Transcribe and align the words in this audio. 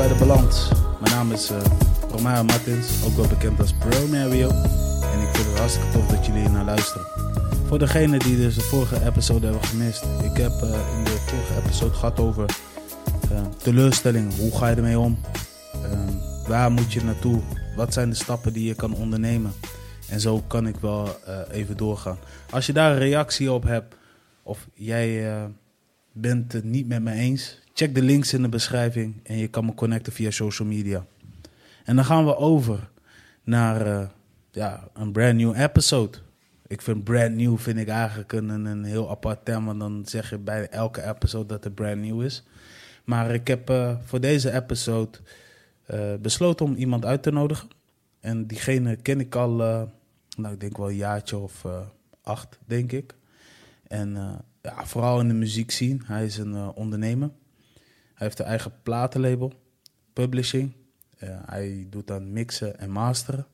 bij 0.00 0.08
de 0.08 0.14
Balans. 0.14 0.68
Mijn 1.00 1.12
naam 1.12 1.32
is 1.32 1.50
uh, 1.50 1.58
Romeo 2.10 2.44
Martins, 2.44 3.04
ook 3.04 3.16
wel 3.16 3.26
bekend 3.26 3.60
als 3.60 3.74
Pro 3.74 4.06
Mario. 4.06 4.48
En 5.12 5.20
ik 5.20 5.28
vind 5.32 5.46
het 5.46 5.58
hartstikke 5.58 5.90
tof 5.90 6.06
dat 6.06 6.26
jullie 6.26 6.48
naar 6.48 6.64
luisteren. 6.64 7.06
Voor 7.66 7.78
degenen 7.78 8.18
die 8.18 8.36
dus 8.36 8.54
de 8.54 8.60
vorige 8.60 9.06
episode 9.06 9.46
hebben 9.46 9.64
gemist. 9.64 10.02
Ik 10.02 10.36
heb 10.36 10.50
uh, 10.50 10.96
in 10.98 11.04
de 11.04 11.10
vorige 11.26 11.56
episode 11.64 11.94
gehad 11.94 12.20
over 12.20 12.44
uh, 13.32 13.40
teleurstellingen. 13.56 14.38
Hoe 14.38 14.56
ga 14.56 14.68
je 14.68 14.76
ermee 14.76 14.98
om? 14.98 15.18
waar 16.46 16.72
moet 16.72 16.92
je 16.92 17.04
naartoe? 17.04 17.40
Wat 17.76 17.92
zijn 17.92 18.10
de 18.10 18.16
stappen 18.16 18.52
die 18.52 18.66
je 18.66 18.74
kan 18.74 18.94
ondernemen? 18.94 19.52
En 20.08 20.20
zo 20.20 20.42
kan 20.46 20.66
ik 20.66 20.76
wel 20.76 21.16
even 21.50 21.76
doorgaan. 21.76 22.18
Als 22.50 22.66
je 22.66 22.72
daar 22.72 22.92
een 22.92 22.98
reactie 22.98 23.52
op 23.52 23.62
hebt, 23.62 23.94
of 24.42 24.66
jij 24.74 25.32
bent 26.12 26.52
het 26.52 26.64
niet 26.64 26.88
met 26.88 27.02
me 27.02 27.12
eens, 27.12 27.59
check 27.80 27.94
de 27.94 28.02
links 28.02 28.32
in 28.32 28.42
de 28.42 28.48
beschrijving 28.48 29.20
en 29.22 29.36
je 29.36 29.48
kan 29.48 29.64
me 29.64 29.74
connecten 29.74 30.12
via 30.12 30.30
social 30.30 30.68
media. 30.68 31.06
En 31.84 31.96
dan 31.96 32.04
gaan 32.04 32.24
we 32.24 32.36
over 32.36 32.90
naar 33.44 33.86
uh, 33.86 34.08
ja, 34.50 34.88
een 34.94 35.12
brand 35.12 35.36
new 35.36 35.60
episode. 35.60 36.18
Ik 36.66 36.82
vind 36.82 37.04
brand 37.04 37.34
new 37.34 37.58
vind 37.58 37.78
ik 37.78 37.88
eigenlijk 37.88 38.32
een, 38.32 38.48
een 38.48 38.84
heel 38.84 39.10
apart 39.10 39.44
term, 39.44 39.64
want 39.64 39.80
dan 39.80 40.02
zeg 40.06 40.30
je 40.30 40.38
bij 40.38 40.68
elke 40.68 41.02
episode 41.08 41.46
dat 41.46 41.64
het 41.64 41.74
brand 41.74 42.00
new 42.00 42.22
is. 42.22 42.44
Maar 43.04 43.34
ik 43.34 43.46
heb 43.46 43.70
uh, 43.70 43.96
voor 44.04 44.20
deze 44.20 44.52
episode 44.52 45.18
uh, 45.90 46.14
besloten 46.20 46.66
om 46.66 46.74
iemand 46.74 47.04
uit 47.04 47.22
te 47.22 47.30
nodigen. 47.30 47.68
En 48.20 48.46
diegene 48.46 48.96
ken 48.96 49.20
ik 49.20 49.34
al, 49.34 49.50
nou 50.36 50.52
ik 50.52 50.60
denk 50.60 50.76
wel 50.76 50.88
een 50.88 50.96
jaartje 50.96 51.38
of 51.38 51.64
acht, 52.22 52.58
denk 52.66 52.92
ik. 52.92 53.14
En 53.88 54.40
ja, 54.62 54.86
vooral 54.86 55.20
in 55.20 55.28
de 55.28 55.34
muziek 55.34 55.70
zien. 55.70 56.02
Hij 56.04 56.24
is 56.24 56.38
een 56.38 56.54
ondernemer. 56.74 57.30
Hij 58.20 58.28
heeft 58.28 58.40
een 58.40 58.46
eigen 58.46 58.72
platenlabel, 58.82 59.52
publishing. 60.12 60.72
hij 61.46 61.86
doet 61.90 62.06
dan 62.06 62.32
mixen 62.32 62.78
en 62.78 62.90
masteren. 62.90 63.46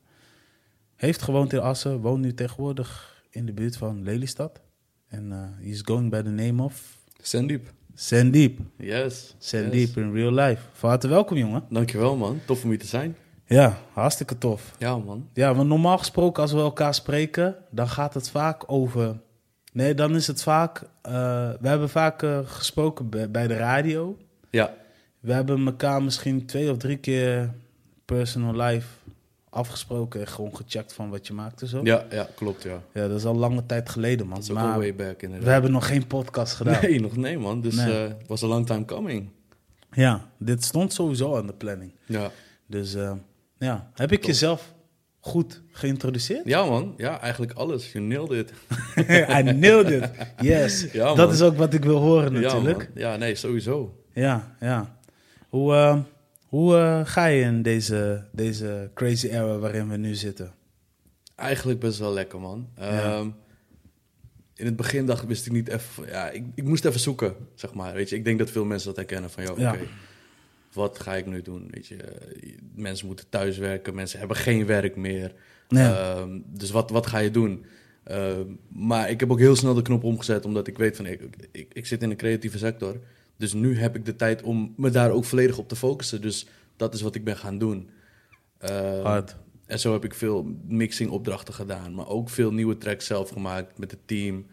Heeft 0.97 1.23
gewoond 1.23 1.53
in 1.53 1.61
Assen, 1.61 2.01
woont 2.01 2.23
nu 2.23 2.35
tegenwoordig 2.35 3.23
in 3.31 3.47
de 3.47 3.53
buurt 3.53 3.77
van 3.77 4.03
Lelystad. 4.03 4.61
En 5.09 5.25
uh, 5.25 5.37
he 5.61 5.69
is 5.69 5.83
going 5.85 6.11
by 6.11 6.23
the 6.23 6.31
name 6.31 6.63
of... 6.63 6.99
Sandeep. 7.23 7.73
Sandeep. 7.95 8.59
Yes. 8.77 9.35
Sandeep 9.39 9.97
in 9.97 10.13
real 10.13 10.33
life. 10.33 10.63
Van 10.73 10.89
harte 10.89 11.09
welkom, 11.09 11.37
jongen. 11.37 11.65
Dankjewel, 11.71 12.17
man. 12.17 12.41
Tof 12.47 12.63
om 12.63 12.69
hier 12.69 12.79
te 12.79 12.87
zijn. 12.87 13.17
Ja, 13.45 13.79
hartstikke 13.93 14.39
tof. 14.39 14.75
Ja, 14.79 14.99
man. 14.99 15.29
Ja, 15.33 15.55
want 15.55 15.69
normaal 15.69 15.99
gesproken 15.99 16.43
als 16.43 16.53
we 16.53 16.59
elkaar 16.59 16.95
spreken, 16.95 17.57
dan 17.71 17.89
gaat 17.89 18.15
het 18.15 18.31
vaak 18.31 18.63
over... 18.67 19.21
Nee, 19.73 19.95
dan 19.95 20.15
is 20.15 20.27
het 20.27 20.43
vaak... 20.43 20.83
Uh, 20.83 21.13
we 21.61 21.69
hebben 21.69 21.89
vaak 21.89 22.23
uh, 22.23 22.39
gesproken 22.45 23.09
bij, 23.09 23.31
bij 23.31 23.47
de 23.47 23.57
radio. 23.57 24.17
Ja. 24.57 24.75
We 25.21 25.33
hebben 25.33 25.67
elkaar 25.67 26.03
misschien 26.03 26.47
twee 26.47 26.71
of 26.71 26.77
drie 26.77 26.97
keer 26.97 27.55
personal 28.05 28.67
life 28.67 28.87
afgesproken 29.51 30.21
en 30.21 30.27
gewoon 30.27 30.57
gecheckt 30.57 30.93
van 30.93 31.11
wat 31.11 31.27
je 31.27 31.33
maakte 31.33 31.69
zo. 31.69 31.81
Ja, 31.83 32.07
ja, 32.11 32.29
klopt, 32.35 32.63
ja. 32.63 32.83
Ja, 32.93 33.09
dat 33.09 33.19
is 33.19 33.25
al 33.25 33.35
lange 33.35 33.67
tijd 33.67 33.89
geleden, 33.89 34.27
man. 34.27 34.35
Dat 34.35 34.45
is 34.45 34.51
ook 34.51 34.59
al 34.59 34.79
way 34.79 34.95
back, 34.95 35.23
inderdaad. 35.23 35.47
We 35.47 35.53
hebben 35.53 35.73
nog 35.73 35.87
geen 35.87 36.07
podcast 36.07 36.55
gedaan. 36.55 36.83
Nee, 36.83 37.01
nog 37.01 37.17
nee, 37.17 37.39
man. 37.39 37.61
Dus 37.61 37.77
het 37.77 37.87
nee. 37.87 38.09
uh, 38.09 38.13
was 38.27 38.43
een 38.43 38.49
long 38.49 38.67
time 38.67 38.85
coming. 38.85 39.29
Ja, 39.91 40.31
dit 40.39 40.65
stond 40.65 40.93
sowieso 40.93 41.37
aan 41.37 41.47
de 41.47 41.53
planning. 41.53 41.93
Ja. 42.07 42.31
Dus 42.67 42.95
uh, 42.95 43.13
ja, 43.59 43.91
heb 43.95 44.13
ik 44.13 44.19
Top. 44.19 44.29
jezelf 44.29 44.75
goed 45.21 45.63
geïntroduceerd? 45.71 46.47
Ja, 46.47 46.65
man. 46.65 46.95
Ja, 46.97 47.21
eigenlijk 47.21 47.53
alles. 47.53 47.93
Je 47.93 48.01
nailed 48.01 48.31
it. 48.31 48.53
I 49.39 49.43
nailed 49.43 49.91
it. 49.91 50.11
Yes. 50.41 50.87
Ja, 50.93 51.15
dat 51.15 51.33
is 51.33 51.43
ook 51.43 51.57
wat 51.57 51.75
ik 51.75 51.85
wil 51.85 51.99
horen 51.99 52.33
natuurlijk. 52.33 52.91
Ja, 52.95 53.11
ja 53.11 53.17
nee, 53.17 53.35
sowieso. 53.35 54.06
Ja, 54.17 54.57
ja. 54.61 54.99
Hoe, 55.49 55.73
uh, 55.73 55.99
hoe 56.47 56.75
uh, 56.75 57.01
ga 57.05 57.27
je 57.27 57.43
in 57.43 57.63
deze, 57.63 58.25
deze 58.33 58.91
crazy 58.95 59.27
era 59.27 59.59
waarin 59.59 59.89
we 59.89 59.97
nu 59.97 60.15
zitten? 60.15 60.53
Eigenlijk 61.35 61.81
best 61.81 61.99
wel 61.99 62.13
lekker, 62.13 62.41
man. 62.41 62.69
Ja. 62.77 63.19
Um, 63.19 63.35
in 64.55 64.65
het 64.65 64.77
begin 64.77 65.07
dacht, 65.07 65.27
wist 65.27 65.47
ik 65.47 65.53
niet 65.53 65.69
even... 65.69 66.07
Ja, 66.07 66.31
ik, 66.31 66.45
ik 66.55 66.65
moest 66.65 66.85
even 66.85 67.01
zoeken, 67.01 67.35
zeg 67.55 67.75
maar. 67.75 67.95
Weet 67.95 68.09
je, 68.09 68.17
ik 68.17 68.25
denk 68.25 68.39
dat 68.39 68.51
veel 68.51 68.65
mensen 68.65 68.89
dat 68.89 68.97
herkennen 68.97 69.31
van... 69.31 69.45
Joh, 69.45 69.59
ja. 69.59 69.71
oké, 69.71 69.79
okay, 69.79 69.93
wat 70.73 70.99
ga 70.99 71.15
ik 71.15 71.27
nu 71.27 71.43
doen? 71.43 71.69
Weet 71.71 71.87
je, 71.87 71.97
mensen 72.75 73.07
moeten 73.07 73.29
thuiswerken, 73.29 73.95
mensen 73.95 74.19
hebben 74.19 74.37
geen 74.37 74.67
werk 74.67 74.97
meer. 74.97 75.35
Ja. 75.69 76.19
Um, 76.19 76.45
dus 76.47 76.71
wat, 76.71 76.91
wat 76.91 77.07
ga 77.07 77.19
je 77.19 77.31
doen? 77.31 77.65
Uh, 78.11 78.37
maar 78.69 79.11
ik 79.11 79.21
heb 79.21 79.31
ook 79.31 79.39
heel 79.39 79.57
snel 79.57 79.75
de 79.75 79.83
knop 79.83 80.05
omgezet, 80.05 80.45
omdat 80.45 80.67
ik 80.67 80.79
weet 80.79 80.97
van... 80.97 81.07
Ik, 81.07 81.21
ik, 81.53 81.71
ik 81.73 81.87
zit 81.87 82.03
in 82.03 82.09
de 82.09 82.17
creatieve 82.17 82.59
sector... 82.59 83.01
Dus 83.37 83.53
nu 83.53 83.79
heb 83.79 83.97
ik 83.97 84.05
de 84.05 84.17
tijd 84.17 84.43
om 84.43 84.75
me 84.77 84.91
daar 84.91 85.11
ook 85.11 85.25
volledig 85.25 85.59
op 85.59 85.69
te 85.69 85.77
focussen. 85.77 86.21
Dus 86.21 86.47
dat 86.77 86.95
is 86.95 87.01
wat 87.01 87.15
ik 87.15 87.25
ben 87.25 87.37
gaan 87.37 87.59
doen. 87.59 87.91
Uh, 88.61 89.03
Hard. 89.03 89.37
En 89.67 89.79
zo 89.79 89.93
heb 89.93 90.05
ik 90.05 90.15
veel 90.15 90.57
mixing 90.67 91.11
opdrachten 91.11 91.55
gedaan. 91.55 91.95
Maar 91.95 92.09
ook 92.09 92.31
veel 92.31 92.53
nieuwe 92.53 92.79
tracks 92.79 93.07
zelf 93.07 93.29
gemaakt 93.29 93.79
met 93.79 93.91
het 93.91 94.01
team. 94.07 94.47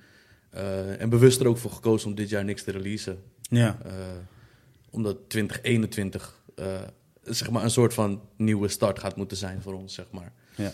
Uh, 0.56 1.02
en 1.02 1.10
bewust 1.10 1.40
er 1.40 1.48
ook 1.48 1.58
voor 1.58 1.72
gekozen 1.72 2.10
om 2.10 2.16
dit 2.16 2.30
jaar 2.30 2.44
niks 2.44 2.64
te 2.64 2.72
releasen. 2.72 3.22
Ja. 3.42 3.78
Uh, 3.86 3.92
omdat 4.90 5.18
2021 5.28 6.42
zeg 7.24 7.50
maar 7.50 7.64
een 7.64 7.72
soort 7.72 7.94
van 7.94 8.22
nieuwe 8.36 8.68
start 8.68 9.00
gaat 9.00 9.16
moeten 9.16 9.38
zijn 9.38 9.62
voor 9.62 9.74
ons, 9.74 9.94
zeg 9.94 10.06
maar. 10.12 10.32
Ja. 10.56 10.74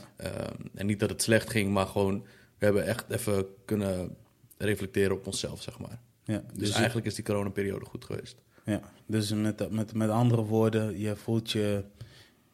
en 0.75 0.85
niet 0.85 0.99
dat 0.99 1.09
het 1.09 1.21
slecht 1.21 1.49
ging, 1.49 1.71
maar 1.71 1.85
gewoon... 1.85 2.25
We 2.57 2.65
hebben 2.65 2.85
echt 2.85 3.09
even 3.09 3.45
kunnen 3.65 4.15
reflecteren 4.57 5.15
op 5.15 5.27
onszelf, 5.27 5.61
zeg 5.61 5.79
maar. 5.79 5.99
Ja, 6.29 6.41
dus, 6.53 6.67
dus 6.67 6.71
eigenlijk 6.71 7.05
is 7.07 7.15
die 7.15 7.23
coronaperiode 7.23 7.85
goed 7.85 8.05
geweest. 8.05 8.35
Ja, 8.65 8.81
dus 9.05 9.33
met, 9.33 9.71
met, 9.71 9.93
met 9.93 10.09
andere 10.09 10.43
woorden, 10.43 10.99
je 10.99 11.15
voelt 11.15 11.51
je, 11.51 11.83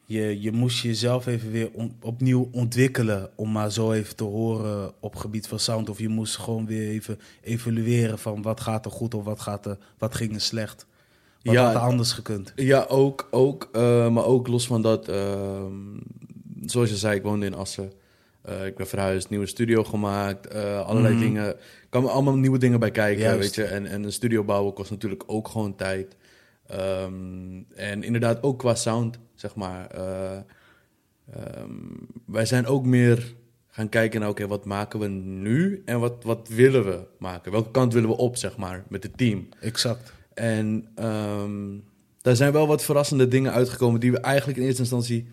je, 0.04 0.40
je 0.40 0.52
moest 0.52 0.82
jezelf 0.82 1.26
even 1.26 1.50
weer 1.50 1.70
on, 1.72 1.96
opnieuw 2.00 2.48
ontwikkelen 2.52 3.30
om 3.34 3.52
maar 3.52 3.72
zo 3.72 3.92
even 3.92 4.16
te 4.16 4.24
horen 4.24 4.92
op 5.00 5.16
gebied 5.16 5.48
van 5.48 5.58
sound. 5.58 5.88
Of 5.88 5.98
je 5.98 6.08
moest 6.08 6.36
gewoon 6.36 6.66
weer 6.66 6.88
even 6.88 7.18
evalueren 7.42 8.18
van 8.18 8.42
wat 8.42 8.60
gaat 8.60 8.84
er 8.84 8.90
goed 8.90 9.14
of 9.14 9.24
wat, 9.24 9.40
gaat 9.40 9.66
er, 9.66 9.78
wat 9.98 10.14
ging 10.14 10.34
er 10.34 10.40
slecht. 10.40 10.86
Wat 11.42 11.54
ja, 11.54 11.64
had 11.64 11.74
er 11.74 11.80
anders 11.80 12.12
gekund? 12.12 12.52
Ja, 12.54 12.84
ook, 12.88 13.28
ook 13.30 13.68
uh, 13.72 14.08
maar 14.08 14.24
ook 14.24 14.46
los 14.46 14.66
van 14.66 14.82
dat, 14.82 15.08
uh, 15.08 15.64
zoals 16.64 16.88
je 16.88 16.96
zei, 16.96 17.16
ik 17.16 17.22
woonde 17.22 17.46
in 17.46 17.54
Assen. 17.54 17.92
Uh, 18.48 18.66
ik 18.66 18.76
ben 18.76 18.86
verhuisd, 18.86 19.30
nieuwe 19.30 19.46
studio 19.46 19.84
gemaakt, 19.84 20.54
uh, 20.54 20.86
allerlei 20.86 21.14
mm. 21.14 21.20
dingen. 21.20 21.44
Er 21.44 21.56
kwamen 21.88 22.10
allemaal 22.10 22.36
nieuwe 22.36 22.58
dingen 22.58 22.80
bij 22.80 22.90
kijken, 22.90 23.22
Juist. 23.22 23.38
weet 23.40 23.54
je. 23.54 23.64
En, 23.74 23.86
en 23.86 24.04
een 24.04 24.12
studio 24.12 24.44
bouwen 24.44 24.72
kost 24.72 24.90
natuurlijk 24.90 25.22
ook 25.26 25.48
gewoon 25.48 25.76
tijd. 25.76 26.16
Um, 26.72 27.66
en 27.74 28.02
inderdaad 28.02 28.42
ook 28.42 28.58
qua 28.58 28.74
sound, 28.74 29.18
zeg 29.34 29.54
maar. 29.54 29.96
Uh, 29.96 30.38
um, 31.60 32.06
wij 32.26 32.44
zijn 32.44 32.66
ook 32.66 32.84
meer 32.84 33.34
gaan 33.66 33.88
kijken 33.88 34.20
naar, 34.20 34.28
oké, 34.28 34.42
okay, 34.42 34.56
wat 34.56 34.64
maken 34.64 35.00
we 35.00 35.06
nu 35.08 35.82
en 35.84 36.00
wat, 36.00 36.24
wat 36.24 36.48
willen 36.48 36.84
we 36.84 37.06
maken? 37.18 37.52
Welke 37.52 37.70
kant 37.70 37.92
willen 37.92 38.08
we 38.08 38.16
op, 38.16 38.36
zeg 38.36 38.56
maar, 38.56 38.84
met 38.88 39.02
het 39.02 39.18
team? 39.18 39.48
Exact. 39.60 40.12
En 40.34 40.88
um, 41.04 41.84
daar 42.20 42.36
zijn 42.36 42.52
wel 42.52 42.66
wat 42.66 42.84
verrassende 42.84 43.28
dingen 43.28 43.52
uitgekomen 43.52 44.00
die 44.00 44.12
we 44.12 44.20
eigenlijk 44.20 44.58
in 44.58 44.64
eerste 44.64 44.80
instantie... 44.80 45.26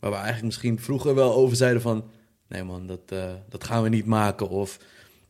waar 0.00 0.10
we 0.10 0.16
eigenlijk 0.16 0.46
misschien 0.46 0.80
vroeger 0.80 1.14
wel 1.14 1.34
over 1.34 1.56
zeiden 1.56 1.82
van 1.82 2.04
nee 2.52 2.62
man, 2.62 2.86
dat, 2.86 3.00
uh, 3.12 3.32
dat 3.48 3.64
gaan 3.64 3.82
we 3.82 3.88
niet 3.88 4.06
maken 4.06 4.48
of 4.48 4.78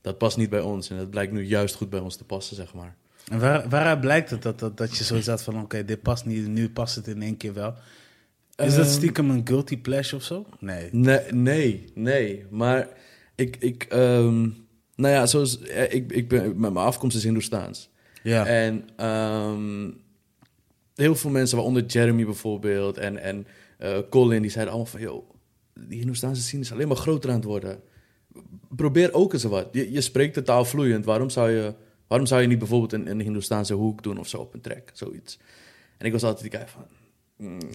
dat 0.01 0.19
past 0.19 0.37
niet 0.37 0.51
bij 0.51 0.61
ons. 0.61 0.91
En 0.91 0.97
dat 0.97 1.11
blijkt 1.11 1.33
nu 1.33 1.45
juist 1.45 1.75
goed 1.75 1.91
bij 1.91 2.01
ons 2.01 2.17
te 2.17 2.25
passen, 2.25 2.57
zeg 2.57 2.75
maar. 2.75 2.97
En 3.29 3.39
waar, 3.39 3.69
waaruit 3.69 4.01
blijkt 4.01 4.31
het 4.31 4.43
dat, 4.43 4.59
dat, 4.59 4.77
dat 4.77 4.97
je 4.97 5.05
zo 5.05 5.21
zat 5.21 5.43
van, 5.43 5.55
oké, 5.55 5.63
okay, 5.63 5.85
dit 5.85 6.03
past 6.03 6.25
niet, 6.25 6.47
nu 6.47 6.71
past 6.71 6.95
het 6.95 7.07
in 7.07 7.23
één 7.23 7.37
keer 7.37 7.55
wel? 7.55 7.75
Is 8.57 8.75
dat 8.75 8.87
stiekem 8.87 9.31
een 9.31 9.41
guilty 9.45 9.79
pleasure 9.79 10.17
of 10.17 10.23
zo? 10.23 10.47
Nee. 10.59 10.89
Nee, 10.93 11.33
nee, 11.33 11.85
nee. 11.95 12.47
Maar 12.51 12.89
ik, 13.35 13.57
ik 13.57 13.87
um, 13.93 14.67
nou 14.95 15.15
ja, 15.15 15.27
zoals, 15.27 15.59
ik, 15.89 16.13
ik 16.13 16.29
ben, 16.29 16.61
mijn 16.61 16.77
afkomst 16.77 17.17
is 17.17 17.25
Hindoestaans. 17.25 17.91
Ja. 18.23 18.47
En 18.47 19.07
um, 19.07 20.01
heel 20.95 21.15
veel 21.15 21.31
mensen, 21.31 21.57
waaronder 21.57 21.85
Jeremy 21.85 22.25
bijvoorbeeld 22.25 22.99
en, 22.99 23.19
en 23.19 23.47
uh, 23.81 23.99
Colin, 24.11 24.43
die 24.43 24.51
zeiden 24.51 24.75
allemaal 24.75 24.93
van, 24.93 25.01
joh, 25.01 25.31
die 25.75 25.99
Hindoestaanse 25.99 26.43
scene 26.43 26.63
is 26.63 26.73
alleen 26.73 26.89
maar 26.89 26.97
groter 26.97 27.31
aan 27.31 27.37
het 27.37 27.45
worden. 27.45 27.81
Probeer 28.77 29.13
ook 29.13 29.33
eens 29.33 29.45
wat. 29.45 29.69
Je, 29.73 29.93
je 29.93 30.01
spreekt 30.01 30.35
de 30.35 30.43
taal 30.43 30.65
vloeiend. 30.65 31.05
Waarom 31.05 31.31
zou 31.31 31.51
je, 31.51 31.75
waarom 32.07 32.27
zou 32.27 32.41
je 32.41 32.49
niet 32.49 32.59
bijvoorbeeld 32.59 32.93
een, 32.93 33.11
een 33.11 33.21
Hindoestaanse 33.21 33.75
hoek 33.75 34.03
doen 34.03 34.19
of 34.19 34.29
zo 34.29 34.39
op 34.39 34.55
een 34.55 34.61
track? 34.61 34.91
Zoiets. 34.93 35.39
En 35.99 36.07
ik 36.07 36.13
was 36.13 36.23
altijd 36.23 36.51
die 36.51 36.61
guy 36.61 36.69
van... 36.69 36.87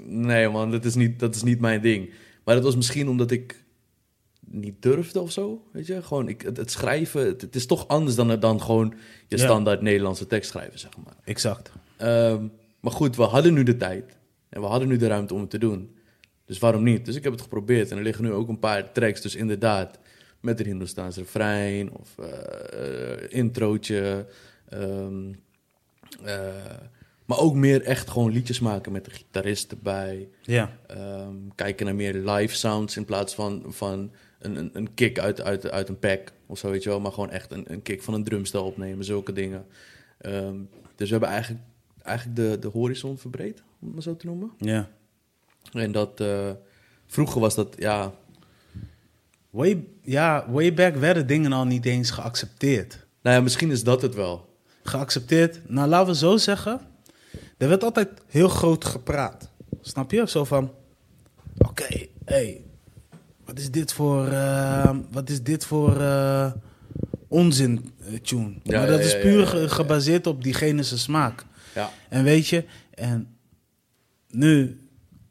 Nee 0.06 0.50
man, 0.50 0.72
dat 0.72 0.86
is, 0.86 0.96
niet, 0.96 1.20
dat 1.20 1.36
is 1.36 1.44
niet 1.44 1.60
mijn 1.60 1.82
ding. 1.82 2.10
Maar 2.44 2.56
dat 2.56 2.64
was 2.64 2.76
misschien 2.76 3.10
omdat 3.10 3.32
ik 3.32 3.66
niet 4.40 4.82
durfde 4.82 5.22
of 5.22 5.32
zo. 5.32 5.68
Weet 5.72 5.88
je, 5.88 6.04
gewoon 6.04 6.28
ik, 6.28 6.42
het, 6.42 6.58
het 6.58 6.72
schrijven. 6.72 7.26
Het, 7.26 7.42
het, 7.42 7.56
is 7.56 7.66
toch 7.66 7.88
anders 7.88 8.16
dan, 8.16 8.40
dan 8.40 8.62
gewoon 8.62 8.94
je 9.28 9.38
standaard 9.38 9.78
ja. 9.78 9.84
Nederlandse 9.84 10.28
tekst 10.28 10.50
schrijven, 10.50 10.80
zeg 10.80 10.92
maar. 11.04 11.16
Exact. 11.24 11.72
Um, 12.02 12.52
maar 12.80 12.92
goed, 12.92 13.16
we 13.16 13.24
hadden 13.24 13.54
nu 13.54 13.64
de 13.64 13.78
tijd. 13.78 14.18
En 14.50 14.62
we 14.62 14.68
hadden 14.68 14.88
nu 14.88 14.98
de 14.98 15.08
ruimte 15.08 15.34
om 15.34 15.42
het 15.42 15.50
te 15.50 15.58
doen. 15.58 15.97
Dus 16.48 16.60
waarom 16.60 16.84
niet? 16.84 17.06
Dus 17.06 17.16
ik 17.16 17.24
heb 17.24 17.32
het 17.32 17.42
geprobeerd. 17.42 17.92
En 17.92 17.98
er 17.98 18.04
liggen 18.04 18.24
nu 18.24 18.32
ook 18.32 18.48
een 18.48 18.60
paar 18.60 18.92
tracks, 18.92 19.22
dus 19.22 19.36
inderdaad, 19.36 20.00
met 20.40 20.60
een 20.60 20.66
Hindoestaans 20.66 21.18
refrein 21.18 21.92
of 21.92 22.16
uh, 22.20 22.28
introotje. 23.30 24.26
Um, 24.74 25.36
uh, 26.26 26.54
Maar 27.26 27.40
ook 27.40 27.54
meer 27.54 27.82
echt 27.82 28.10
gewoon 28.10 28.32
liedjes 28.32 28.60
maken 28.60 28.92
met 28.92 29.06
de 29.06 29.12
gitarist 29.12 29.72
erbij. 29.72 30.30
Ja. 30.42 30.78
Ehm, 30.88 31.36
kijken 31.56 31.86
naar 31.86 31.96
meer 31.96 32.14
live 32.14 32.56
sounds 32.56 32.98
in 32.98 33.06
plaats 33.06 33.36
van, 33.36 33.64
van 33.68 34.12
een, 34.40 34.56
een, 34.56 34.70
een 34.74 34.94
kick 34.94 35.20
uit, 35.20 35.42
uit, 35.42 35.72
uit 35.72 35.90
een 35.90 36.00
pack 36.00 36.32
of 36.46 36.58
zo, 36.58 36.70
weet 36.70 36.84
je 36.84 36.90
wel. 36.90 37.00
Maar 37.00 37.12
gewoon 37.12 37.30
echt 37.30 37.52
een, 37.52 37.72
een 37.72 37.82
kick 37.82 38.02
van 38.02 38.14
een 38.14 38.24
drumstel 38.24 38.66
opnemen, 38.66 39.06
zulke 39.06 39.34
dingen. 39.34 39.66
Ehm, 40.18 40.58
dus 40.96 41.08
we 41.08 41.12
hebben 41.12 41.30
eigenlijk, 41.30 41.64
eigenlijk 42.02 42.38
de, 42.38 42.60
de 42.60 42.68
horizon 42.68 43.18
verbreed, 43.18 43.64
om 43.80 43.86
het 43.86 43.94
maar 43.94 44.04
zo 44.04 44.16
te 44.16 44.26
noemen. 44.26 44.52
Ja. 44.58 44.90
En 45.74 45.92
dat... 45.92 46.20
eh, 46.20 46.50
vroeger 47.08 47.42
was 47.42 47.56
dat, 47.56 47.76
ja... 47.80 48.14
Way, 49.50 49.84
ja, 50.02 50.46
way 50.50 50.74
back 50.74 50.96
werden 50.96 51.28
dingen 51.28 51.54
al 51.54 51.66
niet 51.66 51.86
eens 51.86 52.12
geaccepteerd. 52.12 53.06
Nou 53.22 53.36
ja, 53.36 53.42
misschien 53.42 53.72
is 53.72 53.84
dat 53.84 54.02
het 54.02 54.16
wel. 54.16 54.58
Geaccepteerd. 54.84 55.70
Nou, 55.70 55.88
laten 55.90 56.08
we 56.08 56.16
zo 56.16 56.38
zeggen. 56.38 56.80
Er 57.58 57.68
werd 57.68 57.84
altijd 57.84 58.10
heel 58.28 58.48
groot 58.50 58.86
gepraat. 58.86 59.50
Snap 59.82 60.12
je? 60.12 60.28
Zo 60.28 60.44
van... 60.44 60.72
Oké, 61.58 62.08
hey, 62.26 62.62
wat 63.46 63.60
is 63.60 63.72
dit 63.72 63.94
voor... 63.94 64.28
eh, 64.28 64.96
wat 65.12 65.30
is 65.30 65.44
dit 65.44 65.66
voor 65.66 66.02
eh, 66.02 66.52
onzin 67.28 67.94
tune? 68.24 68.54
Ja, 68.64 68.78
maar 68.78 68.88
dat 68.88 69.00
ja, 69.00 69.06
is 69.06 69.22
puur 69.22 69.62
ja. 69.62 69.68
gebaseerd 69.68 70.28
op 70.28 70.44
diegene 70.44 70.84
zijn 70.84 71.00
smaak. 71.00 71.46
Ja, 71.76 71.90
En 72.10 72.24
weet 72.24 72.48
je, 72.48 72.66
en 72.94 73.38
nu 74.30 74.82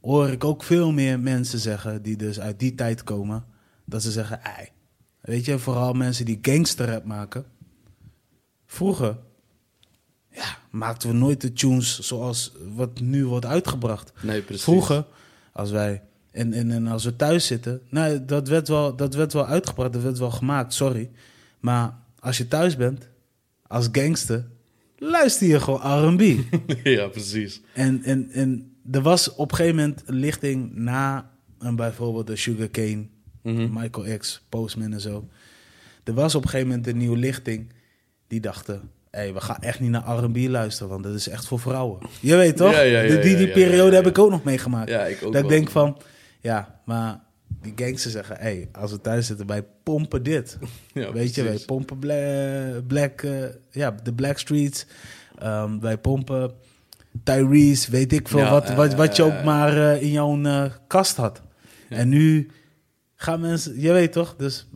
hoor 0.07 0.29
ik 0.29 0.45
ook 0.45 0.63
veel 0.63 0.93
meer 0.93 1.21
mensen 1.21 1.59
zeggen 1.59 2.03
die 2.03 2.17
dus 2.17 2.41
uit 2.41 2.59
die 2.59 2.75
tijd 2.75 3.05
komen, 3.05 3.45
dat 3.85 4.03
ze 4.03 4.11
zeggen, 4.11 4.43
ei. 4.43 4.69
Weet 5.21 5.45
je, 5.45 5.59
vooral 5.59 5.93
mensen 5.93 6.25
die 6.25 6.39
gangsterrap 6.43 7.05
maken. 7.05 7.45
Vroeger, 8.67 9.17
ja, 10.31 10.59
maakten 10.71 11.09
we 11.09 11.15
nooit 11.15 11.41
de 11.41 11.53
tunes 11.53 11.99
zoals 11.99 12.53
wat 12.75 13.01
nu 13.01 13.27
wordt 13.27 13.47
uitgebracht. 13.47 14.13
nee, 14.23 14.43
precies. 14.43 14.65
Vroeger, 14.65 15.07
als 15.53 15.71
wij 15.71 16.03
en, 16.31 16.53
en, 16.53 16.71
en 16.71 16.87
als 16.87 17.05
we 17.05 17.17
thuis 17.17 17.47
zitten, 17.47 17.81
nou, 17.91 18.25
dat 18.25 18.49
werd, 18.49 18.69
wel, 18.69 18.97
dat 18.97 19.15
werd 19.15 19.33
wel 19.33 19.47
uitgebracht, 19.47 19.93
dat 19.93 20.03
werd 20.03 20.19
wel 20.19 20.31
gemaakt, 20.31 20.75
sorry. 20.75 21.11
Maar 21.61 21.99
als 22.19 22.39
je 22.39 22.49
thuis 22.49 22.77
bent, 22.77 23.09
als 23.67 23.89
gangster, 23.93 24.47
luister 24.99 25.47
je 25.47 25.61
gewoon 25.61 25.81
R&B. 25.81 26.23
ja, 26.99 27.07
precies. 27.07 27.61
En, 27.73 28.03
en, 28.03 28.31
en 28.31 28.76
er 28.91 29.03
was 29.03 29.35
op 29.35 29.51
een 29.51 29.57
gegeven 29.57 29.77
moment 29.79 30.03
een 30.07 30.15
lichting 30.15 30.75
na 30.75 31.31
een, 31.59 31.77
bijvoorbeeld 31.77 32.27
de 32.27 32.37
Sugarcane, 32.37 33.07
Mhm. 33.43 33.69
Michael 33.73 34.19
X, 34.19 34.45
Postman 34.49 34.93
en 34.93 35.01
zo. 35.01 35.29
Er 36.05 36.15
was 36.15 36.35
op 36.35 36.43
een 36.43 36.49
gegeven 36.49 36.69
moment 36.71 36.87
een 36.87 36.97
nieuwe 36.97 37.17
lichting 37.17 37.73
die 38.27 38.41
dachten... 38.41 38.91
Hé, 39.11 39.33
we 39.33 39.41
gaan 39.41 39.57
echt 39.61 39.81
niet 39.81 39.91
naar 39.91 40.19
R&B 40.19 40.37
luisteren, 40.37 40.89
want 40.91 41.03
dat 41.05 41.15
is 41.15 41.29
echt 41.29 41.47
voor 41.47 41.59
vrouwen. 41.61 42.01
Je 42.21 42.37
weet 42.37 42.57
toch? 42.57 42.73
Ja, 42.73 42.81
ja, 42.81 43.01
ja, 43.01 43.15
De- 43.15 43.19
die, 43.21 43.37
die 43.37 43.51
periode 43.51 43.97
heb 43.97 44.07
ik 44.07 44.19
ook 44.19 44.31
nog 44.31 44.45
meegemaakt. 44.45 44.89
Ja, 44.91 45.05
ik 45.07 45.23
ook 45.25 45.33
dat 45.33 45.43
ik 45.43 45.49
denk 45.49 45.71
van, 45.71 45.99
ja, 46.41 46.81
maar 46.85 47.21
die 47.63 47.73
gangsters 47.77 48.13
zeggen... 48.15 48.37
Hé, 48.39 48.69
als 48.73 48.91
we 48.91 49.01
thuis 49.01 49.27
zitten, 49.27 49.47
wij 49.47 49.63
pompen 49.83 50.23
dit. 50.23 50.59
Ja, 50.95 51.13
Weet 51.13 51.35
je, 51.35 51.43
wij 51.43 51.59
pompen 51.67 51.99
bla- 51.99 52.81
Black, 52.87 53.23
eh, 53.23 53.45
ja, 53.71 53.91
de 54.03 54.13
Black 54.13 54.39
Streets. 54.39 54.87
Ehm, 55.39 55.79
wij 55.81 55.99
pompen 55.99 56.53
Tyrese, 57.23 57.91
weet 57.91 58.13
ik 58.13 58.29
veel, 58.29 58.39
Ja, 58.39 58.51
wat, 58.51 58.75
wat, 58.75 58.95
wat 58.95 59.17
je 59.17 59.25
ja, 59.25 59.29
ook 59.29 59.45
maar 59.45 59.93
eh, 59.93 60.03
in 60.03 60.11
jouw 60.11 60.43
eh, 60.43 60.65
kast 60.87 61.17
had. 61.17 61.43
Ja. 61.89 61.97
En 61.97 62.09
nu 62.09 62.51
gaan 63.15 63.41
mensen, 63.41 63.81
je 63.81 63.93
weet 63.93 64.13
toch, 64.13 64.35
dus 64.37 64.69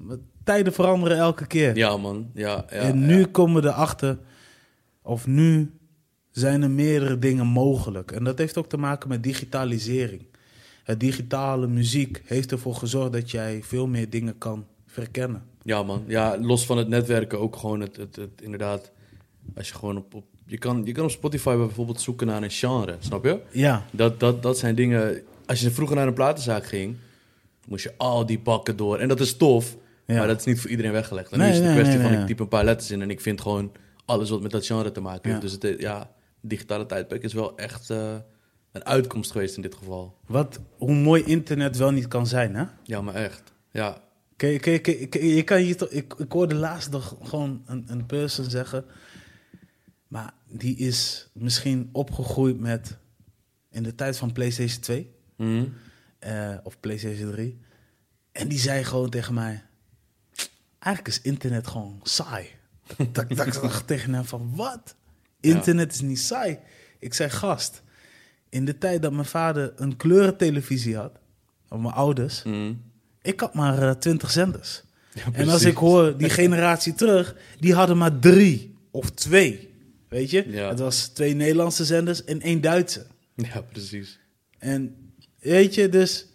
tijden 0.45 0.73
veranderen 0.73 1.19
elke 1.19 1.47
keer. 1.47 1.77
Ja, 1.77 1.97
man. 1.97 2.31
Ja, 2.35 2.65
ja, 2.71 2.77
en 2.77 3.07
nu 3.07 3.27
komen 3.27 3.63
we 3.63 3.69
erachter, 3.69 4.19
of 5.03 5.27
nu 5.27 5.71
zijn 6.31 6.63
er 6.63 6.71
meerdere 6.71 7.19
dingen 7.19 7.47
mogelijk. 7.47 8.13
En 8.13 8.25
dat 8.25 8.39
heeft 8.39 8.57
ook 8.57 8.69
te 8.69 8.77
maken 8.77 9.09
met 9.09 9.23
digitalisering. 9.23 10.27
Het 10.85 11.01
digitale 11.01 11.67
muziek 11.67 12.23
heeft 12.25 12.53
ervoor 12.53 12.75
gezorgd 12.75 13.13
dat 13.13 13.31
jij 13.31 13.63
veel 13.63 13.87
meer 13.87 14.11
dingen 14.11 14.39
kan 14.39 14.67
verkennen. 14.87 15.43
Ja, 15.63 15.83
man. 15.83 16.05
Ja, 16.07 16.39
los 16.41 16.67
van 16.67 16.79
het 16.79 16.89
netwerken 16.89 17.41
ook 17.41 17.57
gewoon 17.57 17.81
het, 17.81 17.97
het, 17.97 18.17
het 18.17 18.43
inderdaad... 18.43 18.93
Als 19.57 19.69
je 19.69 19.75
gewoon 19.75 19.97
op... 19.97 20.15
op 20.15 20.25
je, 20.50 20.58
kan, 20.58 20.82
je 20.85 20.93
kan 20.93 21.05
op 21.05 21.11
Spotify 21.11 21.56
bijvoorbeeld 21.56 22.00
zoeken 22.00 22.26
naar 22.26 22.43
een 22.43 22.50
genre, 22.50 22.97
snap 22.99 23.25
je? 23.25 23.41
Ja, 23.50 23.85
Dat, 23.91 24.20
dat, 24.20 24.43
dat 24.43 24.58
zijn 24.58 24.75
dingen... 24.75 25.23
Als 25.47 25.61
je 25.61 25.70
vroeger 25.70 25.97
naar 25.97 26.06
een 26.06 26.14
platenzaak 26.14 26.67
ging, 26.67 26.97
moest 27.69 27.85
je 27.85 27.93
al 27.97 28.26
die 28.26 28.38
pakken 28.38 28.76
door. 28.76 28.99
En 28.99 29.08
dat 29.08 29.20
is 29.20 29.37
tof, 29.37 29.76
Ja. 30.06 30.17
maar 30.19 30.26
dat 30.26 30.38
is 30.38 30.44
niet 30.44 30.61
voor 30.61 30.70
iedereen 30.70 30.93
weggelegd. 30.93 31.32
En 31.32 31.38
Nee, 31.38 31.47
nu 31.47 31.52
is 31.52 31.58
het 31.61 31.69
een 31.69 31.75
kwestie 31.75 31.99
nee, 31.99 32.08
van, 32.12 32.20
ik 32.20 32.26
type 32.26 32.43
een 32.43 32.49
paar 32.49 32.64
letters 32.64 32.91
in 32.91 33.02
en 33.02 33.11
ik 33.11 33.20
vind 33.20 33.41
gewoon 33.41 33.73
alles 34.05 34.31
wat 34.31 34.43
met 34.43 34.50
dat 34.50 34.67
genre 34.67 34.93
te 34.93 35.00
maken 35.00 35.31
heeft. 35.31 35.35
Ja. 35.35 35.41
Dus 35.49 35.52
het, 35.52 35.64
is- 35.64 35.76
ja, 35.82 36.11
digitale 36.41 36.87
tijdperk 36.87 37.23
is 37.23 37.32
wel 37.32 37.56
echt 37.56 37.91
eh, 37.91 38.14
een 38.73 38.85
uitkomst 38.85 39.31
geweest 39.31 39.56
in 39.56 39.62
dit 39.62 39.75
geval. 39.75 40.14
wat, 40.26 40.61
hoe 40.76 40.94
mooi 40.94 41.23
internet 41.25 41.76
wel 41.76 41.91
niet 41.91 42.08
kan 42.08 42.26
zijn, 42.26 42.55
hè? 42.55 42.64
Ja, 42.85 43.00
maar 43.00 43.14
echt. 43.14 43.43
Ja, 43.73 43.97
Kijk, 44.37 44.61
kijk, 44.61 44.82
kijk, 44.82 45.11
kijk, 45.11 45.25
je 45.25 45.43
kan 45.43 45.58
hier 45.58 45.76
toch, 45.76 45.88
ik, 45.88 46.14
ik 46.19 46.32
hoorde 46.32 46.55
laatst 46.55 46.91
nog 46.91 47.17
gewoon 47.23 47.62
een, 47.67 47.85
een 47.88 48.06
person 48.06 48.44
zeggen, 48.50 48.85
maar 50.11 50.33
die 50.49 50.77
is 50.77 51.29
misschien 51.33 51.89
opgegroeid 51.93 52.61
met 52.61 52.97
in 53.71 53.83
de 53.83 53.95
tijd 53.95 54.17
van 54.17 54.33
PlayStation 54.33 54.81
2 54.81 55.15
Mhm. 55.37 55.65
eh, 56.19 56.55
of 56.62 56.81
PlayStation 56.81 57.31
3. 57.31 57.59
En 58.33 58.49
die 58.49 58.59
zei 58.59 58.85
gewoon 58.85 59.11
tegen 59.11 59.35
mij, 59.35 59.62
eigenlijk 60.79 61.17
is 61.17 61.23
internet 61.23 61.67
gewoon 61.67 62.01
saai. 62.03 62.47
Dat, 62.97 63.15
dat, 63.15 63.31
ik 63.47 63.53
dacht 63.62 63.87
tegen 63.87 64.15
hem 64.15 64.25
van, 64.25 64.53
wat? 64.55 64.95
Internet 65.41 65.93
is 65.93 66.01
niet 66.01 66.19
saai. 66.21 66.59
Ik 66.99 67.15
zei, 67.15 67.31
gast, 67.31 67.83
in 68.49 68.65
de 68.65 68.79
tijd 68.79 69.03
dat 69.03 69.12
mijn 69.12 69.25
vader 69.25 69.73
een 69.77 69.97
kleurentelevisie 69.97 70.97
had, 70.97 71.12
of 71.69 71.81
mijn 71.81 71.95
ouders, 71.95 72.43
Mhm. 72.43 72.73
ik 73.23 73.41
had 73.41 73.55
maar 73.55 73.83
eh, 73.83 73.91
20 73.91 74.31
zenders. 74.31 74.83
Ja, 75.15 75.23
en 75.33 75.49
als 75.49 75.62
ik 75.65 75.77
hoor 75.77 76.17
die 76.17 76.31
generatie 76.31 76.95
terug, 76.95 77.37
die 77.59 77.75
hadden 77.75 77.99
maar 77.99 78.19
drie 78.19 78.75
of 78.91 79.11
twee. 79.11 79.70
Weet 80.11 80.31
je? 80.31 80.45
Ja. 80.51 80.69
Het 80.69 80.79
was 80.79 81.09
twee 81.09 81.35
Nederlandse 81.35 81.85
zenders 81.85 82.25
en 82.25 82.41
één 82.41 82.61
Duitse. 82.61 83.07
Ja, 83.35 83.61
precies. 83.61 84.19
En 84.59 84.97
weet 85.39 85.75
je, 85.75 85.89
dus 85.89 86.27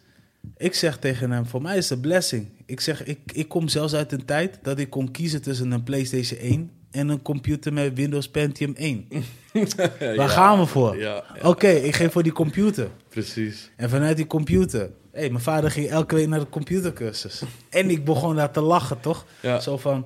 ik 0.58 0.74
zeg 0.74 0.98
tegen 0.98 1.32
hem, 1.32 1.46
voor 1.46 1.62
mij 1.62 1.78
is 1.78 1.90
het 1.90 1.98
een 1.98 2.04
blessing. 2.04 2.48
Ik 2.66 2.80
zeg, 2.80 3.04
ik, 3.04 3.20
ik 3.34 3.48
kom 3.48 3.68
zelfs 3.68 3.94
uit 3.94 4.12
een 4.12 4.26
tijd 4.26 4.60
dat 4.62 4.80
ik 4.80 4.90
kon 4.90 5.12
kiezen 5.12 5.42
tussen 5.42 5.72
een 5.72 5.84
PlayStation 5.84 6.40
1 6.40 6.72
en 6.92 7.10
een 7.10 7.22
computer 7.22 7.74
met 7.74 7.94
Windows 7.94 8.30
Pentium 8.30 8.74
1. 8.76 9.08
Waar 10.16 10.30
gaan 10.30 10.60
we 10.60 10.66
voor? 10.66 10.98
Ja, 10.98 11.24
ja, 11.42 11.50
Oké, 11.50 11.68
ik 11.70 11.96
geef 11.96 12.12
voor 12.12 12.24
die 12.24 12.32
computer. 12.32 12.90
precies. 13.10 13.72
En 13.76 13.90
vanuit 13.90 14.18
die 14.18 14.28
computer. 14.28 14.90
Hé, 15.12 15.30
mijn 15.30 15.40
vader 15.44 15.72
ging 15.72 15.90
elke 15.90 16.16
week 16.16 16.28
naar 16.28 16.40
de 16.40 16.50
computercursus. 16.50 17.42
En 17.70 17.90
ik 17.90 18.06
begon 18.06 18.36
daar 18.36 18.52
te 18.52 18.62
lachen, 18.62 19.00
toch? 19.00 19.26
Ja. 19.42 19.60
Zo 19.60 19.78
van, 19.78 20.06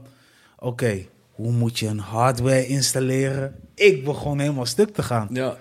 oké, 0.57 1.05
hoe 1.39 1.51
moet 1.51 1.79
je 1.79 1.87
een 1.87 1.99
hardware 1.99 2.67
installeren? 2.67 3.55
Ik 3.75 4.03
begon 4.03 4.39
helemaal 4.39 4.65
stuk 4.65 4.93
te 4.93 5.03
gaan. 5.03 5.27
Ja, 5.31 5.57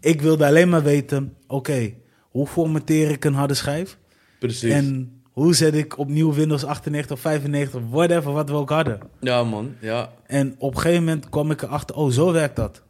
Ik 0.00 0.20
wilde 0.22 0.46
alleen 0.46 0.68
maar 0.68 0.82
weten, 0.82 1.36
oké, 1.46 1.92
hoe 2.20 2.46
formateer 2.46 3.10
ik 3.10 3.24
een 3.24 3.34
harde 3.34 3.54
schijf? 3.54 3.98
precies. 4.38 4.72
En 4.72 5.20
hoe 5.32 5.54
zet 5.54 5.74
ik 5.74 5.98
opnieuw 5.98 6.32
Windows 6.32 6.64
98 6.64 7.16
of 7.16 7.20
95, 7.20 7.80
whatever, 7.90 8.32
wat 8.32 8.48
we 8.48 8.54
ook 8.54 8.70
hadden. 8.70 9.00
Ja, 9.20 9.44
man. 9.44 9.74
Ja. 9.80 10.12
En 10.26 10.54
op 10.58 10.74
een 10.74 10.80
gegeven 10.80 11.04
moment 11.04 11.28
kwam 11.28 11.50
ik 11.50 11.62
erachter, 11.62 11.96
oh, 11.96 12.10
zo 12.10 12.32
werkt 12.32 12.56
dat. 12.56 12.82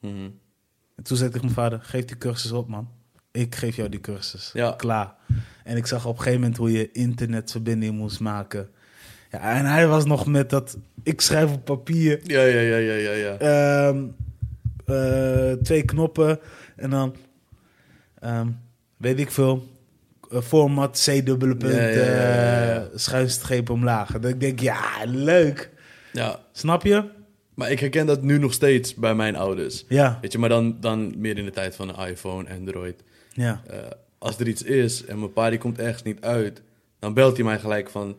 Mhm. 0.00 0.30
En 0.96 1.02
toen 1.02 1.16
zei 1.16 1.30
ik 1.30 1.40
mijn 1.40 1.52
vader, 1.54 1.80
geef 1.82 2.04
die 2.04 2.18
cursus 2.18 2.52
op, 2.52 2.68
man. 2.68 2.88
Ik 3.30 3.54
geef 3.54 3.76
jou 3.76 3.88
die 3.88 4.00
cursus. 4.00 4.50
Ja. 4.52 4.72
Klaar. 4.72 5.14
En 5.64 5.76
ik 5.76 5.86
zag 5.86 6.06
op 6.06 6.12
een 6.16 6.18
gegeven 6.18 6.40
moment 6.40 6.58
hoe 6.58 6.72
je 6.72 6.92
internetverbinding 6.92 7.94
moest 7.98 8.20
maken. 8.20 8.68
Ja, 9.34 9.56
en 9.58 9.64
hij 9.64 9.86
was 9.86 10.04
nog 10.04 10.26
met 10.26 10.50
dat, 10.50 10.76
ik 11.02 11.20
schrijf 11.20 11.52
op 11.52 11.64
papier, 11.64 12.20
Ja, 12.22 12.42
ja, 12.42 12.60
ja, 12.60 12.76
ja, 12.76 12.94
ja, 12.94 13.10
ja. 13.12 13.36
ehm, 13.38 14.04
eh, 14.84 15.52
twee 15.62 15.82
knoppen 15.84 16.38
en 16.76 16.90
dan, 16.90 17.14
ehm, 18.20 18.48
weet 18.96 19.18
ik 19.18 19.30
veel, 19.30 19.66
eh, 20.30 20.40
format 20.40 21.04
C 21.06 21.26
dubbele 21.26 21.56
punt, 21.56 21.72
Ja, 21.74 21.88
eh, 21.88 22.82
schuinstreep 22.94 23.70
omlaag. 23.70 24.12
Dat 24.12 24.30
ik 24.30 24.40
denk, 24.40 24.60
ja, 24.60 24.80
leuk. 25.06 25.70
ja. 26.12 26.40
Snap 26.52 26.82
je? 26.82 27.04
Maar 27.54 27.70
ik 27.70 27.80
herken 27.80 28.06
dat 28.06 28.22
nu 28.22 28.38
nog 28.38 28.52
steeds 28.52 28.94
bij 28.94 29.14
mijn 29.14 29.36
ouders. 29.36 29.84
Ja, 29.88 30.18
Weet 30.20 30.32
je, 30.32 30.38
maar 30.38 30.48
dan, 30.48 30.76
dan 30.80 31.12
meer 31.16 31.38
in 31.38 31.44
de 31.44 31.50
tijd 31.50 31.76
van 31.76 31.88
een 31.88 32.08
iPhone, 32.08 32.50
Android. 32.58 33.02
ja. 33.32 33.62
Als 34.18 34.38
er 34.38 34.48
iets 34.48 34.62
is 34.62 35.04
en 35.04 35.18
mijn 35.18 35.32
pa 35.32 35.50
die 35.50 35.58
komt 35.58 35.78
ergens 35.78 36.02
niet 36.02 36.20
uit, 36.20 36.62
dan 36.98 37.14
belt 37.14 37.36
hij 37.36 37.44
mij 37.44 37.58
gelijk 37.58 37.90
van... 37.90 38.16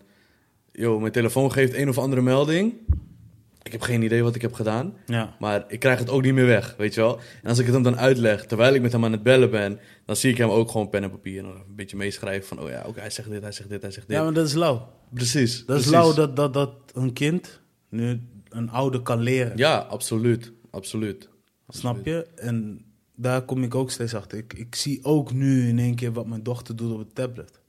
Yo, 0.78 1.00
mijn 1.00 1.12
telefoon 1.12 1.52
geeft 1.52 1.74
een 1.74 1.90
of 1.90 1.98
andere 1.98 2.22
melding. 2.22 2.74
Ik 3.62 3.72
heb 3.72 3.82
geen 3.82 4.02
idee 4.02 4.24
wat 4.24 4.36
ik 4.36 4.42
heb 4.42 4.54
gedaan, 4.54 4.94
ja. 5.06 5.36
maar 5.40 5.66
ik 5.68 5.80
krijg 5.80 6.00
het 6.00 6.10
ook 6.10 6.22
niet 6.22 6.34
meer 6.34 6.46
weg, 6.46 6.76
weet 6.78 6.94
je 6.94 7.02
wel. 7.02 7.20
En 7.44 7.50
als 7.50 7.60
ik 7.60 7.66
het 7.66 7.74
hem 7.74 7.84
dan 7.84 7.98
uitleg, 7.98 8.46
terwijl 8.46 8.74
ik 8.74 8.82
met 8.82 8.92
hem 8.92 9.06
aan 9.06 9.12
het 9.12 9.24
bellen 9.24 9.52
ben, 9.52 9.80
dan 10.06 10.16
zie 10.16 10.32
ik 10.32 10.38
hem 10.38 10.50
ook 10.50 10.72
gewoon 10.72 10.90
pen 10.90 11.04
en 11.04 11.10
papier 11.10 11.44
en 11.44 11.50
een 11.50 11.76
beetje 11.76 11.98
meeschrijven 11.98 12.48
van... 12.48 12.60
Oh 12.60 12.70
ja, 12.70 12.84
oké, 12.88 13.00
hij 13.00 13.10
zegt 13.10 13.30
dit, 13.30 13.42
hij 13.42 13.52
zegt 13.52 13.70
dit, 13.70 13.82
hij 13.82 13.92
zegt 13.92 14.08
dit. 14.08 14.18
Ja, 14.18 14.24
maar 14.24 14.34
dat 14.34 14.48
is 14.48 14.54
lauw. 14.54 14.90
precies. 15.14 15.58
Dat 15.58 15.66
precies. 15.66 15.86
is 15.86 15.92
lauw 15.92 16.14
dat, 16.14 16.36
dat, 16.36 16.54
dat 16.54 16.74
een 16.94 17.14
kind 17.14 17.62
nu 17.90 18.22
een 18.50 18.70
ouder 18.70 19.02
kan 19.02 19.20
leren. 19.20 19.58
Ja, 19.58 19.78
absoluut. 19.78 20.52
Absoluut. 20.72 21.30
Snap 21.68 22.06
je? 22.06 22.28
En 22.36 22.86
daar 23.16 23.42
kom 23.42 23.64
ik 23.64 23.76
ook 23.76 23.92
steeds 23.92 24.16
achter. 24.16 24.38
Ik, 24.38 24.54
ik 24.54 24.76
zie 24.76 25.00
ook 25.04 25.34
nu 25.34 25.68
in 25.68 25.80
één 25.80 25.96
keer 25.96 26.12
wat 26.14 26.28
mijn 26.28 26.44
dochter 26.44 26.76
doet 26.76 26.92
op 26.92 27.00
het 27.00 27.16
tablet. 27.16 27.60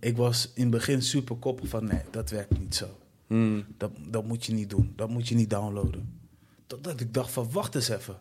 Ik 0.00 0.16
was 0.16 0.50
in 0.54 0.62
het 0.62 0.70
begin 0.70 1.02
super 1.02 1.36
koppig 1.36 1.68
van 1.68 1.84
nee, 1.84 2.02
dat 2.10 2.30
werkt 2.30 2.58
niet 2.58 2.74
zo. 2.74 2.86
Mhm. 3.26 3.60
Dat, 3.76 3.90
dat 4.08 4.24
moet 4.24 4.46
je 4.46 4.52
niet 4.52 4.70
doen. 4.70 4.92
Dat 4.96 5.08
moet 5.08 5.28
je 5.28 5.34
niet 5.34 5.50
downloaden. 5.50 6.20
Totdat 6.66 7.00
ik 7.00 7.14
dacht 7.14 7.30
van 7.30 7.48
wacht 7.52 7.74
eens 7.74 7.88
even. 7.88 8.20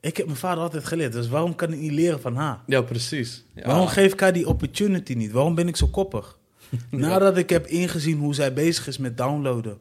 Ik 0.00 0.16
heb 0.16 0.26
mijn 0.26 0.38
vader 0.38 0.62
altijd 0.62 0.84
geleerd, 0.84 1.12
dus 1.12 1.28
waarom 1.28 1.54
kan 1.54 1.72
ik 1.72 1.78
niet 1.78 1.92
leren 1.92 2.20
van 2.20 2.36
haar? 2.36 2.60
Ja, 2.66 2.82
precies. 2.82 3.44
Ja. 3.54 3.66
Waarom 3.66 3.86
geef 3.86 4.12
ik 4.12 4.20
haar 4.20 4.32
die 4.32 4.48
opportunity 4.48 5.12
niet? 5.14 5.32
Waarom 5.32 5.54
ben 5.54 5.68
ik 5.68 5.76
zo 5.76 5.86
koppig? 5.86 6.38
Nadat 6.90 7.36
ik 7.36 7.50
heb 7.50 7.66
ingezien 7.66 8.18
hoe 8.18 8.34
zij 8.34 8.52
bezig 8.52 8.86
is 8.86 8.98
met 8.98 9.16
downloaden. 9.16 9.78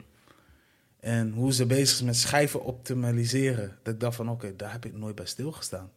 En 0.99 1.31
hoe 1.31 1.53
ze 1.53 1.65
bezig 1.65 1.95
is 1.95 2.01
met 2.01 2.15
schijven 2.15 2.63
optimaliseren. 2.63 3.77
Dat 3.83 3.93
ik 3.93 3.99
dacht 3.99 4.15
van 4.15 4.29
oké, 4.29 4.55
daar 4.55 4.71
heb 4.71 4.85
ik 4.85 4.97
nooit 4.97 5.15
bij 5.15 5.25
stilgestaan. 5.25 5.89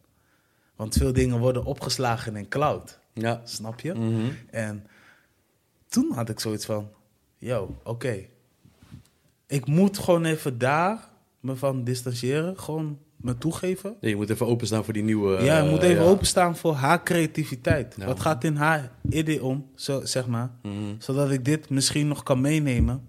Want 0.75 0.95
veel 0.95 1.13
dingen 1.13 1.39
worden 1.39 1.65
opgeslagen 1.65 2.35
in 2.35 2.47
cloud. 2.47 2.99
Ja. 3.13 3.41
Snap 3.43 3.79
je? 3.79 3.93
Mhm. 3.93 4.31
En 4.51 4.87
toen 5.95 6.11
had 6.11 6.29
ik 6.29 6.39
zoiets 6.39 6.65
van, 6.65 6.89
yo, 7.37 7.77
oké. 7.83 8.25
Ik 9.47 9.65
moet 9.65 9.97
gewoon 9.97 10.25
even 10.25 10.57
daar 10.57 11.09
me 11.39 11.55
van 11.55 11.83
distancieren. 11.83 12.59
Gewoon 12.59 12.99
me 13.15 13.37
toegeven. 13.37 13.95
Ja, 13.99 14.09
je 14.09 14.15
moet 14.15 14.29
even 14.29 14.47
openstaan 14.47 14.83
voor 14.83 14.93
die 14.93 15.03
nieuwe... 15.03 15.43
ja, 15.43 15.57
je 15.57 15.63
eh, 15.63 15.69
moet 15.69 15.81
even 15.81 16.03
ja. 16.03 16.09
openstaan 16.09 16.55
voor 16.55 16.73
haar 16.73 17.03
creativiteit. 17.03 17.95
Ja, 17.97 18.05
Wat 18.05 18.19
gaat 18.19 18.43
in 18.43 18.55
haar 18.55 18.91
idee 19.09 19.43
om, 19.43 19.69
zo, 19.75 20.05
zeg 20.05 20.27
maar. 20.27 20.51
Mhm. 20.61 20.95
Zodat 20.99 21.31
ik 21.31 21.45
dit 21.45 21.69
misschien 21.69 22.07
nog 22.07 22.23
kan 22.23 22.41
meenemen 22.41 23.07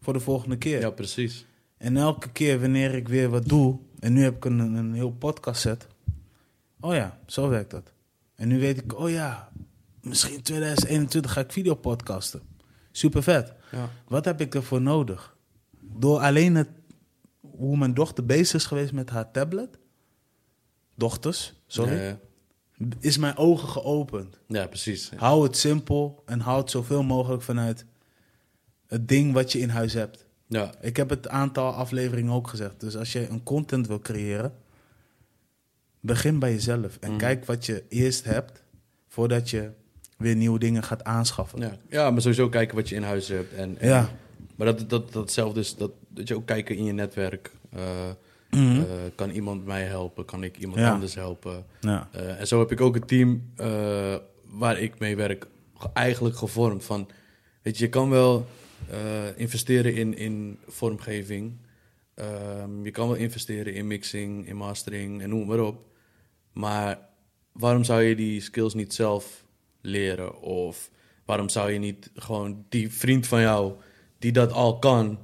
voor 0.00 0.12
de 0.12 0.20
volgende 0.20 0.56
keer. 0.56 0.80
Ja, 0.80 0.90
precies. 0.90 1.46
En 1.78 1.96
elke 1.96 2.30
keer 2.30 2.60
wanneer 2.60 2.94
ik 2.94 3.08
weer 3.08 3.28
wat 3.28 3.48
doe... 3.48 3.78
En 3.98 4.12
nu 4.12 4.22
heb 4.22 4.36
ik 4.36 4.44
een, 4.44 4.58
een 4.58 4.94
heel 4.94 5.12
podcast 5.12 5.60
set. 5.60 5.86
Oh 6.80 6.94
ja, 6.94 7.18
zo 7.26 7.48
werkt 7.48 7.70
dat. 7.70 7.92
En 8.34 8.48
nu 8.48 8.60
weet 8.60 8.78
ik, 8.78 8.98
oh 8.98 9.10
ja... 9.10 9.52
Misschien 10.04 10.42
2021 10.42 11.32
ga 11.32 11.40
ik 11.40 11.52
videopodcasten. 11.52 12.42
Super 12.90 13.22
vet. 13.22 13.52
Ja. 13.70 13.90
Wat 14.08 14.24
heb 14.24 14.40
ik 14.40 14.54
ervoor 14.54 14.80
nodig? 14.82 15.36
Door 15.80 16.18
alleen 16.18 16.54
het, 16.54 16.68
hoe 17.40 17.76
mijn 17.76 17.94
dochter 17.94 18.26
bezig 18.26 18.54
is 18.54 18.66
geweest 18.66 18.92
met 18.92 19.10
haar 19.10 19.30
tablet. 19.30 19.78
Dochters, 20.94 21.54
sorry. 21.66 21.94
Ja, 21.96 22.02
ja. 22.02 22.18
Is 23.00 23.18
mijn 23.18 23.36
ogen 23.36 23.68
geopend. 23.68 24.38
Ja, 24.48 24.66
precies. 24.66 25.10
Hou 25.16 25.42
het 25.42 25.56
simpel 25.56 26.22
en 26.26 26.40
hou 26.40 26.60
het 26.60 26.70
zoveel 26.70 27.02
mogelijk 27.02 27.42
vanuit 27.42 27.84
het 28.86 29.08
ding 29.08 29.32
wat 29.32 29.52
je 29.52 29.58
in 29.58 29.68
huis 29.68 29.92
hebt. 29.92 30.24
Ja, 30.46 30.74
Ik 30.80 30.96
heb 30.96 31.10
het 31.10 31.28
aantal 31.28 31.72
afleveringen 31.72 32.32
ook 32.32 32.48
gezegd. 32.48 32.80
Dus 32.80 32.96
als 32.96 33.12
je 33.12 33.28
een 33.28 33.42
content 33.42 33.86
wil 33.86 33.98
creëren, 33.98 34.54
begin 36.00 36.38
bij 36.38 36.52
jezelf. 36.52 36.96
En 37.00 37.08
Mhm. 37.10 37.18
kijk 37.18 37.44
wat 37.44 37.66
je 37.66 37.84
eerst 37.88 38.24
hebt, 38.24 38.62
voordat 39.08 39.50
je 39.50 39.70
weer 40.24 40.36
nieuwe 40.36 40.58
dingen 40.58 40.82
gaat 40.82 41.04
aanschaffen. 41.04 41.60
ja. 41.60 41.76
ja, 41.88 42.10
maar 42.10 42.20
sowieso 42.20 42.48
kijken 42.48 42.76
wat 42.76 42.88
je 42.88 42.94
in 42.94 43.02
huis 43.02 43.28
hebt. 43.28 43.54
En, 43.54 43.78
en- 43.78 43.88
Ja. 43.88 44.10
Maar 44.56 44.66
dat, 44.66 44.90
dat, 44.90 45.12
datzelfde 45.12 45.60
is 45.60 45.76
dat, 45.76 45.90
dat 46.08 46.28
je 46.28 46.34
ook 46.36 46.46
kijken 46.46 46.76
in 46.76 46.84
je 46.84 46.92
netwerk. 46.92 47.50
Eh, 47.70 47.80
Mhm. 48.50 48.78
eh, 48.80 48.84
kan 49.14 49.30
iemand 49.30 49.64
mij 49.66 49.82
helpen? 49.82 50.24
Kan 50.24 50.44
ik 50.44 50.56
iemand 50.58 50.78
Ja. 50.80 50.92
anders 50.92 51.14
helpen? 51.14 51.64
ja. 51.80 52.08
Eh, 52.12 52.40
en 52.40 52.46
zo 52.46 52.58
heb 52.58 52.72
ik 52.72 52.80
ook 52.80 52.94
een 52.94 53.04
team 53.06 53.42
waar 54.50 54.80
ik 54.80 54.98
mee 54.98 55.16
werk 55.16 55.46
ge- 55.76 55.90
eigenlijk 55.94 56.36
gevormd. 56.36 56.84
Van, 56.84 57.08
weet 57.62 57.78
je, 57.78 57.84
je 57.84 57.90
kan 57.90 58.10
wel 58.10 58.46
investeren 59.36 59.94
in, 59.94 60.16
in 60.16 60.58
vormgeving. 60.66 61.52
Ehm, 62.14 62.84
je 62.84 62.90
kan 62.90 63.08
wel 63.08 63.16
investeren 63.16 63.74
in 63.74 63.86
mixing, 63.86 64.46
in 64.48 64.56
mastering 64.56 65.22
en 65.22 65.28
noem 65.28 65.46
maar 65.46 65.60
op. 65.60 65.84
Maar 66.52 66.98
waarom 67.52 67.84
zou 67.84 68.02
je 68.02 68.14
die 68.16 68.40
skills 68.40 68.74
niet 68.74 68.94
zelf 68.94 69.43
leren? 69.84 70.40
Of 70.40 70.90
waarom 71.24 71.48
zou 71.48 71.70
je 71.72 71.78
niet 71.78 72.10
gewoon 72.14 72.64
die 72.68 72.90
vriend 72.92 73.26
van 73.26 73.40
jou, 73.40 73.72
die 74.18 74.32
dat 74.32 74.52
al 74.52 74.78
kan, 74.78 75.18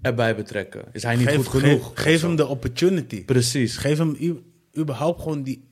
erbij 0.00 0.36
betrekken? 0.36 0.84
Is 0.92 1.02
hij 1.02 1.16
niet 1.16 1.28
geef, 1.28 1.46
goed 1.46 1.60
genoeg? 1.62 1.86
Geef, 1.86 2.04
geef 2.04 2.22
hem 2.22 2.36
de 2.36 2.46
opportunity. 2.46 3.24
Precies, 3.24 3.76
Geef 3.76 3.98
hem 3.98 4.16
überhaupt 4.78 5.22
gewoon 5.22 5.42
die... 5.42 5.68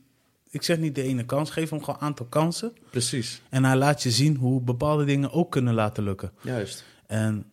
Ik 0.50 0.62
zeg 0.62 0.78
niet 0.78 0.94
de 0.94 1.02
ene 1.02 1.24
kans, 1.24 1.50
geef 1.50 1.70
hem 1.70 1.80
gewoon 1.80 1.94
een 2.00 2.06
aantal 2.06 2.26
kansen. 2.26 2.72
precies. 2.90 3.42
En 3.48 3.64
hij 3.64 3.76
laat 3.76 4.02
je 4.02 4.10
zien 4.10 4.36
hoe 4.36 4.60
bepaalde 4.60 5.04
dingen 5.04 5.32
ook 5.32 5.50
kunnen 5.50 5.74
laten 5.74 6.02
lukken. 6.04 6.32
Juist. 6.40 6.84
En 7.06 7.44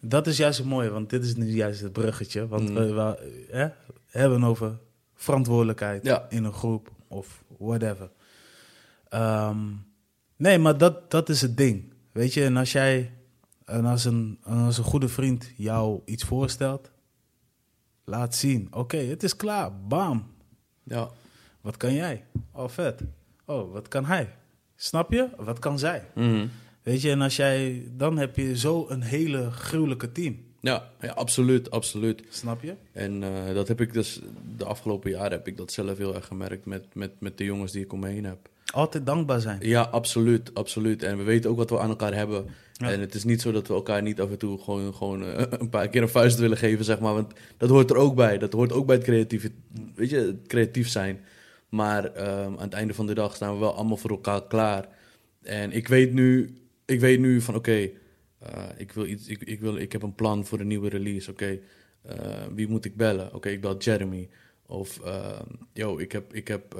dat 0.00 0.26
is 0.26 0.36
juist 0.36 0.58
het 0.58 0.66
mooie, 0.66 0.90
want 0.90 1.10
dit 1.10 1.24
is 1.24 1.34
nu 1.36 1.46
juist 1.50 1.80
het 1.80 1.92
bruggetje. 1.92 2.48
Want 2.48 2.68
Mm. 2.68 2.74
we, 2.74 2.92
we 2.92 3.46
hè, 3.50 3.68
hebben 4.06 4.44
over 4.44 4.78
verantwoordelijkheid 5.14 6.04
Ja. 6.04 6.26
in 6.28 6.44
een 6.44 6.52
groep 6.52 6.90
of 7.08 7.44
whatever. 7.58 8.10
Ehm, 9.08 9.58
nee, 10.42 10.58
maar 10.58 10.78
dat, 10.78 11.10
dat 11.10 11.28
is 11.28 11.40
het 11.40 11.56
ding. 11.56 11.92
Weet 12.12 12.34
je, 12.34 12.44
en 12.44 12.56
als 12.56 12.72
jij, 12.72 13.10
en 13.64 13.84
als 13.84 14.04
een, 14.04 14.38
en 14.44 14.56
als 14.56 14.78
een 14.78 14.84
goede 14.84 15.08
vriend 15.08 15.50
jou 15.56 16.00
iets 16.04 16.24
voorstelt, 16.24 16.90
laat 18.04 18.34
zien. 18.34 18.68
Oké, 18.70 18.96
het 18.96 19.22
is 19.22 19.36
klaar. 19.36 19.78
Bam. 19.88 20.30
Ja, 20.82 21.10
Wat 21.60 21.76
kan 21.76 21.94
jij? 21.94 22.24
Oh, 22.52 22.68
vet. 22.68 23.00
Oh, 23.44 23.72
wat 23.72 23.88
kan 23.88 24.04
hij? 24.04 24.34
Snap 24.76 25.12
je? 25.12 25.28
Wat 25.36 25.58
kan 25.58 25.78
zij? 25.78 26.04
Mhm. 26.14 26.46
Weet 26.82 27.02
je, 27.02 27.10
en 27.10 27.20
als 27.20 27.36
jij, 27.36 27.88
dan 27.96 28.18
heb 28.18 28.36
je 28.36 28.58
zo 28.58 28.86
een 28.88 29.02
hele 29.02 29.50
gruwelijke 29.50 30.12
team. 30.12 30.36
ja, 30.60 30.90
ja 31.00 31.12
absoluut, 31.12 31.70
absoluut. 31.70 32.22
Snap 32.28 32.62
je? 32.62 32.74
En 32.92 33.22
eh, 33.22 33.54
dat 33.54 33.68
heb 33.68 33.80
ik 33.80 33.92
dus 33.92 34.20
de 34.56 34.64
afgelopen 34.64 35.10
jaren 35.10 35.30
heb 35.30 35.46
ik 35.46 35.56
dat 35.56 35.72
zelf 35.72 35.98
heel 35.98 36.14
erg 36.14 36.26
gemerkt 36.26 36.66
met, 36.66 36.94
met, 36.94 37.20
met 37.20 37.38
de 37.38 37.44
jongens 37.44 37.72
die 37.72 37.82
ik 37.82 37.92
om 37.92 38.00
me 38.00 38.08
heen 38.08 38.24
heb. 38.24 38.48
Altijd 38.72 39.06
dankbaar 39.06 39.40
zijn. 39.40 39.58
Ja, 39.60 39.82
absoluut, 39.82 40.54
absoluut. 40.54 41.02
En 41.02 41.16
we 41.16 41.22
weten 41.22 41.50
ook 41.50 41.56
wat 41.56 41.70
we 41.70 41.78
aan 41.78 41.88
elkaar 41.88 42.14
hebben. 42.14 42.46
Ja. 42.72 42.90
En 42.90 43.00
het 43.00 43.14
is 43.14 43.24
niet 43.24 43.40
zo 43.40 43.52
dat 43.52 43.68
we 43.68 43.74
elkaar 43.74 44.02
niet 44.02 44.20
af 44.20 44.30
en 44.30 44.38
toe 44.38 44.58
gewoon, 44.58 44.94
gewoon 44.94 45.24
eh, 45.24 45.44
een 45.60 45.68
paar 45.68 45.88
keer 45.88 46.02
een 46.02 46.08
vuist 46.08 46.38
willen 46.38 46.56
geven, 46.56 46.84
zeg 46.84 47.00
maar. 47.00 47.14
Want 47.14 47.32
dat 47.56 47.68
hoort 47.68 47.90
er 47.90 47.96
ook 47.96 48.14
bij. 48.14 48.38
Dat 48.38 48.52
hoort 48.52 48.72
ook 48.72 48.86
bij 48.86 48.96
het 48.96 49.04
creatief, 49.04 49.50
weet 49.94 50.10
je, 50.10 50.16
het 50.16 50.46
creatief 50.46 50.88
zijn. 50.88 51.20
Maar 51.68 52.04
ehm, 52.04 52.52
aan 52.52 52.60
het 52.60 52.72
einde 52.72 52.94
van 52.94 53.06
de 53.06 53.14
dag 53.14 53.34
staan 53.34 53.52
we 53.52 53.60
wel 53.60 53.74
allemaal 53.74 53.96
voor 53.96 54.10
elkaar 54.10 54.46
klaar. 54.46 54.88
En 55.42 55.72
ik 55.72 55.88
weet 55.88 56.12
nu, 56.12 56.56
ik 56.84 57.00
weet 57.00 57.20
nu 57.20 57.40
van 57.40 57.54
oké, 57.54 57.90
eh, 58.38 58.64
ik 58.76 58.92
wil 58.92 59.06
iets, 59.06 59.28
ik, 59.28 59.42
ik, 59.42 59.60
wil, 59.60 59.76
ik 59.76 59.92
heb 59.92 60.02
een 60.02 60.14
plan 60.14 60.46
voor 60.46 60.60
een 60.60 60.66
nieuwe 60.66 60.88
release. 60.88 61.30
Oké, 61.30 61.58
eh, 62.02 62.16
wie 62.54 62.68
moet 62.68 62.84
ik 62.84 62.96
bellen? 62.96 63.34
Oké, 63.34 63.48
ik 63.48 63.60
bel 63.60 63.76
Jeremy. 63.76 64.28
Of, 64.66 65.00
ehm, 65.00 65.46
yo, 65.72 65.98
ik 65.98 66.12
heb, 66.12 66.34
ik 66.34 66.48
heb 66.48 66.74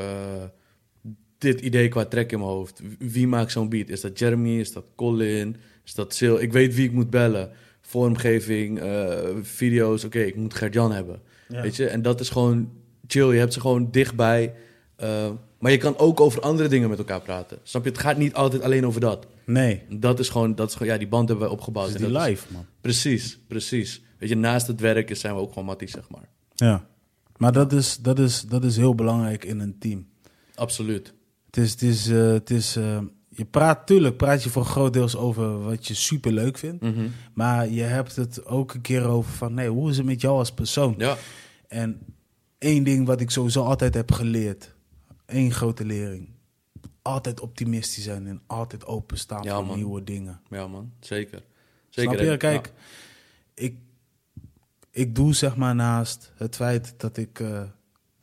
dit 1.43 1.61
idee 1.61 1.89
qua 1.89 2.05
track 2.05 2.33
in 2.33 2.39
mijn 2.39 2.51
hoofd. 2.51 2.81
Wie 2.99 3.27
maakt 3.27 3.53
zo'n 3.53 3.69
beat? 3.69 3.89
Is 3.89 4.01
dat 4.01 4.19
Jeremy? 4.19 4.59
Is 4.59 4.73
dat 4.73 4.85
Colin? 4.97 5.57
Is 5.85 5.95
dat 5.95 6.15
Sil? 6.19 6.37
Ik 6.41 6.53
weet 6.53 6.75
wie 6.75 6.85
ik 6.85 6.93
moet 6.93 7.11
bellen. 7.11 7.51
Vormgeving, 7.81 8.81
eh, 8.81 9.19
video's. 9.43 10.05
Oké, 10.05 10.19
ik 10.21 10.37
moet 10.37 10.55
Gert-Jan 10.55 10.93
hebben. 10.93 11.21
Ja. 11.49 11.63
Weet 11.63 11.77
je? 11.77 11.87
En 11.87 12.03
dat 12.03 12.21
is 12.21 12.29
gewoon 12.29 12.71
chill. 13.07 13.33
Je 13.33 13.39
hebt 13.39 13.53
ze 13.53 13.61
gewoon 13.61 13.89
dichtbij. 13.91 14.55
Eh, 14.97 15.31
maar 15.59 15.71
je 15.73 15.79
kan 15.79 15.99
ook 15.99 16.21
over 16.21 16.41
andere 16.41 16.69
dingen 16.69 16.89
met 16.89 16.99
elkaar 16.99 17.21
praten. 17.21 17.59
Snap 17.63 17.85
je? 17.85 17.91
Het 17.91 17.99
gaat 17.99 18.17
niet 18.17 18.35
altijd 18.35 18.63
alleen 18.63 18.87
over 18.87 19.01
dat. 19.01 19.27
Nee, 19.47 19.83
Dat 19.91 20.19
is 20.19 20.29
gewoon, 20.29 20.55
dat 20.55 20.69
is 20.69 20.75
gewoon 20.75 20.93
ja, 20.93 20.99
die 20.99 21.09
band 21.09 21.29
hebben 21.29 21.47
wij 21.47 21.55
opgebouwd. 21.57 21.89
En 21.95 21.97
die 21.97 22.17
is- 22.19 22.27
live, 22.27 22.53
man. 22.53 22.67
precies, 22.81 23.39
precies. 23.47 24.03
Weet 24.19 24.29
je, 24.29 24.37
naast 24.37 24.67
het 24.67 24.81
werk 24.81 25.11
is- 25.11 25.21
zijn 25.21 25.35
we 25.35 25.41
ook 25.41 25.49
gewoon 25.49 25.65
matties, 25.65 25.91
zeg 25.91 26.09
maar. 26.11 26.29
Ja. 26.55 26.87
Maar 27.37 27.53
dat 27.53 27.73
is, 27.73 27.97
dat, 27.97 28.19
is, 28.19 28.41
dat 28.43 28.65
is 28.65 28.77
heel 28.77 28.95
belangrijk 28.95 29.45
in 29.45 29.61
een 29.61 29.79
team. 29.79 30.07
Absoluut. 30.55 31.13
Het 31.53 31.65
is, 31.65 31.71
het 31.73 31.83
is, 31.83 32.09
eh, 32.09 32.33
het 32.33 32.51
is 32.51 32.77
eh, 32.77 32.99
je 33.29 33.45
praat, 33.45 33.87
tuurlijk 33.87 34.17
praat 34.17 34.43
je 34.43 34.51
voor 34.51 34.65
groot 34.65 34.93
deels 34.93 35.17
over 35.17 35.63
wat 35.63 35.87
je 35.87 35.95
super 35.95 36.33
leuk 36.33 36.59
vindt. 36.59 36.83
Mhm. 36.83 37.09
Maar 37.35 37.69
je 37.69 37.83
hebt 37.83 38.17
het 38.17 38.47
ook 38.47 38.75
een 38.75 38.81
keer 38.81 39.05
over 39.05 39.33
van, 39.33 39.55
nee, 39.55 39.69
hoe 39.69 39.91
is 39.91 39.97
het 39.97 40.07
met 40.07 40.21
jou 40.21 40.39
als 40.39 40.53
persoon? 40.53 40.95
Ja, 40.99 41.17
En 41.69 42.01
één 42.59 42.85
ding 42.85 43.07
wat 43.07 43.21
ik 43.21 43.31
sowieso 43.31 43.63
altijd 43.65 43.95
heb 43.95 44.13
geleerd, 44.13 44.75
één 45.27 45.53
grote 45.53 45.85
lering. 45.85 46.29
Altijd 47.03 47.41
optimistisch 47.41 48.05
zijn 48.05 48.27
en 48.27 48.43
altijd 48.47 48.87
openstaan 48.87 49.43
Ja, 49.43 49.57
voor 49.57 49.67
man. 49.67 49.77
nieuwe 49.77 50.05
dingen. 50.05 50.41
ja 50.51 50.67
man. 50.67 50.93
Zeker. 51.01 51.43
Zeker. 51.89 52.13
Snap 52.13 52.25
je? 52.27 52.37
Kijk, 52.37 52.67
ja. 52.67 52.73
ik, 53.65 53.77
ik 54.91 55.15
doe 55.15 55.35
zeg 55.35 55.57
maar 55.57 55.75
naast 55.75 56.33
het 56.37 56.57
feit 56.57 56.95
dat 56.97 57.17
ik 57.17 57.41
eh, 57.41 57.63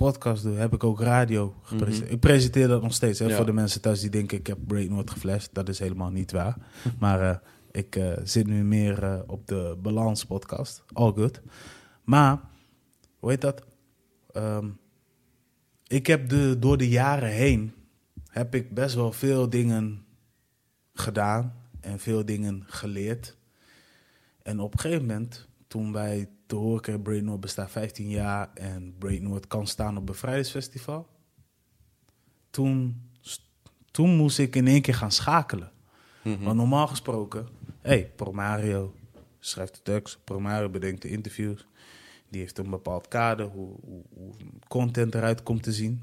podcast 0.06 0.44
doe, 0.44 0.56
heb 0.56 0.74
ik 0.74 0.84
ook 0.84 1.02
radio 1.02 1.56
gepresenteerd. 1.62 2.14
Ik 2.14 2.20
presenteer 2.20 2.68
dat 2.68 2.82
nog 2.82 2.94
steeds. 2.94 3.20
Hè, 3.20 3.26
Mhm. 3.26 3.34
Ja. 3.34 3.38
Voor 3.38 3.50
de 3.50 3.54
mensen 3.62 3.82
thuis 3.82 4.00
die 4.00 4.10
denken 4.10 4.38
ik 4.38 4.48
heb 4.48 4.58
Breaknote 4.68 5.12
geflasht. 5.12 5.50
Dat 5.54 5.70
is 5.70 5.80
helemaal 5.80 6.10
niet 6.10 6.32
waar. 6.32 6.58
maar 7.00 7.22
eh, 7.22 7.38
ik 7.72 7.96
eh, 7.96 8.14
zit 8.24 8.48
nu 8.48 8.64
meer 8.64 9.04
eh, 9.04 9.20
op 9.28 9.48
de 9.48 9.78
Balans 9.82 10.26
podcast. 10.26 10.84
All 10.94 11.12
good. 11.14 11.42
Maar, 12.04 12.40
hoe 13.20 13.30
heet 13.30 13.42
dat? 13.42 13.64
Ehm, 14.32 14.70
ik 15.88 16.08
heb 16.08 16.30
de, 16.30 16.56
door 16.60 16.78
de 16.78 16.90
jaren 16.90 17.30
heen 17.30 17.74
heb 18.30 18.56
ik 18.56 18.74
best 18.74 18.96
wel 18.96 19.12
veel 19.12 19.50
dingen 19.50 20.06
gedaan 20.94 21.54
en 21.82 22.00
veel 22.00 22.26
dingen 22.26 22.64
geleerd. 22.66 23.38
En 24.42 24.60
op 24.60 24.74
een 24.74 24.80
gegeven 24.80 25.06
moment 25.06 25.48
toen 25.68 25.92
wij 25.92 26.30
te 26.50 26.56
horen 26.56 27.02
Brain 27.02 27.24
Noord 27.24 27.40
bestaat 27.40 27.72
15 27.72 28.10
jaar 28.10 28.50
en 28.54 28.96
Brain 28.98 29.24
Noord 29.24 29.48
kan 29.48 29.68
staan 29.68 29.98
op 29.98 30.06
Bevrijdingsfestival. 30.06 31.08
Toen, 32.50 33.10
toen 33.92 34.16
moest 34.16 34.40
ik 34.40 34.56
in 34.56 34.68
één 34.68 34.82
keer 34.82 34.94
gaan 34.94 35.12
schakelen. 35.12 35.72
Mhm. 36.24 36.44
Want 36.44 36.58
normaal 36.58 36.88
gesproken, 36.88 37.48
hé, 37.82 37.90
hey, 37.90 38.12
Promario 38.16 38.96
schrijft 39.40 39.76
de 39.76 39.82
tekst, 39.82 40.20
Promario 40.24 40.70
bedenkt 40.70 41.02
de 41.02 41.10
interviews. 41.10 41.68
Die 42.30 42.42
heeft 42.42 42.58
een 42.58 42.70
bepaald 42.70 43.08
kader, 43.08 43.46
hoe, 43.46 43.76
hoe, 43.86 44.04
hoe 44.14 44.34
content 44.68 45.16
eruit 45.16 45.44
komt 45.44 45.64
te 45.64 45.74
zien. 45.74 46.02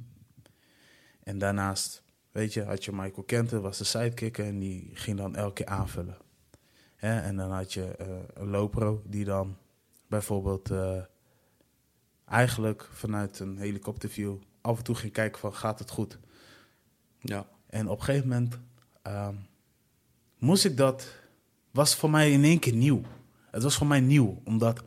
En 1.22 1.38
daarnaast, 1.38 2.02
weet 2.32 2.52
je, 2.52 2.62
had 2.62 2.84
je 2.84 2.92
Michael 2.92 3.22
Kenter, 3.22 3.60
was 3.60 3.78
de 3.78 3.84
sidekicker 3.84 4.44
en 4.44 4.58
die 4.58 4.90
ging 4.92 5.16
dan 5.16 5.36
elke 5.36 5.52
keer 5.52 5.66
aanvullen. 5.66 6.16
En 6.96 7.36
dan 7.36 7.50
had 7.50 7.72
je 7.72 7.96
eh, 7.96 8.06
een 8.34 8.48
Lopro 8.48 9.02
die 9.06 9.24
dan 9.24 9.56
bijvoorbeeld 10.08 10.70
eh, 10.70 11.02
eigenlijk 12.24 12.88
vanuit 12.92 13.38
een 13.38 13.58
helikopterview 13.58 14.36
af 14.60 14.78
en 14.78 14.84
toe 14.84 14.94
ging 14.94 15.12
kijken 15.12 15.40
van 15.40 15.54
gaat 15.54 15.78
het 15.78 15.90
goed. 15.90 16.18
Ja. 17.20 17.46
En 17.66 17.88
op 17.88 17.98
een 17.98 18.04
gegeven 18.04 18.28
moment 18.28 18.58
ehm, 19.02 19.34
moest 20.38 20.64
ik 20.64 20.76
dat, 20.76 21.14
was 21.70 21.94
voor 21.96 22.10
mij 22.10 22.32
in 22.32 22.44
één 22.44 22.58
keer 22.58 22.74
nieuw. 22.74 23.00
Het 23.50 23.62
was 23.62 23.76
voor 23.76 23.86
mij 23.86 24.00
nieuw, 24.00 24.40
omdat 24.44 24.82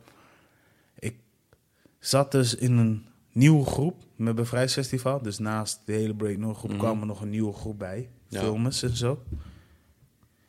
ik 0.98 1.16
zat 1.98 2.32
dus 2.32 2.54
in 2.54 2.76
een 2.76 3.06
nieuwe 3.32 3.64
groep 3.64 4.02
met 4.16 4.34
Bevrijdsfestival. 4.34 5.22
Dus 5.22 5.38
naast 5.38 5.80
de 5.84 5.92
hele 5.92 6.14
Break 6.14 6.56
groep 6.56 6.70
Mhm. 6.70 6.78
kwam 6.78 7.00
er 7.00 7.06
nog 7.06 7.20
een 7.20 7.30
nieuwe 7.30 7.52
groep 7.52 7.78
bij, 7.78 8.10
Ja. 8.28 8.40
filmers 8.40 8.82
en 8.82 8.96
zo. 8.96 9.22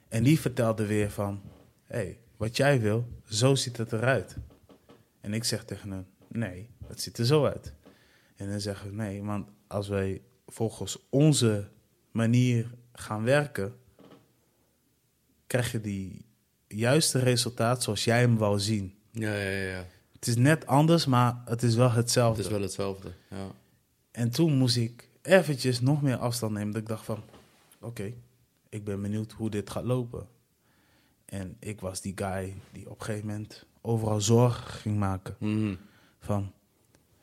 En 0.07 0.23
die 0.23 0.39
vertelde 0.39 0.85
weer 0.85 1.11
van, 1.11 1.41
hé, 1.85 1.97
hey, 1.97 2.19
wat 2.37 2.57
jij 2.57 2.81
wil, 2.81 3.07
zo 3.25 3.55
ziet 3.55 3.77
het 3.77 3.91
eruit. 3.93 4.37
En 5.21 5.33
ik 5.33 5.43
zeg 5.43 5.65
tegen 5.65 5.91
hen, 5.91 6.07
nee, 6.27 6.69
het 6.87 7.01
ziet 7.01 7.17
er 7.17 7.25
zo 7.25 7.45
uit. 7.45 7.73
En 8.35 8.49
dan 8.49 8.59
zeggen 8.59 8.89
we, 8.89 8.95
nee, 8.95 9.23
want 9.23 9.47
als 9.67 9.87
wij 9.87 10.21
volgens 10.47 10.97
onze 11.09 11.69
manier 12.11 12.71
gaan 12.93 13.23
werken, 13.23 13.75
krijg 15.47 15.71
je 15.71 15.81
die 15.81 16.25
juiste 16.67 17.19
resultaat 17.19 17.83
zoals 17.83 18.03
jij 18.03 18.19
hem 18.19 18.37
wou 18.37 18.59
zien. 18.59 18.95
Ja, 19.11 19.35
ja, 19.35 19.49
ja. 19.49 19.85
Het 20.11 20.27
is 20.27 20.35
net 20.35 20.65
anders, 20.67 21.05
maar 21.05 21.41
het 21.45 21.63
is 21.63 21.75
wel 21.75 21.87
Het 21.87 21.95
hetzelfde. 21.95 22.41
is 22.41 22.49
wel 22.49 22.61
hetzelfde. 22.61 23.11
Ja. 23.29 23.51
En 24.11 24.29
toen 24.29 24.57
moest 24.57 24.75
ik 24.77 25.09
eventjes 25.21 25.81
nog 25.81 26.01
meer 26.01 26.17
afstand 26.17 26.53
nemen. 26.53 26.71
Dat 26.73 26.81
ik 26.81 26.87
dacht 26.87 27.05
van, 27.05 27.23
oké, 27.79 28.13
ik 28.69 28.83
ben 28.83 29.01
benieuwd 29.01 29.31
hoe 29.31 29.49
dit 29.49 29.69
gaat 29.69 29.83
lopen. 29.83 30.27
En 31.25 31.55
ik 31.59 31.81
was 31.81 32.01
die 32.01 32.13
guy 32.15 32.55
die 32.71 32.89
op 32.89 32.99
een 32.99 33.05
gegeven 33.05 33.27
moment 33.27 33.65
overal 33.81 34.21
zorgen 34.21 34.71
ging 34.71 34.97
maken. 34.97 35.35
Mhm. 35.39 35.75
Van, 36.19 36.51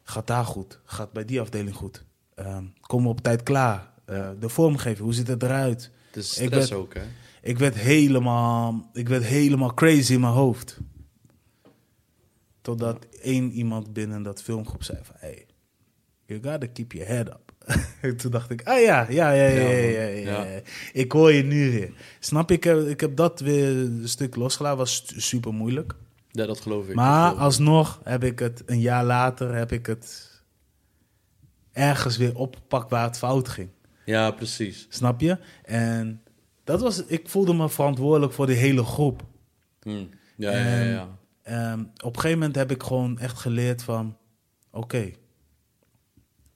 gaat 0.02 0.26
daar 0.26 0.44
goed? 0.44 0.80
Gaat 0.84 1.12
bij 1.12 1.24
die 1.24 1.40
afdeling 1.40 1.76
goed? 1.76 2.04
Ehm 2.34 2.64
komen 2.80 3.04
we 3.06 3.10
op 3.12 3.20
tijd 3.20 3.42
klaar? 3.42 3.90
Eh, 4.04 4.30
de 4.40 4.48
vormgeving, 4.48 4.98
hoe 4.98 5.14
ziet 5.14 5.26
het 5.28 5.42
eruit? 5.42 5.90
Het 6.06 6.16
is 6.16 6.38
Ik 6.38 6.46
stress 6.46 6.68
werd- 6.70 6.80
ook, 6.82 6.94
hè? 6.94 7.02
Ik 7.42 7.58
werd 7.58 7.74
helemaal, 7.74 8.90
ik 8.92 9.08
werd 9.08 9.24
helemaal 9.24 9.74
crazy 9.74 10.12
in 10.12 10.20
mijn 10.20 10.32
hoofd. 10.32 10.78
Totdat 12.60 13.06
één 13.22 13.50
iemand 13.50 13.92
binnen 13.92 14.22
dat 14.22 14.42
filmgroep 14.42 14.82
zei 14.82 14.98
van... 15.02 15.14
Hey, 15.18 15.46
you 16.26 16.42
gotta 16.42 16.66
keep 16.66 16.92
your 16.92 17.08
head 17.08 17.26
up. 17.28 17.52
En 18.00 18.16
Toen 18.20 18.30
dacht 18.30 18.50
ik, 18.50 18.62
ah 18.66 18.80
ja, 18.82 19.06
ja, 19.10 19.30
ja, 19.30 19.46
ja, 19.46 19.60
Ja, 19.60 19.68
ja, 19.70 20.02
ja, 20.06 20.44
ja. 20.44 20.60
Ik 20.92 21.12
hoor 21.12 21.32
je 21.32 21.42
nu 21.42 21.70
weer. 21.70 21.92
Snap? 22.20 22.50
Ik 22.50 22.64
ik 22.64 23.00
heb 23.00 23.16
dat 23.16 23.40
weer 23.40 23.68
een 23.76 24.08
stuk 24.08 24.36
losgelaten. 24.36 24.78
was 24.78 25.04
super 25.16 25.52
moeilijk. 25.54 25.94
Ja, 26.30 26.47
dat 26.47 26.61
geloof 26.61 26.88
ik. 26.88 26.94
Maar 26.94 27.28
geloof 27.28 27.42
alsnog 27.42 28.00
heb 28.04 28.25
ik 28.25 28.38
het, 28.38 28.62
een 28.66 28.80
jaar 28.80 29.04
later 29.04 29.54
heb 29.54 29.73
ik 29.73 29.87
het 29.87 30.37
ergens 31.73 32.16
weer 32.16 32.36
opgepakt 32.36 32.91
waar 32.91 33.04
het 33.04 33.19
fout 33.19 33.49
ging. 33.49 33.69
Ja, 34.04 34.30
precies. 34.30 34.86
Snap 34.88 35.21
je? 35.21 35.38
En 35.62 36.23
dat 36.64 36.80
was, 36.80 37.04
ik 37.04 37.28
voelde 37.28 37.54
me 37.54 37.69
verantwoordelijk 37.69 38.32
voor 38.32 38.47
de 38.47 38.52
hele 38.52 38.84
groep. 38.84 39.23
Hm. 39.82 40.04
Ja, 40.36 40.50
ja, 40.52 40.82
ja. 40.82 41.19
Ehm, 41.43 41.80
op 41.80 42.14
een 42.14 42.21
gegeven 42.21 42.38
moment 42.38 42.56
heb 42.56 42.71
ik 42.71 42.82
gewoon 42.82 43.19
echt 43.19 43.38
geleerd 43.38 43.82
van... 43.82 44.17
Oké, 44.71 45.10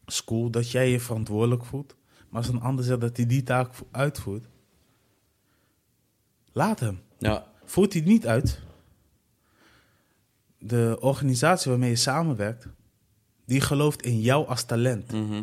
is 0.06 0.24
cool 0.24 0.50
dat 0.50 0.70
jij 0.70 0.90
je 0.90 1.00
verantwoordelijk 1.00 1.64
voelt. 1.64 1.96
Maar 2.28 2.40
als 2.40 2.48
een 2.50 2.60
ander 2.60 2.84
zegt 2.84 3.00
dat 3.00 3.16
hij 3.16 3.26
die 3.26 3.42
taak 3.42 3.74
vo- 3.74 3.88
uitvoert... 3.90 4.46
Laat 6.52 6.80
hem. 6.80 7.00
Ja, 7.18 7.46
Voert 7.64 7.92
hij 7.92 8.02
het 8.02 8.10
niet 8.10 8.26
uit... 8.26 8.60
De 10.64 10.96
organisatie 11.00 11.70
waarmee 11.70 11.90
je 11.90 11.96
samenwerkt... 11.96 12.66
Die 13.46 13.60
gelooft 13.60 14.02
in 14.02 14.20
jou 14.20 14.46
als 14.46 14.64
talent. 14.64 15.12
mhm. 15.12 15.42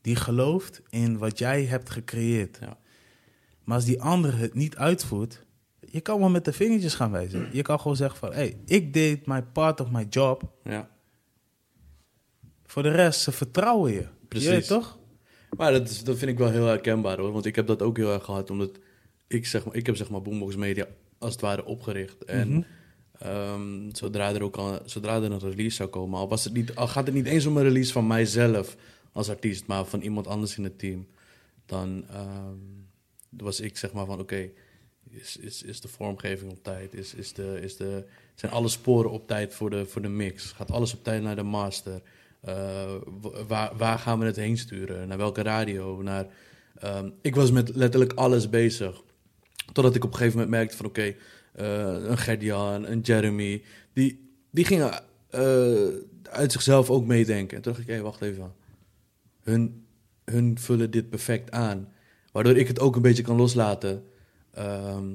Die 0.00 0.16
gelooft 0.16 0.82
in 0.88 1.18
wat 1.18 1.38
jij 1.38 1.64
hebt 1.64 1.90
gecreëerd. 1.90 2.58
Ja. 2.60 2.78
Maar 3.64 3.76
als 3.76 3.84
die 3.84 4.02
ander 4.02 4.36
het 4.38 4.54
niet 4.54 4.76
uitvoert, 4.76 5.44
je 5.80 6.00
kan 6.00 6.18
wel 6.18 6.28
met 6.28 6.44
de 6.44 6.52
vingertjes 6.52 6.94
gaan 6.94 7.10
wijzen. 7.10 7.48
Je 7.52 7.62
kan 7.62 7.80
gewoon 7.80 7.96
zeggen 7.96 8.18
van, 8.18 8.32
hey, 8.32 8.56
ik 8.64 8.92
deed 8.92 9.26
my 9.26 9.42
part 9.42 9.80
of 9.80 9.90
my 9.90 10.06
job. 10.10 10.52
ja. 10.64 10.88
Voor 12.66 12.82
de 12.82 12.90
rest, 12.90 13.20
ze 13.20 13.32
vertrouwen 13.32 13.92
je. 13.92 14.06
Precies. 14.28 14.48
Je 14.50 14.62
toch? 14.64 14.98
Maar 15.56 15.72
dat, 15.72 15.88
is, 15.90 16.04
dat 16.04 16.18
vind 16.18 16.30
ik 16.30 16.38
wel 16.38 16.50
heel 16.50 16.66
herkenbaar 16.66 17.18
hoor. 17.18 17.32
Want 17.32 17.46
ik 17.46 17.56
heb 17.56 17.66
dat 17.66 17.82
ook 17.82 17.96
heel 17.96 18.12
erg 18.12 18.24
gehad. 18.24 18.50
Omdat 18.50 18.78
ik, 19.26 19.46
zeg 19.46 19.64
maar, 19.64 19.74
ik 19.74 19.86
heb 19.86 19.96
zeg 19.96 20.10
maar 20.10 20.22
Boombox 20.22 20.56
Media 20.56 20.86
als 21.18 21.32
het 21.32 21.40
ware 21.40 21.64
opgericht. 21.64 22.24
En 22.24 22.48
Mhm. 22.48 22.62
Ehm, 23.18 23.90
zodra, 23.92 24.34
er 24.34 24.42
ook 24.42 24.56
al, 24.56 24.78
zodra 24.84 25.16
er 25.16 25.32
een 25.32 25.38
release 25.38 25.76
zou 25.76 25.88
komen, 25.88 26.18
al, 26.18 26.28
was 26.28 26.44
het 26.44 26.52
niet, 26.52 26.74
al 26.74 26.88
gaat 26.88 27.06
het 27.06 27.14
niet 27.14 27.26
eens 27.26 27.46
om 27.46 27.56
een 27.56 27.62
release 27.62 27.92
van 27.92 28.06
mijzelf 28.06 28.76
als 29.12 29.30
artiest, 29.30 29.66
maar 29.66 29.84
van 29.84 30.00
iemand 30.00 30.26
anders 30.26 30.56
in 30.56 30.64
het 30.64 30.78
team, 30.78 31.06
dan 31.66 32.04
ehm, 32.08 32.58
was 33.28 33.60
ik 33.60 33.76
zeg 33.76 33.92
maar 33.92 34.06
van 34.06 34.20
oké, 34.20 34.50
is, 35.10 35.36
is, 35.36 35.62
is 35.62 35.80
de 35.80 35.88
vormgeving 35.88 36.50
op 36.50 36.62
tijd? 36.62 36.94
Is, 36.94 37.14
is 37.14 37.32
de, 37.32 37.58
is 37.62 37.76
de, 37.76 38.04
zijn 38.34 38.52
alle 38.52 38.68
sporen 38.68 39.10
op 39.10 39.26
tijd 39.26 39.54
voor 39.54 39.70
de, 39.70 39.86
voor 39.86 40.02
de 40.02 40.08
mix? 40.08 40.52
Gaat 40.52 40.70
alles 40.70 40.94
op 40.94 41.04
tijd 41.04 41.22
naar 41.22 41.36
de 41.36 41.42
master? 41.42 42.02
Eh, 42.40 42.94
waar, 43.46 43.76
waar 43.76 43.98
gaan 43.98 44.18
we 44.18 44.24
het 44.24 44.36
heen 44.36 44.58
sturen? 44.58 45.08
Naar 45.08 45.18
welke 45.18 45.42
radio? 45.42 46.02
Naar, 46.02 46.26
ehm, 46.78 47.10
ik 47.20 47.34
was 47.34 47.50
met 47.50 47.74
letterlijk 47.74 48.12
alles 48.12 48.48
bezig. 48.48 49.02
Totdat 49.72 49.94
ik 49.94 50.04
op 50.04 50.10
een 50.10 50.16
gegeven 50.16 50.38
moment 50.38 50.56
merkte 50.56 50.76
van 50.76 50.86
oké, 50.86 51.14
een 51.54 52.18
Gerdian, 52.18 52.86
een 52.86 53.00
Jeremy, 53.00 53.62
die, 53.92 54.30
die 54.50 54.64
gingen 54.64 55.02
eh, 55.30 55.86
uit 56.22 56.52
zichzelf 56.52 56.90
ook 56.90 57.06
meedenken. 57.06 57.56
En 57.56 57.62
toen 57.62 57.72
dacht 57.72 57.88
ik, 57.88 57.94
hé, 57.94 58.00
wacht 58.00 58.20
even. 58.20 58.52
Hun, 59.42 59.86
hun 60.24 60.58
vullen 60.58 60.90
dit 60.90 61.10
perfect 61.10 61.50
aan. 61.50 61.88
Waardoor 62.32 62.56
ik 62.56 62.68
het 62.68 62.80
ook 62.80 62.96
een 62.96 63.02
beetje 63.02 63.22
kan 63.22 63.36
loslaten. 63.36 64.04
Ehm, 64.50 65.06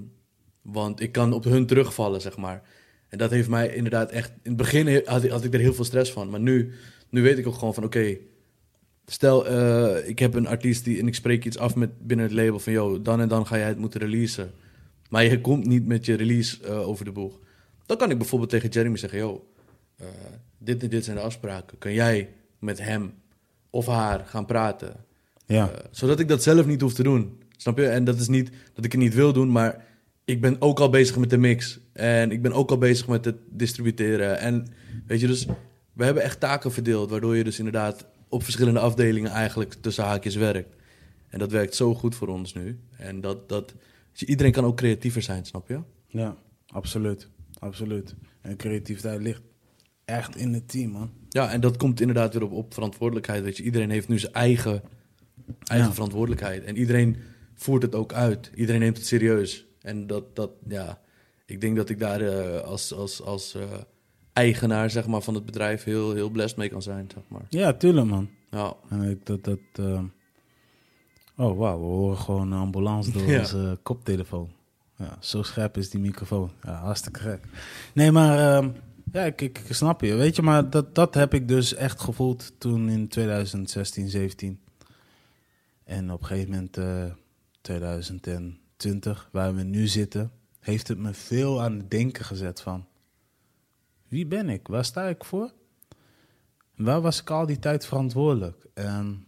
want 0.62 1.02
ik 1.02 1.12
kan 1.12 1.34
op 1.34 1.44
hun 1.44 1.66
terugvallen, 1.66 2.22
zeg 2.22 2.38
maar. 2.38 2.62
En 3.08 3.18
dat 3.18 3.32
heeft 3.32 3.50
mij 3.50 3.76
inderdaad 3.76 4.12
echt... 4.12 4.30
In 4.30 4.38
het 4.44 4.56
begin 4.56 5.02
had 5.06 5.24
ik, 5.24 5.32
had 5.32 5.44
ik 5.44 5.54
er 5.54 5.60
heel 5.60 5.74
veel 5.74 5.84
stress 5.84 6.12
van. 6.12 6.30
Maar 6.30 6.40
nu, 6.40 6.74
nu 7.10 7.22
weet 7.22 7.38
ik 7.38 7.48
ook 7.48 7.54
gewoon 7.54 7.74
van, 7.74 7.84
oké... 7.84 8.18
stel, 9.06 9.48
eh, 9.48 10.08
ik 10.08 10.20
heb 10.20 10.34
een 10.34 10.48
artiest 10.48 10.84
die... 10.84 11.00
en 11.00 11.08
ik 11.08 11.16
spreek 11.16 11.46
iets 11.46 11.58
af 11.58 11.76
met, 11.76 12.08
binnen 12.08 12.26
het 12.26 12.36
label 12.36 12.60
van... 12.60 12.74
yo, 12.74 13.02
dan 13.02 13.22
en 13.22 13.28
dan 13.28 13.48
ga 13.48 13.58
jij 13.58 13.68
het 13.68 13.78
moeten 13.78 14.00
releasen. 14.00 14.52
Maar 15.10 15.24
je 15.24 15.42
komt 15.42 15.66
niet 15.66 15.86
met 15.86 16.06
je 16.06 16.14
release 16.14 16.64
eh, 16.64 16.88
over 16.88 17.06
de 17.06 17.12
boeg. 17.12 17.40
Dan 17.86 17.98
kan 17.98 18.12
ik 18.12 18.18
bijvoorbeeld 18.18 18.50
tegen 18.50 18.70
Jeremy 18.70 18.98
zeggen... 18.98 19.20
yo, 19.20 19.48
eh, 19.96 20.08
dit 20.58 20.84
en 20.84 20.90
dit 20.90 21.04
zijn 21.04 21.18
de 21.18 21.24
afspraken. 21.24 21.78
Kun 21.78 21.94
jij 21.94 22.30
met 22.60 22.82
hem 22.82 23.14
of 23.70 23.86
haar 23.86 24.26
gaan 24.26 24.46
praten? 24.46 24.94
Ja. 25.46 25.70
Eh, 25.70 25.86
zodat 25.92 26.20
ik 26.20 26.28
dat 26.28 26.44
zelf 26.44 26.66
niet 26.66 26.82
hoef 26.82 26.94
te 26.94 27.04
doen. 27.04 27.42
Snap 27.58 27.78
je? 27.78 27.88
En 27.88 28.04
dat 28.04 28.20
is 28.20 28.28
niet 28.28 28.50
dat 28.74 28.86
ik 28.86 28.92
het 28.92 29.02
niet 29.02 29.14
wil 29.14 29.34
doen, 29.34 29.52
maar 29.52 29.86
ik 30.26 30.42
ben 30.42 30.56
ook 30.62 30.80
al 30.80 30.90
bezig 30.90 31.18
met 31.18 31.30
de 31.30 31.38
mix. 31.38 31.80
En 31.94 32.32
ik 32.32 32.42
ben 32.42 32.54
ook 32.54 32.70
al 32.70 32.78
bezig 32.78 33.08
met 33.08 33.26
het 33.26 33.38
distributeren. 33.50 34.40
En 34.40 34.68
weet 35.08 35.20
je, 35.20 35.28
dus 35.28 35.46
we 35.94 36.04
hebben 36.06 36.24
echt 36.24 36.40
taken 36.40 36.72
verdeeld, 36.72 37.10
waardoor 37.10 37.36
je 37.36 37.44
dus 37.44 37.58
inderdaad 37.58 38.06
op 38.28 38.44
verschillende 38.44 38.80
afdelingen 38.80 39.32
eigenlijk 39.32 39.74
tussen 39.74 40.04
haakjes 40.04 40.36
werkt. 40.36 40.76
En 41.30 41.40
dat 41.40 41.52
werkt 41.52 41.76
zo 41.76 41.96
goed 41.96 42.16
voor 42.16 42.28
ons 42.28 42.54
nu. 42.54 42.80
En 42.98 43.22
dat, 43.22 43.50
dat 43.50 43.74
je, 44.14 44.26
iedereen 44.26 44.52
kan 44.52 44.66
ook 44.66 44.78
creatiever 44.78 45.22
zijn, 45.22 45.46
snap 45.46 45.68
je? 45.68 45.80
Ja, 46.08 46.38
absoluut. 46.68 47.30
Absoluut. 47.60 48.16
En 48.42 48.58
creativiteit 48.58 49.22
ligt 49.22 49.42
echt 50.06 50.36
in 50.36 50.54
het 50.54 50.68
team, 50.70 50.92
man. 50.92 51.12
Ja, 51.30 51.52
en 51.52 51.62
dat 51.62 51.78
komt 51.78 52.00
inderdaad 52.00 52.34
weer 52.34 52.44
op, 52.44 52.52
op 52.52 52.74
verantwoordelijkheid. 52.74 53.44
Weet 53.44 53.58
je, 53.58 53.64
iedereen 53.64 53.90
heeft 53.90 54.08
nu 54.08 54.20
zijn 54.20 54.34
eigen, 54.34 54.82
eigen 55.64 55.88
Ja. 55.88 55.94
verantwoordelijkheid. 55.94 56.64
En 56.64 56.78
iedereen 56.78 57.18
voert 57.54 57.82
het 57.82 57.96
ook 57.96 58.14
uit. 58.14 58.52
Iedereen 58.56 58.82
neemt 58.82 58.98
het 58.98 59.06
serieus. 59.06 59.66
En 59.82 60.08
dat, 60.08 60.36
dat 60.36 60.52
ja, 60.68 61.02
ik 61.46 61.62
denk 61.62 61.76
dat 61.76 61.90
ik 61.90 62.00
daar 62.00 62.22
eh, 62.22 62.62
als, 62.64 62.94
als, 62.94 63.22
als 63.22 63.56
eh, 63.56 63.64
eigenaar 64.34 64.90
zeg 64.90 65.08
maar, 65.08 65.22
van 65.22 65.34
het 65.34 65.46
bedrijf 65.46 65.84
heel, 65.84 66.14
heel 66.14 66.30
blessed 66.30 66.58
mee 66.58 66.70
kan 66.70 66.82
zijn. 66.82 67.08
Zeg 67.14 67.24
maar. 67.28 67.46
Ja, 67.50 67.74
tuurlijk, 67.74 68.08
man. 68.08 68.30
Ja, 68.52 68.74
En 68.90 69.02
ik 69.02 69.26
dat... 69.26 69.44
dat 69.44 69.60
ehm, 69.74 70.06
Oh, 71.40 71.58
wauw. 71.58 71.80
We 71.80 71.86
horen 71.86 72.18
gewoon 72.18 72.52
een 72.52 72.60
ambulance 72.60 73.12
door 73.12 73.22
Ja. 73.30 73.40
onze 73.40 73.80
koptelefoon. 73.84 74.50
Ja, 74.96 75.18
zo 75.20 75.44
scherp 75.44 75.78
is 75.78 75.90
die 75.90 76.00
microfoon. 76.00 76.52
Ja, 76.64 76.74
hartstikke 76.80 77.20
gek. 77.20 77.44
Nee, 77.94 78.12
maar... 78.12 78.56
ehm, 78.58 78.70
Ja, 79.12 79.24
ik, 79.24 79.42
ik, 79.42 79.60
ik 79.60 79.74
snap 79.76 80.02
je. 80.02 80.14
Weet 80.16 80.36
je, 80.36 80.42
maar 80.42 80.70
dat, 80.70 80.96
dat 80.96 81.14
heb 81.14 81.34
ik 81.34 81.48
dus 81.48 81.74
echt 81.74 82.00
gevoeld 82.02 82.54
toen 82.58 82.90
in 82.90 83.08
2016, 83.08 84.10
17. 84.10 84.60
En 85.84 86.12
op 86.12 86.22
een 86.22 86.26
gegeven 86.28 86.50
moment, 86.52 86.78
eh 86.78 87.06
2020, 87.62 89.30
waar 89.32 89.56
we 89.56 89.64
nu 89.64 89.88
zitten, 89.88 90.32
heeft 90.60 90.88
het 90.88 90.98
me 90.98 91.14
veel 91.14 91.62
aan 91.62 91.78
het 91.78 91.92
denken 91.92 92.26
gezet 92.26 92.62
van... 92.62 92.86
Wie 94.08 94.26
ben 94.26 94.50
ik? 94.50 94.68
Waar 94.68 94.86
sta 94.86 95.04
ik 95.08 95.24
voor? 95.26 95.52
Waar 96.76 97.02
was 97.02 97.22
ik 97.22 97.30
al 97.30 97.46
die 97.46 97.60
tijd 97.60 97.86
verantwoordelijk? 97.86 98.66
En 98.74 98.86
en 98.86 99.26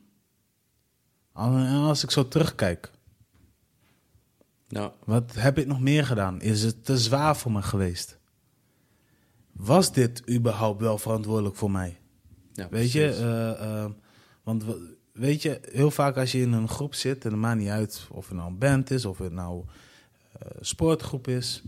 als 1.87 2.03
ik 2.03 2.11
zo 2.11 2.27
terugkijk, 2.27 2.91
Nou, 4.67 4.91
wat 5.05 5.33
heb 5.35 5.57
ik 5.57 5.67
nog 5.67 5.79
meer 5.81 6.05
gedaan? 6.05 6.41
Is 6.41 6.63
het 6.63 6.85
te 6.85 6.97
zwaar 6.97 7.35
voor 7.37 7.51
me 7.51 7.61
geweest? 7.61 8.19
Was 9.51 9.93
dit 9.93 10.29
überhaupt 10.29 10.81
wel 10.81 10.97
verantwoordelijk 10.97 11.55
voor 11.55 11.71
mij? 11.71 11.99
ja, 12.53 12.67
Weet 12.69 12.91
je, 12.91 13.05
eh, 13.09 13.83
eh, 13.83 13.91
want 14.43 14.63
we- 14.63 14.95
weet 15.13 15.41
je, 15.41 15.59
heel 15.71 15.91
vaak 15.91 16.17
als 16.17 16.31
je 16.31 16.41
in 16.41 16.51
een 16.53 16.67
groep 16.69 16.95
zit, 16.95 17.25
en 17.25 17.31
het 17.31 17.39
maakt 17.39 17.59
niet 17.59 17.69
uit 17.69 18.07
of 18.11 18.27
het 18.27 18.37
nou 18.37 18.49
een 18.51 18.57
band 18.57 18.91
is, 18.91 19.05
of 19.05 19.17
het 19.17 19.31
nou 19.33 19.65
een 20.39 20.65
sportgroep 20.65 21.27
is, 21.27 21.63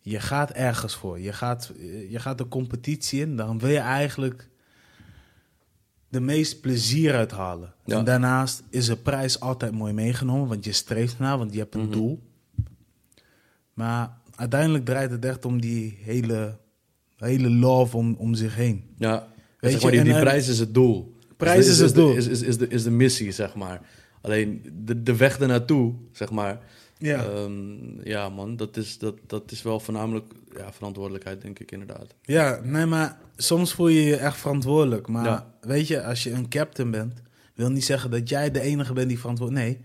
je 0.00 0.20
gaat 0.20 0.50
ergens 0.50 0.94
voor. 0.94 1.20
Je 1.20 1.32
gaat, 1.32 1.72
je 2.08 2.18
gaat 2.18 2.38
de 2.38 2.48
competitie 2.48 3.20
in, 3.20 3.36
dan 3.36 3.58
wil 3.58 3.70
je 3.70 3.78
eigenlijk 3.78 4.48
de 6.08 6.20
meest 6.20 6.60
plezier 6.60 7.14
uithalen. 7.14 7.74
Ja. 7.84 7.98
En 7.98 8.04
daarnaast 8.04 8.62
is 8.70 8.86
de 8.86 8.96
prijs 8.96 9.40
altijd 9.40 9.72
mooi 9.72 9.92
meegenomen, 9.92 10.48
want 10.48 10.64
je 10.64 10.72
streeft 10.72 11.18
naar, 11.18 11.38
want 11.38 11.52
je 11.52 11.58
hebt 11.58 11.74
een 11.74 11.80
Mhm. 11.80 11.90
doel. 11.90 12.22
Maar 13.74 14.16
uiteindelijk 14.34 14.84
draait 14.84 15.10
het 15.10 15.24
echt 15.24 15.44
om 15.44 15.60
die 15.60 15.98
hele, 16.02 16.58
hele 17.16 17.50
love 17.50 17.96
om, 17.96 18.14
om 18.18 18.34
zich 18.34 18.54
heen. 18.54 18.84
Ja, 18.96 19.28
Weet 19.60 19.72
zeg 19.72 19.80
je, 19.80 19.90
die, 19.90 19.98
en, 19.98 20.04
die 20.04 20.20
prijs 20.20 20.48
is 20.48 20.58
het 20.58 20.74
doel. 20.74 21.16
prijs 21.36 21.64
Dus 21.66 21.74
is 21.74 21.80
het 21.80 21.94
doel. 21.94 22.14
Is, 22.14 22.26
is, 22.26 22.42
is, 22.42 22.58
de, 22.58 22.68
is 22.68 22.82
de 22.82 22.90
missie, 22.90 23.32
zeg 23.32 23.54
maar. 23.54 23.80
Alleen 24.20 24.62
de, 24.84 25.02
de 25.02 25.16
weg 25.16 25.38
ernaartoe, 25.38 25.94
zeg 26.12 26.30
maar. 26.30 26.60
Ja. 26.98 27.24
Ehm, 27.24 28.00
ja, 28.08 28.28
man, 28.28 28.56
dat 28.56 28.76
is, 28.76 28.98
dat, 28.98 29.14
dat 29.26 29.50
is 29.52 29.62
wel 29.62 29.80
voornamelijk 29.80 30.32
ja, 30.56 30.72
verantwoordelijkheid, 30.72 31.42
denk 31.42 31.58
ik 31.58 31.72
inderdaad. 31.72 32.14
Ja, 32.22 32.60
nee, 32.62 32.86
maar 32.86 33.18
soms 33.36 33.72
voel 33.72 33.88
je 33.88 34.02
je 34.04 34.16
echt 34.16 34.36
verantwoordelijk. 34.36 35.08
Maar 35.08 35.24
Ja. 35.24 35.52
weet 35.60 35.86
je, 35.86 36.04
als 36.04 36.22
je 36.22 36.30
een 36.32 36.48
captain 36.48 36.90
bent, 36.90 37.22
wil 37.54 37.70
niet 37.70 37.84
zeggen 37.84 38.10
dat 38.10 38.28
jij 38.28 38.50
de 38.50 38.60
enige 38.60 38.92
bent 38.92 39.08
die 39.08 39.18
verantwoordelijk 39.18 39.66
Nee, 39.66 39.80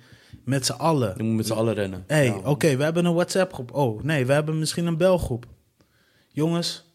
met 0.46 0.66
z'n 0.66 0.72
allen. 0.72 1.14
Je 1.18 1.24
moet 1.24 1.36
met 1.36 1.48
z'n 1.48 1.54
allen 1.54 1.74
rennen. 1.74 2.04
Hé, 2.08 2.16
hey, 2.16 2.26
Ja, 2.26 2.36
oké, 2.50 2.76
we 2.78 2.84
hebben 2.84 3.06
een 3.06 3.14
WhatsApp-groep. 3.14 3.74
Oh, 3.74 4.04
nee, 4.04 4.26
we 4.26 4.34
hebben 4.34 4.60
misschien 4.60 4.86
een 4.86 4.98
belgroep. 4.98 5.46
Jongens, 6.32 6.92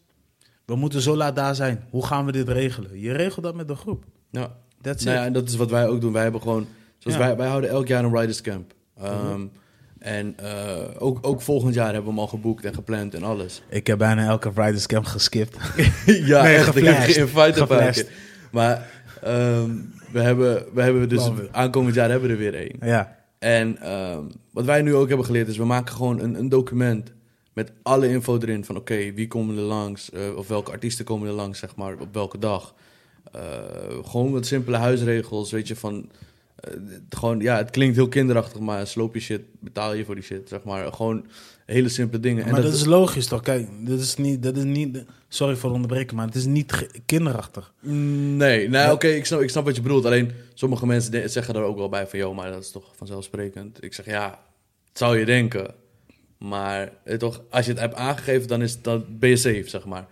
we 0.65 0.75
moeten 0.75 1.01
zo 1.01 1.15
laat 1.15 1.35
daar 1.35 1.55
zijn. 1.55 1.85
Hoe 1.89 2.05
gaan 2.05 2.25
we 2.25 2.31
dit 2.31 2.47
regelen? 2.49 2.99
Je 2.99 3.11
regelt 3.11 3.45
dat 3.45 3.55
met 3.55 3.67
de 3.67 3.75
groep. 3.75 4.03
Ja. 4.31 4.55
That's 4.81 5.03
Nou 5.03 5.17
ja, 5.17 5.25
en 5.25 5.33
dat 5.33 5.47
is 5.49 5.55
wat 5.55 5.69
wij 5.69 5.87
ook 5.87 6.01
doen. 6.01 6.13
Wij 6.13 6.23
hebben 6.23 6.41
gewoon, 6.41 6.67
zoals 6.97 7.17
Ja. 7.17 7.23
wij, 7.23 7.37
wij 7.37 7.47
houden 7.47 7.69
elk 7.69 7.87
jaar 7.87 8.03
een 8.03 8.15
Riders 8.19 8.41
Camp. 8.41 8.73
Ehm, 8.97 9.27
Mhm. 9.31 9.47
En 9.99 10.33
eh, 10.37 10.77
ook, 10.97 11.19
ook 11.21 11.41
volgend 11.41 11.73
jaar 11.73 11.85
hebben 11.85 12.03
we 12.03 12.09
hem 12.09 12.19
al 12.19 12.27
geboekt 12.27 12.65
en 12.65 12.73
gepland 12.73 13.13
en 13.13 13.23
alles. 13.23 13.61
Ik 13.69 13.87
heb 13.87 13.97
bijna 13.97 14.27
elke 14.27 14.51
Riders 14.55 14.85
Camp 14.85 15.05
geskipt. 15.05 15.57
ja, 16.05 16.43
Nee, 16.43 16.55
echt. 16.55 16.75
Ik 16.75 16.83
heb 16.83 16.95
geïnviteerd 16.95 17.97
een. 17.97 18.05
Maar 18.51 18.89
ehm, 19.21 19.71
we 20.11 20.19
hebben, 20.19 20.65
we 20.73 20.81
hebben 20.81 21.09
dus 21.09 21.29
aankomend 21.51 21.95
jaar 21.95 22.09
hebben 22.09 22.29
we 22.29 22.33
er 22.35 22.39
weer 22.39 22.55
één. 22.55 22.75
ja, 22.81 23.17
En 23.39 23.77
ehm, 23.81 24.23
wat 24.51 24.65
wij 24.65 24.81
nu 24.81 24.95
ook 24.95 25.07
hebben 25.07 25.25
geleerd 25.25 25.47
is, 25.47 25.57
we 25.57 25.65
maken 25.65 25.95
gewoon 25.95 26.19
een, 26.19 26.35
een 26.35 26.49
document 26.49 27.11
met 27.53 27.71
alle 27.83 28.09
info 28.09 28.37
erin 28.37 28.65
van 28.65 28.75
oké, 28.75 29.13
wie 29.13 29.27
komen 29.27 29.57
er 29.57 29.63
langs, 29.63 30.11
eh, 30.11 30.35
of 30.35 30.47
welke 30.47 30.71
artiesten 30.71 31.05
komen 31.05 31.27
er 31.27 31.33
langs, 31.33 31.59
zeg 31.59 31.75
maar, 31.75 31.95
op 31.99 32.13
welke 32.13 32.39
dag. 32.39 32.73
Eh, 33.31 33.41
gewoon 34.03 34.31
wat 34.31 34.45
simpele 34.45 34.77
huisregels, 34.77 35.51
weet 35.51 35.67
je, 35.67 35.75
van... 35.75 36.09
eh, 36.61 36.73
het 36.89 37.15
gewoon, 37.15 37.39
ja, 37.39 37.57
het 37.57 37.69
klinkt 37.69 37.95
heel 37.95 38.07
kinderachtig, 38.07 38.59
maar 38.59 38.87
sloop 38.87 39.13
je 39.13 39.19
shit, 39.19 39.41
betaal 39.59 39.93
je 39.93 40.05
voor 40.05 40.15
die 40.15 40.23
shit, 40.23 40.49
zeg 40.49 40.63
maar. 40.63 40.93
Gewoon 40.93 41.25
hele 41.65 41.89
simpele 41.89 42.21
dingen. 42.21 42.51
maar 42.51 42.61
dat, 42.61 42.73
is 42.73 42.85
logisch 42.85 43.27
toch? 43.27 43.41
Kijk, 43.41 43.67
dit 43.85 43.99
is 43.99 44.15
niet, 44.15 44.43
dat 44.43 44.57
is 44.57 44.63
niet... 44.63 45.03
Sorry 45.27 45.55
voor 45.55 45.69
het 45.69 45.75
onderbreken, 45.75 46.15
maar 46.15 46.25
het 46.25 46.35
is 46.35 46.45
niet 46.45 46.87
kinderachtig. 47.05 47.73
Nee, 47.81 48.69
nou 48.69 48.85
Ja. 48.85 48.91
oké, 48.91 49.07
ik, 49.07 49.25
snap, 49.25 49.41
ik 49.41 49.49
snap 49.49 49.65
wat 49.65 49.75
je 49.75 49.81
bedoelt. 49.81 50.05
Alleen 50.05 50.31
sommige 50.53 50.85
mensen 50.85 51.29
zeggen 51.29 51.55
er 51.55 51.61
ook 51.61 51.77
wel 51.77 51.89
bij 51.89 52.07
van... 52.07 52.19
joh, 52.19 52.35
maar 52.35 52.51
dat 52.51 52.63
is 52.63 52.71
toch 52.71 52.91
vanzelfsprekend. 52.95 53.83
Ik 53.83 53.93
zeg 53.93 54.05
ja, 54.05 54.39
het 54.87 54.97
zou 54.97 55.17
je 55.17 55.25
denken. 55.25 55.73
Maar 56.37 56.91
eh, 57.03 57.17
toch, 57.17 57.41
als 57.49 57.65
je 57.65 57.71
het 57.71 57.79
hebt 57.79 57.95
aangegeven, 57.95 58.47
dan, 58.47 58.61
is, 58.61 58.81
dan 58.81 59.05
ben 59.09 59.29
je 59.29 59.35
safe, 59.35 59.69
zeg 59.69 59.85
maar. 59.85 60.07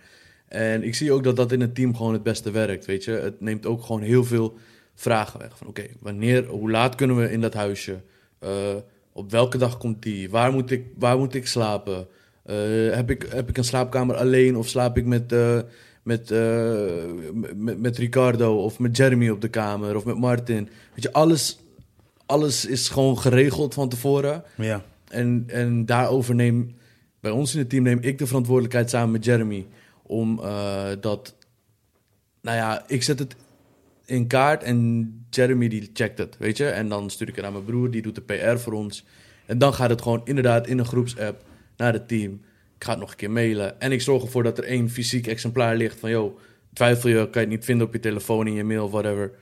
En 0.48 0.82
ik 0.82 0.94
zie 0.94 1.12
ook 1.12 1.24
dat 1.24 1.36
dat 1.36 1.52
in 1.52 1.60
een 1.60 1.72
team 1.72 1.96
gewoon 1.96 2.12
het 2.12 2.22
beste 2.22 2.50
werkt, 2.50 2.86
weet 2.86 3.04
je. 3.04 3.10
Het 3.10 3.40
neemt 3.40 3.66
ook 3.66 3.82
gewoon 3.82 4.02
heel 4.02 4.24
veel 4.24 4.58
vragen 4.98 5.40
weg. 5.40 5.56
Van 5.56 5.66
oké, 5.66 5.86
wanneer, 6.00 6.46
hoe 6.46 6.70
laat 6.70 6.94
kunnen 6.94 7.16
we 7.16 7.30
in 7.30 7.40
dat 7.40 7.54
huisje? 7.54 8.00
Eh, 8.38 8.74
op 9.12 9.30
welke 9.30 9.58
dag 9.58 9.78
komt 9.78 10.02
die? 10.02 10.30
Waar 10.30 10.52
moet 10.52 10.70
ik, 10.70 10.84
waar 10.96 11.18
moet 11.18 11.34
ik 11.34 11.46
slapen? 11.46 12.06
Eh, 12.42 12.56
heb, 12.90 13.10
ik, 13.10 13.26
heb 13.30 13.48
ik 13.48 13.56
een 13.56 13.64
slaapkamer 13.64 14.16
alleen 14.16 14.56
of 14.56 14.68
slaap 14.68 14.96
ik 14.96 15.04
met, 15.04 15.32
eh, 15.32 15.58
met, 16.02 16.30
met, 17.54 17.80
met 17.80 17.98
Ricardo 17.98 18.62
of 18.62 18.78
met 18.78 18.96
Jeremy 18.96 19.28
op 19.28 19.40
de 19.40 19.48
kamer 19.48 19.96
of 19.96 20.04
met 20.04 20.18
Martin? 20.18 20.68
Weet 20.94 21.02
je, 21.02 21.12
alles, 21.12 21.58
alles 22.26 22.66
is 22.66 22.88
gewoon 22.88 23.18
geregeld 23.18 23.74
van 23.74 23.88
tevoren. 23.88 24.44
Ja. 24.54 24.82
En, 25.08 25.44
en 25.46 25.86
daarover 25.86 26.34
neem, 26.34 26.76
bij 27.20 27.30
ons 27.30 27.52
in 27.52 27.58
het 27.58 27.70
team 27.70 27.82
neem 27.82 27.98
ik 28.00 28.18
de 28.18 28.26
verantwoordelijkheid 28.26 28.90
samen 28.90 29.10
met 29.10 29.24
Jeremy. 29.24 29.66
Om 30.02 30.40
dat, 31.00 31.34
nou 32.40 32.56
ja, 32.56 32.84
ik 32.86 33.02
zet 33.02 33.18
het 33.18 33.36
in 34.08 34.26
kaart 34.26 34.62
en 34.62 35.12
Jeremy 35.30 35.68
die 35.68 35.90
checkt 35.92 36.18
het, 36.18 36.36
weet 36.38 36.56
je. 36.56 36.66
En 36.66 36.88
dan 36.88 37.10
stuur 37.10 37.28
ik 37.28 37.36
het 37.36 37.44
aan 37.44 37.52
mijn 37.52 37.64
broer, 37.64 37.90
die 37.90 38.02
doet 38.02 38.14
de 38.14 38.20
PR 38.20 38.56
voor 38.58 38.72
ons. 38.72 39.04
En 39.46 39.58
dan 39.58 39.74
gaat 39.74 39.90
het 39.90 40.02
gewoon 40.02 40.20
inderdaad 40.24 40.66
in 40.66 40.78
een 40.78 40.84
groepsapp 40.86 41.42
naar 41.76 41.92
het 41.92 42.08
team. 42.08 42.32
Ik 42.76 42.84
ga 42.84 42.90
het 42.90 43.00
nog 43.00 43.10
een 43.10 43.16
keer 43.16 43.30
mailen. 43.30 43.80
En 43.80 43.92
ik 43.92 44.00
zorg 44.00 44.22
ervoor 44.22 44.42
dat 44.42 44.58
er 44.58 44.64
één 44.64 44.90
fysiek 44.90 45.26
exemplaar 45.26 45.76
ligt 45.76 45.98
van... 46.00 46.10
joh, 46.10 46.38
twijfel 46.72 47.08
je, 47.08 47.14
kan 47.16 47.30
je 47.32 47.38
het 47.38 47.48
niet 47.48 47.64
vinden 47.64 47.86
op 47.86 47.92
je 47.92 48.00
telefoon, 48.00 48.46
in 48.46 48.52
je 48.52 48.64
mail, 48.64 48.90
whatever. 48.90 49.32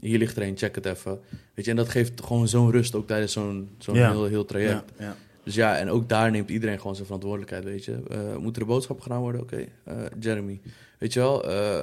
Hier 0.00 0.18
ligt 0.18 0.36
er 0.36 0.42
één, 0.42 0.56
check 0.56 0.74
het 0.74 0.86
even. 0.86 1.20
Weet 1.54 1.64
je, 1.64 1.70
en 1.70 1.76
dat 1.76 1.88
geeft 1.88 2.22
gewoon 2.24 2.48
zo'n 2.48 2.70
rust 2.70 2.94
ook 2.94 3.06
tijdens 3.06 3.32
zo'n 3.32 3.70
zo'n 3.78 3.94
Ja. 3.94 4.10
heel, 4.10 4.24
heel 4.24 4.44
traject. 4.44 4.92
Ja, 4.98 5.04
ja. 5.04 5.16
Dus 5.44 5.54
ja, 5.54 5.76
en 5.78 5.90
ook 5.90 6.08
daar 6.08 6.30
neemt 6.30 6.50
iedereen 6.50 6.78
gewoon 6.78 6.94
zijn 6.94 7.06
verantwoordelijkheid, 7.06 7.64
weet 7.64 7.84
je. 7.84 8.02
Eh 8.10 8.36
moeten 8.36 8.62
er 8.62 8.68
boodschappen 8.68 9.04
gedaan 9.04 9.20
worden? 9.20 9.40
Oké, 9.40 9.64
eh, 9.84 9.96
Jeremy. 10.20 10.60
Weet 10.98 11.12
je 11.12 11.20
wel, 11.20 11.48
eh, 11.48 11.80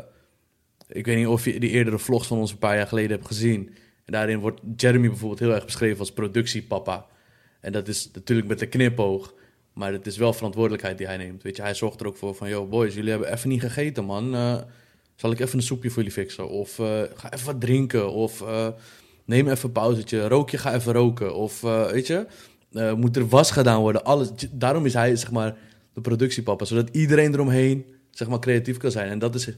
ik 0.91 1.05
weet 1.05 1.17
niet 1.17 1.27
of 1.27 1.45
je 1.45 1.59
die 1.59 1.69
eerdere 1.69 1.99
vlogs 1.99 2.27
van 2.27 2.37
ons 2.37 2.51
een 2.51 2.57
paar 2.57 2.75
jaar 2.75 2.87
geleden 2.87 3.11
hebt 3.11 3.27
gezien. 3.27 3.69
En 4.05 4.13
daarin 4.13 4.39
wordt 4.39 4.61
Jeremy 4.75 5.07
bijvoorbeeld 5.07 5.39
heel 5.39 5.53
erg 5.53 5.65
beschreven 5.65 5.99
als 5.99 6.11
productiepapa. 6.11 7.05
En 7.59 7.71
dat 7.71 7.87
is 7.87 8.09
natuurlijk 8.13 8.47
met 8.47 8.61
een 8.61 8.69
knipoog. 8.69 9.33
Maar 9.73 9.93
het 9.93 10.07
is 10.07 10.17
wel 10.17 10.33
verantwoordelijkheid 10.33 10.97
die 10.97 11.07
hij 11.07 11.17
neemt. 11.17 11.43
Weet 11.43 11.55
je, 11.55 11.61
hij 11.61 11.73
zorgt 11.73 11.99
er 11.99 12.07
ook 12.07 12.17
voor 12.17 12.35
van... 12.35 12.49
Yo, 12.49 12.65
boys, 12.65 12.93
jullie 12.93 13.09
hebben 13.09 13.33
even 13.33 13.49
niet 13.49 13.61
gegeten, 13.61 14.05
man. 14.05 14.35
Eh, 14.35 14.57
zal 15.15 15.31
ik 15.31 15.39
even 15.39 15.57
een 15.57 15.63
soepje 15.63 15.89
voor 15.89 15.97
jullie 15.97 16.11
fixen? 16.11 16.49
Of 16.49 16.79
eh, 16.79 17.01
ga 17.13 17.33
even 17.33 17.45
wat 17.45 17.61
drinken. 17.61 18.11
Of 18.11 18.41
eh, 18.41 18.67
neem 19.25 19.47
even 19.47 19.65
een 19.65 19.71
pauzetje. 19.71 20.27
Rook 20.27 20.49
je, 20.49 20.57
ga 20.57 20.73
even 20.73 20.93
roken. 20.93 21.35
Of 21.35 21.61
weet 21.61 22.07
je, 22.07 22.25
moet 22.95 23.15
er 23.15 23.27
was 23.27 23.51
gedaan 23.51 23.81
worden. 23.81 24.03
Alles. 24.03 24.29
Daarom 24.51 24.85
is 24.85 24.93
hij, 24.93 25.15
zeg 25.15 25.31
maar, 25.31 25.55
de 25.93 26.01
productiepapa. 26.01 26.65
Zodat 26.65 26.89
iedereen 26.91 27.33
eromheen, 27.33 27.85
zeg 28.09 28.27
maar, 28.27 28.39
creatief 28.39 28.77
kan 28.77 28.91
zijn. 28.91 29.09
En 29.09 29.19
dat 29.19 29.35
is 29.35 29.49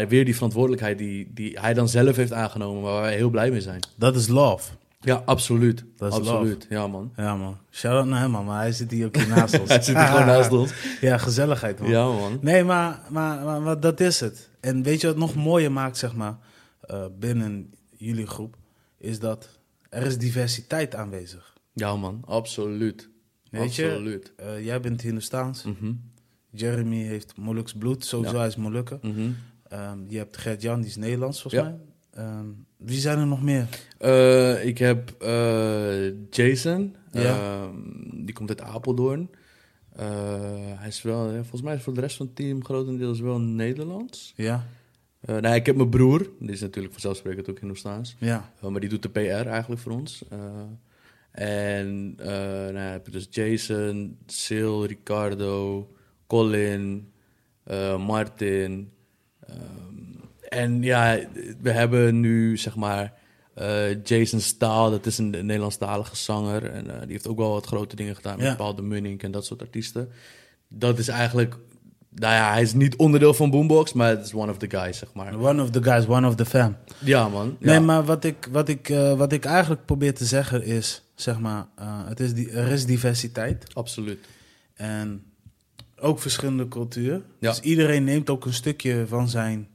ja, 0.00 0.06
weer 0.06 0.24
die 0.24 0.34
verantwoordelijkheid 0.34 0.98
die, 0.98 1.30
die 1.34 1.60
hij 1.60 1.74
dan 1.74 1.88
zelf 1.88 2.16
heeft 2.16 2.32
aangenomen. 2.32 2.82
Waar 2.82 3.02
wij 3.02 3.14
heel 3.16 3.30
blij 3.30 3.50
mee 3.50 3.60
zijn. 3.60 3.80
Dat 3.96 4.16
is 4.16 4.28
love. 4.28 4.72
Ja, 5.00 5.22
absoluut. 5.24 5.84
Dat 5.96 6.12
is 6.12 6.18
absoluut. 6.18 6.66
Ja, 6.68 6.86
man. 6.86 7.12
Ja, 7.16 7.36
man. 7.36 7.56
Shout-out 7.70 8.06
naar 8.06 8.20
hem, 8.20 8.30
man. 8.30 8.44
Maar 8.44 8.60
hij 8.60 8.72
zit 8.72 8.90
hier 8.90 9.06
ook 9.06 9.16
hier 9.16 9.28
naast 9.28 9.58
ons. 9.60 9.68
Hij 9.68 9.82
zit 9.82 9.96
hier 9.96 10.06
gewoon 10.06 10.26
naast 10.26 10.50
ons. 10.52 10.72
Ja, 11.00 11.18
gezelligheid, 11.18 11.80
man. 11.80 11.90
Ja, 11.90 12.04
man. 12.04 12.38
Nee, 12.40 12.64
maar, 12.64 13.00
maar, 13.08 13.44
maar, 13.44 13.60
maar 13.60 13.80
dat 13.80 14.00
is 14.00 14.20
het. 14.20 14.50
En 14.60 14.82
weet 14.82 15.00
je 15.00 15.06
wat 15.06 15.16
nog 15.16 15.34
mooier 15.34 15.72
maakt, 15.72 15.96
zeg 15.96 16.14
maar, 16.14 16.36
eh, 16.80 17.04
binnen 17.18 17.74
jullie 17.96 18.26
groep? 18.26 18.56
Is 18.98 19.18
dat 19.18 19.48
er 19.88 20.02
is 20.02 20.18
diversiteit 20.18 20.94
aanwezig. 20.94 21.52
Ja, 21.72 21.96
man. 21.96 22.22
Absoluut. 22.26 23.08
Weet 23.50 23.74
je? 23.74 23.84
absoluut. 23.88 24.32
Eh, 24.36 24.64
jij 24.64 24.80
bent 24.80 25.00
Hindoestaans. 25.00 25.62
Mhm. 25.64 25.92
Jeremy 26.50 27.02
heeft 27.02 27.36
Moluks 27.36 27.72
bloed. 27.72 28.04
Sowieso 28.04 28.32
Ja. 28.34 28.38
hij 28.38 28.48
is 28.48 28.56
Molukken. 28.56 28.98
Mhm. 29.02 29.30
Ehm, 29.72 29.98
je 30.08 30.18
hebt 30.18 30.36
Gert-Jan, 30.36 30.80
die 30.80 30.88
is 30.90 30.96
Nederlands, 30.96 31.42
volgens 31.42 31.62
Ja. 31.62 31.68
mij. 31.68 31.78
Ehm, 32.24 32.46
wie 32.76 32.98
zijn 33.00 33.18
er 33.18 33.26
nog 33.26 33.42
meer? 33.42 33.68
Eh, 33.98 34.64
ik 34.66 34.78
heb 34.78 35.10
eh, 35.18 36.28
Jason. 36.30 36.96
Ja. 37.12 37.20
Ehm, 37.22 38.24
die 38.24 38.32
komt 38.34 38.48
uit 38.48 38.60
Apeldoorn. 38.60 39.30
Eh, 39.96 40.06
hij 40.78 40.88
is 40.88 41.02
wel, 41.02 41.28
volgens 41.32 41.62
mij 41.62 41.74
is 41.74 41.82
voor 41.82 41.94
de 41.94 42.00
rest 42.00 42.16
van 42.16 42.26
het 42.26 42.36
team 42.36 42.64
grotendeels 42.64 43.20
wel 43.20 43.38
Nederlands. 43.40 44.32
Ja, 44.36 44.66
nee, 45.26 45.54
ik 45.54 45.66
heb 45.66 45.76
mijn 45.76 45.88
broer. 45.88 46.30
Die 46.40 46.50
is 46.50 46.60
natuurlijk 46.60 46.92
vanzelfsprekend 46.92 47.50
ook 47.50 47.58
Hindoestaans. 47.58 48.16
ja. 48.18 48.52
Uh, 48.64 48.70
maar 48.70 48.80
die 48.80 48.88
doet 48.90 49.02
de 49.02 49.08
PR 49.10 49.20
eigenlijk 49.46 49.80
voor 49.80 49.92
ons. 49.92 50.24
Uh, 50.32 50.38
en 51.30 52.16
uh, 52.20 52.26
nou, 52.26 52.76
heb 52.76 53.06
je 53.06 53.12
dus 53.12 53.26
Jason, 53.30 54.18
Sil, 54.40 54.84
Ricardo, 54.84 55.88
Colin. 56.26 57.06
Martin. 57.98 58.90
Ehm, 59.52 60.24
en 60.48 60.82
ja, 60.82 61.18
we 61.60 61.70
hebben 61.70 62.20
nu 62.20 62.56
zeg 62.56 62.76
maar 62.76 63.12
eh, 63.54 64.02
Jason 64.04 64.40
Staal, 64.40 64.90
dat 64.90 65.06
is 65.06 65.18
een 65.18 65.30
Nederlandstalige 65.30 66.16
zanger. 66.16 66.64
En 66.70 66.90
eh, 66.94 67.00
die 67.00 67.10
heeft 67.10 67.28
ook 67.28 67.38
wel 67.38 67.52
wat 67.52 67.66
grote 67.66 67.96
dingen 67.96 68.16
gedaan 68.16 68.36
met 68.36 68.46
Ja. 68.46 68.54
Paul 68.54 68.74
de 68.74 68.82
Munnik 68.82 69.22
en 69.22 69.30
dat 69.30 69.46
soort 69.46 69.60
artiesten. 69.60 70.08
Dat 70.68 70.98
is 70.98 71.08
eigenlijk, 71.08 71.56
nou 72.08 72.34
ja, 72.34 72.52
hij 72.52 72.62
is 72.62 72.72
niet 72.72 72.96
onderdeel 72.96 73.34
van 73.34 73.50
Boombox, 73.50 73.92
maar 73.92 74.08
het 74.08 74.26
is 74.26 74.34
one 74.34 74.50
of 74.50 74.56
the 74.58 74.70
guys, 74.70 74.98
zeg 74.98 75.12
maar. 75.14 75.38
One 75.38 75.62
of 75.62 75.70
the 75.70 75.82
guys, 75.82 76.06
one 76.06 76.26
of 76.26 76.34
the 76.34 76.44
fam. 76.44 76.76
Ja, 76.98 77.28
man. 77.28 77.56
Ja. 77.60 77.66
Nee, 77.66 77.80
maar 77.80 78.04
wat 78.04 78.24
ik, 78.24 78.48
wat, 78.50 78.68
ik, 78.68 78.88
eh, 78.88 79.14
wat 79.14 79.32
ik 79.32 79.44
eigenlijk 79.44 79.84
probeer 79.84 80.14
te 80.14 80.24
zeggen 80.24 80.64
is, 80.64 81.02
zeg 81.14 81.38
maar, 81.38 81.66
het 82.04 82.20
is 82.20 82.34
die, 82.34 82.50
er 82.50 82.68
is 82.68 82.86
diversiteit 82.86 83.74
Absoluut. 83.74 84.26
en 84.74 85.24
ook 86.02 86.18
verschillende 86.20 86.68
culturen. 86.68 87.24
Ja. 87.38 87.48
Dus 87.50 87.60
iedereen 87.60 88.04
neemt 88.04 88.30
ook 88.30 88.44
een 88.44 88.52
stukje 88.54 89.06
van 89.06 89.28
zijn 89.28 89.68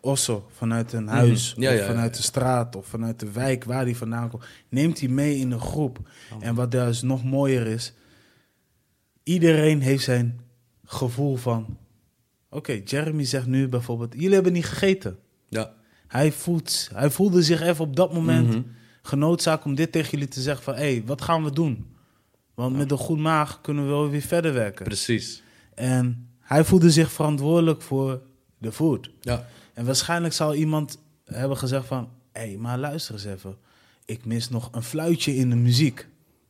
osso 0.00 0.48
vanuit 0.56 0.92
een 0.92 1.06
huis, 1.08 1.54
Mhm. 1.54 1.62
Ja, 1.62 1.70
of 1.70 1.74
ja, 1.76 1.80
ja, 1.82 1.86
vanuit 1.86 2.16
de 2.16 2.22
straat 2.22 2.76
of 2.76 2.86
vanuit 2.86 3.20
de 3.20 3.30
wijk 3.30 3.64
waar 3.64 3.82
hij 3.84 3.94
vandaan 3.94 4.28
komt. 4.30 4.44
Neemt 4.68 5.00
hij 5.00 5.08
mee 5.08 5.36
in 5.36 5.50
een 5.50 5.60
groep. 5.60 5.98
Oh. 6.32 6.38
En 6.46 6.54
wat 6.54 6.70
dus 6.70 7.02
nog 7.02 7.24
mooier 7.24 7.66
is, 7.66 7.92
iedereen 9.22 9.80
heeft 9.80 10.04
zijn 10.04 10.40
gevoel 10.84 11.36
van, 11.36 11.76
oké, 12.50 12.80
Jeremy 12.84 13.24
zegt 13.24 13.46
nu 13.46 13.68
bijvoorbeeld, 13.68 14.12
jullie 14.14 14.34
hebben 14.34 14.52
niet 14.52 14.64
gegeten. 14.66 15.18
Ja. 15.48 15.72
Hij, 16.08 16.32
voelt, 16.32 16.88
hij 16.94 17.10
voelde 17.10 17.42
zich 17.42 17.60
even 17.60 17.84
op 17.84 17.96
dat 17.96 18.12
moment 18.12 18.48
Mhm. 18.48 18.60
genoodzaakt 19.02 19.64
om 19.64 19.74
dit 19.74 19.92
tegen 19.92 20.10
jullie 20.10 20.28
te 20.28 20.40
zeggen 20.40 20.64
van... 20.64 20.74
hé, 20.74 20.80
hey, 20.80 21.02
wat 21.06 21.22
gaan 21.22 21.44
we 21.44 21.52
doen? 21.52 21.91
Want 22.54 22.76
met 22.76 22.90
een 22.90 22.96
goed 22.98 23.18
maag 23.18 23.60
kunnen 23.60 23.84
we 23.84 23.90
wel 23.90 24.10
weer 24.10 24.20
verder 24.20 24.52
werken. 24.52 24.84
Precies. 24.84 25.42
En 25.74 26.28
hij 26.40 26.64
voelde 26.64 26.90
zich 26.90 27.12
verantwoordelijk 27.12 27.82
voor 27.82 28.20
de 28.58 28.72
food. 28.72 29.10
Ja. 29.20 29.46
En 29.74 29.84
waarschijnlijk 29.84 30.34
zal 30.34 30.54
iemand 30.54 30.98
hebben 31.24 31.56
gezegd 31.56 31.86
van... 31.86 32.08
hé, 32.32 32.40
hey, 32.40 32.56
maar 32.58 32.78
luister 32.78 33.14
eens 33.14 33.24
even. 33.24 33.56
Ik 34.04 34.24
mis 34.24 34.48
nog 34.48 34.68
een 34.72 34.82
fluitje 34.82 35.34
in 35.36 35.50
de 35.50 35.56
muziek. 35.56 36.06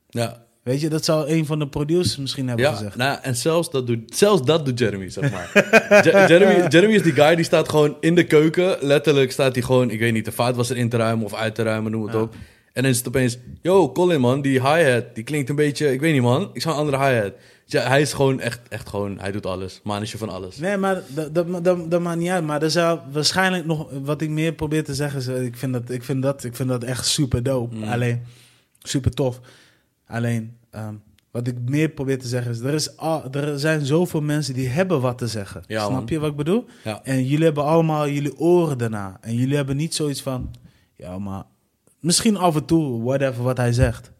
Ja. 0.09 0.45
Weet 0.63 0.81
je, 0.81 0.89
dat 0.89 1.05
zou 1.05 1.29
een 1.29 1.47
van 1.47 1.59
de 1.59 1.69
producers 1.69 2.17
misschien 2.17 2.49
hebben 2.49 2.67
Ja, 2.67 2.73
gezegd. 2.73 2.97
nou, 2.97 3.11
ja, 3.11 3.23
en 3.23 3.37
zelfs 3.37 3.71
dat, 3.71 3.87
doet, 3.87 4.17
zelfs 4.17 4.43
dat 4.43 4.65
doet 4.65 4.79
Jeremy, 4.79 5.09
zeg 5.11 5.31
maar. 5.31 5.51
Je- 6.05 6.25
Jeremy, 6.29 6.67
Jeremy 6.69 6.95
is 6.95 7.03
die 7.03 7.13
guy 7.13 7.35
die 7.35 7.45
staat 7.45 7.69
gewoon 7.69 7.97
in 8.01 8.15
de 8.15 8.25
keuken. 8.25 8.77
Letterlijk 8.81 9.33
staat 9.33 9.55
hij 9.55 9.63
gewoon, 9.63 9.91
ik 9.91 9.99
weet 9.99 10.13
niet, 10.13 10.25
de 10.25 10.33
vaatwasser 10.33 10.77
in 10.77 10.89
te 10.89 10.97
ruimen 10.97 11.25
of 11.25 11.35
uit 11.35 11.55
te 11.55 11.63
ruimen, 11.63 11.91
noem 11.93 12.03
het 12.03 12.13
Ja. 12.13 12.19
ook. 12.19 12.33
En 12.73 12.83
dan 12.83 12.91
is 12.91 12.99
het 12.99 13.09
opeens, 13.09 13.39
yo, 13.61 13.93
Colin 13.93 14.21
man, 14.21 14.41
die 14.43 14.61
hi-hat, 14.61 15.15
die 15.15 15.25
klinkt 15.25 15.49
een 15.51 15.57
beetje, 15.57 15.93
ik 15.93 16.01
weet 16.01 16.13
niet 16.13 16.23
man, 16.23 16.51
ik 16.53 16.63
zou 16.63 16.75
een 16.75 16.81
andere 16.81 17.05
hi-hat. 17.09 17.33
Ja, 17.65 17.83
hij 17.89 18.01
is 18.01 18.13
gewoon 18.13 18.41
echt, 18.41 18.61
echt 18.69 18.89
gewoon, 18.89 19.19
hij 19.21 19.33
doet 19.33 19.47
alles. 19.47 19.81
Manetje 19.85 20.19
van 20.19 20.29
alles. 20.29 20.57
Nee, 20.57 20.77
maar 20.77 21.03
dat, 21.09 21.35
dat, 21.35 21.65
dat, 21.65 21.91
dat 21.91 22.01
maakt 22.01 22.19
niet 22.19 22.29
uit. 22.31 22.45
Maar 22.45 22.63
er 22.63 22.71
zou 22.71 22.99
waarschijnlijk 23.13 23.65
nog... 23.67 23.87
Wat 24.03 24.21
ik 24.21 24.31
meer 24.31 24.53
probeer 24.53 24.85
te 24.85 24.95
zeggen 24.95 25.19
is... 25.21 25.27
eh, 25.27 25.43
Ik 25.45 25.57
vind 25.57 25.73
dat, 25.73 25.91
ik 25.91 26.03
vind 26.05 26.23
dat, 26.23 26.45
ik 26.45 26.57
vind 26.57 26.69
dat 26.69 26.85
echt 26.85 27.07
super 27.07 27.43
dope. 27.43 27.75
Mm. 27.75 27.83
Alleen, 27.83 28.23
super 28.83 29.11
tof. 29.11 29.41
Alleen, 30.07 30.57
ehm, 30.71 30.95
wat 31.31 31.47
ik 31.47 31.55
meer 31.67 31.89
probeer 31.89 32.19
te 32.19 32.29
zeggen 32.29 32.51
is... 32.51 32.61
Er, 32.61 32.75
is 32.75 32.97
al, 32.97 33.31
er 33.31 33.59
zijn 33.59 33.87
zoveel 33.87 34.21
mensen 34.23 34.55
die 34.55 34.69
hebben 34.69 35.01
wat 35.01 35.19
te 35.19 35.27
zeggen. 35.27 35.63
Ja, 35.67 35.81
Snap 35.81 35.93
man. 35.93 36.05
je 36.07 36.19
wat 36.19 36.31
ik 36.31 36.37
bedoel? 36.37 36.65
Ja. 36.85 37.01
En 37.05 37.25
jullie 37.27 37.45
hebben 37.45 37.65
allemaal 37.65 38.09
jullie 38.09 38.39
oren 38.39 38.79
daarna. 38.79 39.19
En 39.21 39.35
jullie 39.35 39.57
hebben 39.57 39.77
niet 39.77 39.95
zoiets 39.95 40.23
van... 40.23 40.55
Ja, 40.97 41.19
maar... 41.19 41.43
Misschien 42.03 42.37
af 42.37 42.57
en 42.57 42.65
toe, 42.65 43.03
whatever 43.03 43.43
wat 43.43 43.57
hij 43.57 43.73
zegt. 43.73 44.11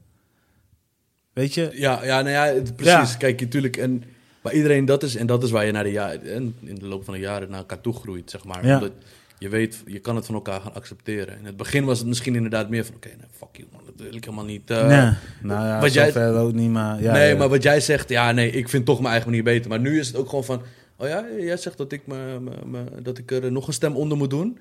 Weet 1.33 1.55
je? 1.55 1.71
Ja, 1.73 2.05
ja, 2.05 2.21
nou 2.23 2.31
ja, 2.35 2.45
het- 2.45 2.77
precies. 2.77 3.11
Ja. 3.13 3.17
Kijk, 3.19 3.41
natuurlijk, 3.41 3.77
en 3.77 4.05
bij 4.43 4.53
iedereen 4.53 4.85
dat 4.85 5.03
is, 5.03 5.17
en 5.17 5.27
dat 5.27 5.43
is 5.43 5.51
waar 5.51 5.67
je 5.67 5.73
naar 5.73 5.85
de 5.85 5.91
jaren, 5.91 6.33
en 6.35 6.55
in 6.61 6.75
de 6.75 6.87
loop 6.87 7.05
van 7.05 7.15
de 7.15 7.21
jaren 7.21 7.49
naar 7.51 7.59
elkaar 7.59 7.81
toe 7.81 7.95
groeit, 7.95 8.31
zeg 8.31 8.45
maar. 8.45 8.67
Ja. 8.67 8.75
Omdat 8.75 8.93
je 9.39 9.49
weet, 9.49 9.83
je 9.87 9.99
kan 9.99 10.17
het 10.17 10.27
van 10.27 10.35
elkaar 10.35 10.61
gaan 10.61 10.75
accepteren. 10.75 11.39
In 11.39 11.45
het 11.45 11.57
begin 11.57 11.85
was 11.85 11.99
het 11.99 12.09
misschien 12.09 12.35
inderdaad 12.35 12.69
meer 12.71 12.85
van, 12.85 12.95
oké, 12.95 13.09
nee, 13.09 13.27
fuck 13.31 13.49
you 13.53 13.69
man, 13.73 13.83
dat 13.85 13.95
wil 14.07 14.15
ik 14.15 14.25
helemaal 14.25 14.45
niet. 14.45 14.71
eh. 14.71 14.87
nee. 14.87 15.13
Nou 15.43 15.67
ja, 15.67 15.81
wat 15.81 15.93
jij- 15.93 16.31
ook 16.35 16.53
niet, 16.53 16.71
maar... 16.71 17.03
Ja, 17.03 17.13
nee, 17.13 17.31
ja. 17.31 17.37
maar 17.37 17.49
wat 17.49 17.63
jij 17.63 17.81
zegt, 17.81 18.09
ja, 18.09 18.33
nee, 18.33 18.51
ik 18.51 18.69
vind 18.69 18.85
toch 18.85 18.99
mijn 18.99 19.11
eigen 19.13 19.29
manier 19.31 19.45
beter. 19.45 19.69
Maar 19.69 19.81
nu 19.81 19.99
is 19.99 20.07
het 20.07 20.17
ook 20.17 20.29
gewoon 20.29 20.45
van, 20.45 20.63
oh 20.97 21.09
ja, 21.09 21.25
jij 21.39 21.57
zegt 21.57 21.79
dat 21.79 21.93
ik, 21.93 22.07
me, 22.07 22.41
me, 22.41 22.53
me- 22.67 23.03
dat 23.03 23.19
ik 23.19 23.31
er 23.31 23.53
nog 23.53 23.67
een 23.67 23.73
stem 23.73 23.97
onder 23.97 24.19
moet 24.19 24.31
doen. 24.31 24.59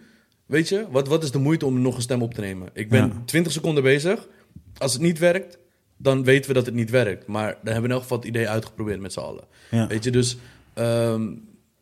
Weet 0.52 0.70
je, 0.70 0.86
wat, 0.90 1.08
wat 1.08 1.24
is 1.24 1.32
de 1.32 1.38
moeite 1.40 1.66
om 1.66 1.82
nog 1.82 1.96
een 1.96 2.02
stem 2.02 2.22
op 2.22 2.34
te 2.34 2.42
nemen? 2.42 2.70
Ik 2.74 2.90
ben 2.90 3.06
Ja. 3.08 3.22
20 3.26 3.52
seconden 3.52 3.84
bezig. 3.84 4.28
Als 4.78 4.94
het 4.94 5.02
niet 5.02 5.20
werkt, 5.20 5.58
dan 5.98 6.24
weten 6.24 6.48
we 6.48 6.54
dat 6.54 6.66
het 6.66 6.76
niet 6.76 6.90
werkt. 6.90 7.28
Maar 7.28 7.48
dan 7.48 7.60
hebben 7.64 7.82
we 7.82 7.88
in 7.88 7.94
elk 7.94 8.02
geval 8.02 8.18
het 8.18 8.28
idee 8.28 8.50
uitgeprobeerd 8.50 9.00
met 9.00 9.14
z'n 9.14 9.20
allen. 9.20 9.44
Ja. 9.72 9.88
Weet 9.88 10.04
je, 10.04 10.12
dus... 10.12 10.38
ehm, 10.74 11.28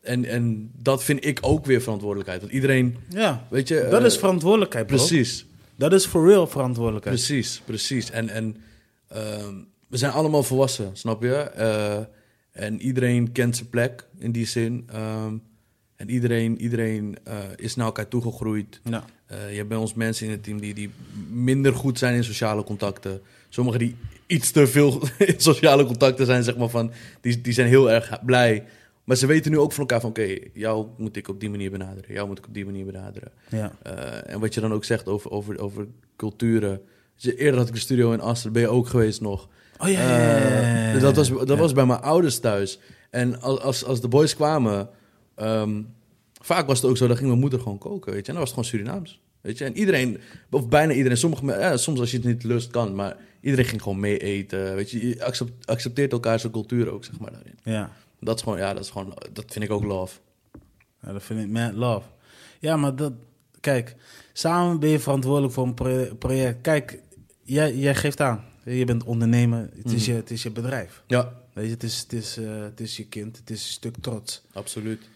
en, 0.01 0.25
en 0.25 0.71
dat 0.81 1.03
vind 1.03 1.25
ik 1.25 1.39
ook 1.41 1.65
weer 1.65 1.81
verantwoordelijkheid. 1.81 2.41
Want 2.41 2.53
iedereen, 2.53 2.95
Ja, 3.09 3.47
weet 3.49 3.67
je... 3.67 3.87
dat 3.89 3.99
eh, 3.99 4.05
is 4.05 4.17
verantwoordelijkheid, 4.17 4.87
bro. 4.87 4.95
Precies, 4.95 5.45
Dat 5.75 5.93
is 5.93 6.05
for 6.05 6.27
real 6.27 6.47
verantwoordelijkheid. 6.47 7.15
precies, 7.15 7.61
precies. 7.65 8.11
En, 8.11 8.29
en 8.29 8.57
ehm, 9.07 9.53
we 9.87 9.97
zijn 9.97 10.11
allemaal 10.11 10.43
volwassen, 10.43 10.89
snap 10.97 11.21
je? 11.21 11.35
Eh, 11.35 11.97
en 12.51 12.81
iedereen 12.81 13.31
kent 13.31 13.55
zijn 13.55 13.69
plek 13.69 14.07
in 14.17 14.31
die 14.31 14.45
zin. 14.45 14.83
Ehm, 14.91 15.33
en 15.99 16.09
iedereen, 16.09 16.61
iedereen 16.61 17.17
eh, 17.23 17.37
is 17.55 17.75
naar 17.75 17.85
elkaar 17.85 18.07
toegegroeid. 18.07 18.79
Ja. 18.83 19.05
Eh, 19.25 19.49
je 19.49 19.55
hebt 19.55 19.67
bij 19.67 19.77
ons 19.77 19.93
mensen 19.93 20.25
in 20.25 20.31
het 20.31 20.43
team 20.43 20.59
die, 20.59 20.73
die 20.73 20.91
minder 21.29 21.73
goed 21.73 21.97
zijn 21.97 22.15
in 22.15 22.23
sociale 22.23 22.63
contacten. 22.63 23.21
Sommigen 23.49 23.79
die 23.79 23.95
iets 24.27 24.51
te 24.51 24.67
veel 24.67 25.01
in 25.17 25.33
sociale 25.37 25.85
contacten 25.85 26.25
zijn, 26.25 26.43
zeg 26.43 26.57
maar 26.57 26.69
van, 26.69 26.91
die, 27.21 27.41
die 27.41 27.53
zijn 27.53 27.67
heel 27.67 27.91
erg 27.91 28.25
blij. 28.25 28.65
Maar 29.03 29.15
ze 29.15 29.25
weten 29.25 29.51
nu 29.51 29.57
ook 29.57 29.71
van 29.71 29.79
elkaar 29.79 30.01
van, 30.01 30.09
oké, 30.09 30.37
jou 30.53 30.87
moet 30.97 31.15
ik 31.15 31.27
op 31.27 31.39
die 31.39 31.49
manier 31.49 31.71
benaderen. 31.71 32.13
Jou 32.13 32.27
moet 32.27 32.37
ik 32.37 32.47
op 32.47 32.53
die 32.53 32.65
manier 32.65 32.85
benaderen. 32.85 33.31
Ja. 33.49 33.71
Eh, 33.83 34.33
en 34.33 34.39
wat 34.39 34.53
je 34.53 34.61
dan 34.61 34.73
ook 34.73 34.85
zegt 34.85 35.07
over, 35.07 35.31
over, 35.31 35.59
over 35.59 35.87
culturen. 36.15 36.81
Dus 37.15 37.33
Eerder 37.35 37.59
had 37.59 37.67
ik 37.67 37.73
een 37.73 37.79
studio 37.79 38.11
in 38.11 38.21
Assen, 38.21 38.51
ben 38.51 38.61
je 38.61 38.67
ook 38.67 38.87
geweest 38.87 39.21
nog. 39.21 39.47
Oh 39.77 39.89
ja, 39.89 40.01
ja, 40.01 40.17
ja, 40.17 40.37
ja, 40.37 40.59
ja, 40.59 40.93
Eh, 40.93 41.01
dat 41.01 41.15
was, 41.15 41.29
dat 41.29 41.57
was 41.57 41.73
bij 41.73 41.85
mijn 41.85 42.01
ouders 42.01 42.39
thuis. 42.39 42.79
En 43.09 43.41
als, 43.41 43.59
als, 43.59 43.85
als 43.85 44.01
de 44.01 44.07
boys 44.07 44.35
kwamen, 44.35 44.89
ehm, 45.39 45.81
vaak 46.41 46.67
was 46.67 46.81
het 46.81 46.89
ook 46.89 46.97
zo, 46.97 47.07
dan 47.07 47.15
ging 47.15 47.27
mijn 47.29 47.41
moeder 47.41 47.59
gewoon 47.59 47.77
koken, 47.77 48.11
weet 48.13 48.25
je. 48.25 48.31
En 48.31 48.37
dan 48.37 48.45
was 48.45 48.55
het 48.55 48.59
gewoon 48.65 48.69
Surinaams, 48.83 49.19
weet 49.41 49.57
je. 49.57 49.65
En 49.65 49.77
iedereen, 49.77 50.17
of 50.49 50.67
bijna 50.67 50.93
iedereen, 50.93 51.17
sommige, 51.17 51.45
ja, 51.45 51.77
soms 51.77 51.99
als 51.99 52.11
je 52.11 52.17
het 52.17 52.25
niet 52.25 52.43
lust 52.43 52.71
kan, 52.71 52.95
maar 52.95 53.17
iedereen 53.41 53.65
ging 53.65 53.81
gewoon 53.81 53.99
mee 53.99 54.17
eten, 54.17 54.75
weet 54.75 54.91
je. 54.91 55.07
Je 55.07 55.23
accept- 55.25 55.65
accepteert 55.67 56.11
elkaar 56.11 56.39
zijn 56.39 56.51
cultuur 56.51 56.89
ook, 56.91 57.05
zeg 57.05 57.19
maar, 57.19 57.31
daarin. 57.31 57.57
Ja. 57.63 57.91
Dat 58.19 58.35
is 58.35 58.41
gewoon, 58.43 58.57
ja, 58.57 58.73
dat 58.73 58.83
is 58.83 58.89
gewoon, 58.89 59.13
dat 59.33 59.45
vind 59.47 59.65
ik 59.65 59.71
ook 59.71 59.83
love. 59.83 60.19
Ja, 61.01 61.11
dat 61.13 61.23
vind 61.23 61.39
ik 61.39 61.47
mad 61.49 61.73
love. 61.73 62.07
Ja, 62.59 62.77
maar 62.77 62.95
dat... 62.95 63.13
Kijk, 63.59 63.95
samen 64.33 64.79
ben 64.79 64.89
je 64.89 64.99
verantwoordelijk 64.99 65.53
voor 65.53 65.65
een 65.67 65.73
proje- 65.73 66.15
project. 66.15 66.61
Kijk, 66.61 66.99
jij, 67.43 67.75
jij 67.75 67.95
geeft 67.95 68.21
aan. 68.21 68.43
Je 68.65 68.85
bent 68.85 69.03
ondernemer. 69.03 69.69
Het, 69.75 69.91
is, 69.91 70.01
Mhm. 70.01 70.11
je, 70.11 70.17
het 70.17 70.31
is 70.31 70.43
je 70.43 70.51
bedrijf. 70.51 71.03
Ja, 71.07 71.37
Weet 71.53 71.65
je, 71.67 71.71
het 71.73 71.83
is, 71.83 71.99
het, 71.99 72.13
is, 72.13 72.37
eh, 72.37 72.61
het 72.61 72.79
is 72.79 72.97
je 72.97 73.05
kind. 73.07 73.37
Het 73.37 73.49
is 73.49 73.61
een 73.63 73.69
stuk 73.71 73.95
trots. 74.01 74.41
absoluut. 74.53 75.09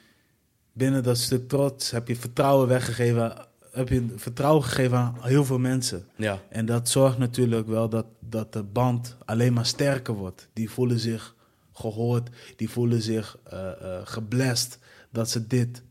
Binnen 0.73 1.03
dat 1.03 1.17
stuk 1.17 1.47
trots 1.47 1.91
heb 1.91 2.07
je 2.07 2.15
vertrouwen 2.15 2.67
weggegeven. 2.67 3.47
Heb 3.71 3.89
je 3.89 4.05
vertrouwen 4.15 4.63
gegeven 4.63 4.97
aan 4.97 5.15
heel 5.21 5.45
veel 5.45 5.59
mensen. 5.59 6.07
Ja, 6.15 6.41
En 6.49 6.65
dat 6.65 6.89
zorgt 6.89 7.17
natuurlijk 7.17 7.67
wel 7.67 7.89
dat, 7.89 8.05
dat 8.19 8.53
de 8.53 8.63
band 8.63 9.17
alleen 9.25 9.53
maar 9.53 9.65
sterker 9.65 10.13
wordt. 10.13 10.47
Die 10.53 10.69
voelen 10.69 10.99
zich 10.99 11.35
gehoord, 11.73 12.29
die 12.55 12.69
voelen 12.69 13.01
zich 13.01 13.37
eh 13.43 13.71
eh 13.71 14.01
geblest 14.03 14.79
dat 15.11 15.29
ze 15.29 15.47
dit 15.47 15.83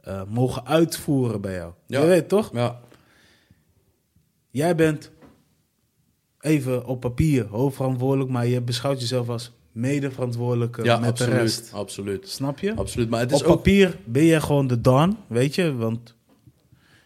eh, 0.00 0.22
mogen 0.28 0.66
uitvoeren 0.66 1.40
bij 1.40 1.54
jou. 1.54 1.72
Ja. 1.86 2.00
Je 2.00 2.06
weet 2.06 2.28
toch? 2.28 2.52
ja, 2.52 2.80
Jij 4.50 4.74
bent 4.74 5.10
even 6.40 6.86
op 6.86 7.00
papier 7.00 7.46
hoofdverantwoordelijk, 7.46 8.30
maar 8.30 8.46
je 8.46 8.60
beschouwt 8.60 9.00
jezelf 9.00 9.28
als 9.28 9.52
medeverantwoordelijke 9.72 10.84
ja 10.84 10.98
met 10.98 11.08
absoluut, 11.10 11.32
de 11.34 11.40
rest. 11.40 11.72
absoluut. 11.72 12.28
Snap 12.28 12.58
je? 12.58 12.74
Absoluut, 12.74 13.08
maar 13.10 13.20
het 13.20 13.32
is 13.32 13.40
Op 13.42 13.46
ook... 13.46 13.56
papier 13.56 13.96
ben 14.04 14.24
jij 14.24 14.40
gewoon 14.40 14.66
de 14.66 14.80
Don, 14.80 15.16
weet 15.26 15.54
je? 15.54 15.74
Want 15.74 16.14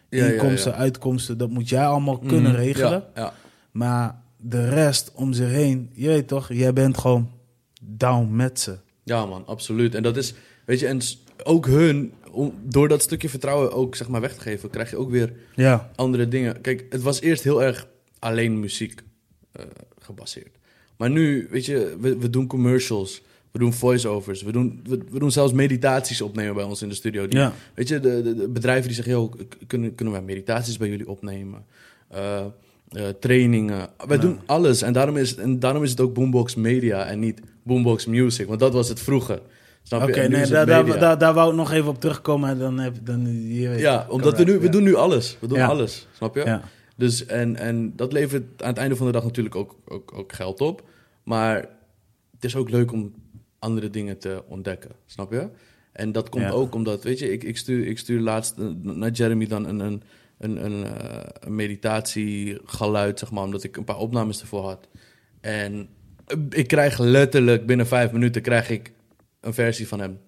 Ja, 0.09 0.25
inkomsten, 0.25 0.71
ja. 0.71 0.77
uitkomsten, 0.77 1.37
dat 1.37 1.49
moet 1.49 1.69
jij 1.69 1.85
allemaal 1.85 2.17
kunnen 2.19 2.51
Mhm, 2.51 2.61
regelen. 2.61 2.91
Ja, 3.15 3.21
ja. 3.21 3.33
Maar 3.71 4.21
de 4.37 4.69
rest 4.69 5.11
om 5.15 5.33
zich 5.33 5.49
heen, 5.49 5.89
je 5.93 6.07
weet 6.07 6.27
toch, 6.27 6.53
jij 6.53 6.73
bent 6.73 6.97
gewoon 6.97 7.29
down 7.81 8.35
met 8.35 8.59
ze. 8.59 8.77
Ja, 9.03 9.25
man, 9.25 9.45
absoluut. 9.45 9.95
En 9.95 10.03
dat 10.03 10.17
is, 10.17 10.33
weet 10.65 10.79
je, 10.79 10.87
en 10.87 10.99
ook 11.43 11.65
hun, 11.65 12.13
om, 12.31 12.53
door 12.63 12.87
dat 12.87 13.01
stukje 13.01 13.29
vertrouwen 13.29 13.71
ook 13.73 13.95
zeg 13.95 14.07
maar 14.07 14.21
weg 14.21 14.33
te 14.33 14.41
geven, 14.41 14.69
krijg 14.69 14.89
je 14.89 14.97
ook 14.97 15.09
weer 15.09 15.33
andere 15.95 16.27
dingen. 16.27 16.61
Kijk, 16.61 16.85
het 16.89 17.01
was 17.01 17.21
eerst 17.21 17.43
heel 17.43 17.63
erg 17.63 17.87
alleen 18.19 18.59
muziek 18.59 19.01
eh, 19.51 19.65
gebaseerd. 19.99 20.57
Maar 20.97 21.09
nu, 21.09 21.47
weet 21.51 21.65
je, 21.65 21.95
we, 21.99 22.17
we 22.17 22.29
doen 22.29 22.47
commercials, 22.47 23.21
we 23.51 23.59
doen 23.59 23.73
voiceovers, 23.73 24.41
we 24.43 24.51
doen, 24.51 24.79
we, 24.89 24.99
we 25.11 25.19
doen 25.19 25.31
zelfs 25.31 25.53
meditaties 25.53 26.21
opnemen 26.21 26.55
bij 26.55 26.63
ons 26.63 26.81
in 26.81 26.89
de 26.89 26.95
studio. 26.95 27.27
Die, 27.27 27.39
ja, 27.39 27.53
Weet 27.73 27.87
je, 27.87 27.99
de, 27.99 28.21
de, 28.21 28.35
de 28.35 28.47
bedrijven 28.47 28.87
die 28.93 29.03
zeggen, 29.03 29.29
k- 29.29 29.57
kunnen, 29.67 29.95
kunnen 29.95 30.13
wij 30.13 30.23
meditaties 30.23 30.77
bij 30.77 30.89
jullie 30.89 31.09
opnemen? 31.09 31.65
Eh, 32.09 32.39
eh, 32.89 33.03
trainingen. 33.19 33.89
Wij 34.07 34.15
Ja. 34.17 34.21
doen 34.23 34.39
alles. 34.45 34.81
En 34.81 34.93
daarom, 34.93 35.17
is, 35.17 35.35
en 35.35 35.59
daarom 35.59 35.83
is 35.83 35.89
het 35.89 35.99
ook 36.01 36.13
Boombox 36.13 36.55
Media 36.55 37.05
en 37.05 37.19
niet 37.19 37.39
Boombox 37.63 38.05
Music. 38.05 38.47
Want 38.47 38.59
dat 38.59 38.73
was 38.73 38.89
het 38.89 38.99
vroeger. 38.99 39.39
Snap 39.83 40.01
Oké, 40.01 40.27
nee, 40.27 40.45
daar, 40.47 40.65
daar, 40.65 40.99
daar, 40.99 41.17
daar 41.17 41.33
wou 41.33 41.49
ik 41.49 41.55
nog 41.55 41.71
even 41.71 41.89
op 41.89 41.99
terugkomen. 41.99 42.49
En 42.49 42.57
dan 42.59 42.79
heb 42.79 42.95
dan, 43.03 43.47
je 43.53 43.69
weet, 43.69 43.79
Ja, 43.79 44.05
omdat 44.09 44.37
we 44.37 44.43
nu, 44.43 44.59
we 44.59 44.69
doen 44.69 44.83
nu 44.83 44.95
alles. 44.95 45.37
We 45.39 45.47
doen 45.47 45.57
Ja. 45.57 45.67
alles, 45.67 46.07
snap 46.15 46.35
je? 46.35 46.41
Ja. 46.45 46.61
Dus, 47.03 47.25
en, 47.25 47.55
en 47.55 47.95
dat 47.95 48.13
levert 48.13 48.61
aan 48.61 48.69
het 48.69 48.77
einde 48.77 48.95
van 48.95 49.05
de 49.05 49.11
dag 49.11 49.23
natuurlijk 49.23 49.55
ook, 49.55 49.75
ook, 49.85 50.13
ook 50.13 50.33
geld 50.33 50.61
op. 50.61 50.89
Maar 51.23 51.55
het 52.31 52.43
is 52.43 52.55
ook 52.55 52.69
leuk 52.69 52.91
om 52.91 53.13
andere 53.59 53.89
dingen 53.89 54.17
te 54.17 54.43
ontdekken, 54.47 54.91
snap 55.05 55.31
je? 55.31 55.49
En 55.91 56.11
dat 56.11 56.29
komt 56.29 56.43
Ja. 56.43 56.49
ook 56.49 56.75
omdat, 56.75 57.03
weet 57.03 57.19
je, 57.19 57.31
ik, 57.31 57.43
ik, 57.43 57.57
stuur, 57.57 57.87
ik 57.87 57.97
stuur 57.97 58.19
laatst 58.19 58.57
naar 58.81 59.11
Jeremy 59.11 59.47
dan 59.47 59.65
een, 59.67 59.79
een, 59.79 60.03
een, 60.37 60.65
een, 60.65 60.83
eh, 60.85 61.23
een 61.39 61.55
meditatiegeluid, 61.55 63.19
zeg 63.19 63.31
maar, 63.31 63.43
omdat 63.43 63.63
ik 63.63 63.77
een 63.77 63.83
paar 63.83 63.97
opnames 63.97 64.41
ervoor 64.41 64.63
had. 64.63 64.87
En 65.41 65.87
eh, 66.25 66.37
ik 66.49 66.67
krijg 66.67 66.97
letterlijk 66.99 67.65
binnen 67.65 67.87
vijf 67.87 68.11
minuten 68.11 68.41
krijg 68.41 68.69
ik 68.69 68.91
een 69.39 69.53
versie 69.53 69.87
van 69.87 69.99
hem. 69.99 70.19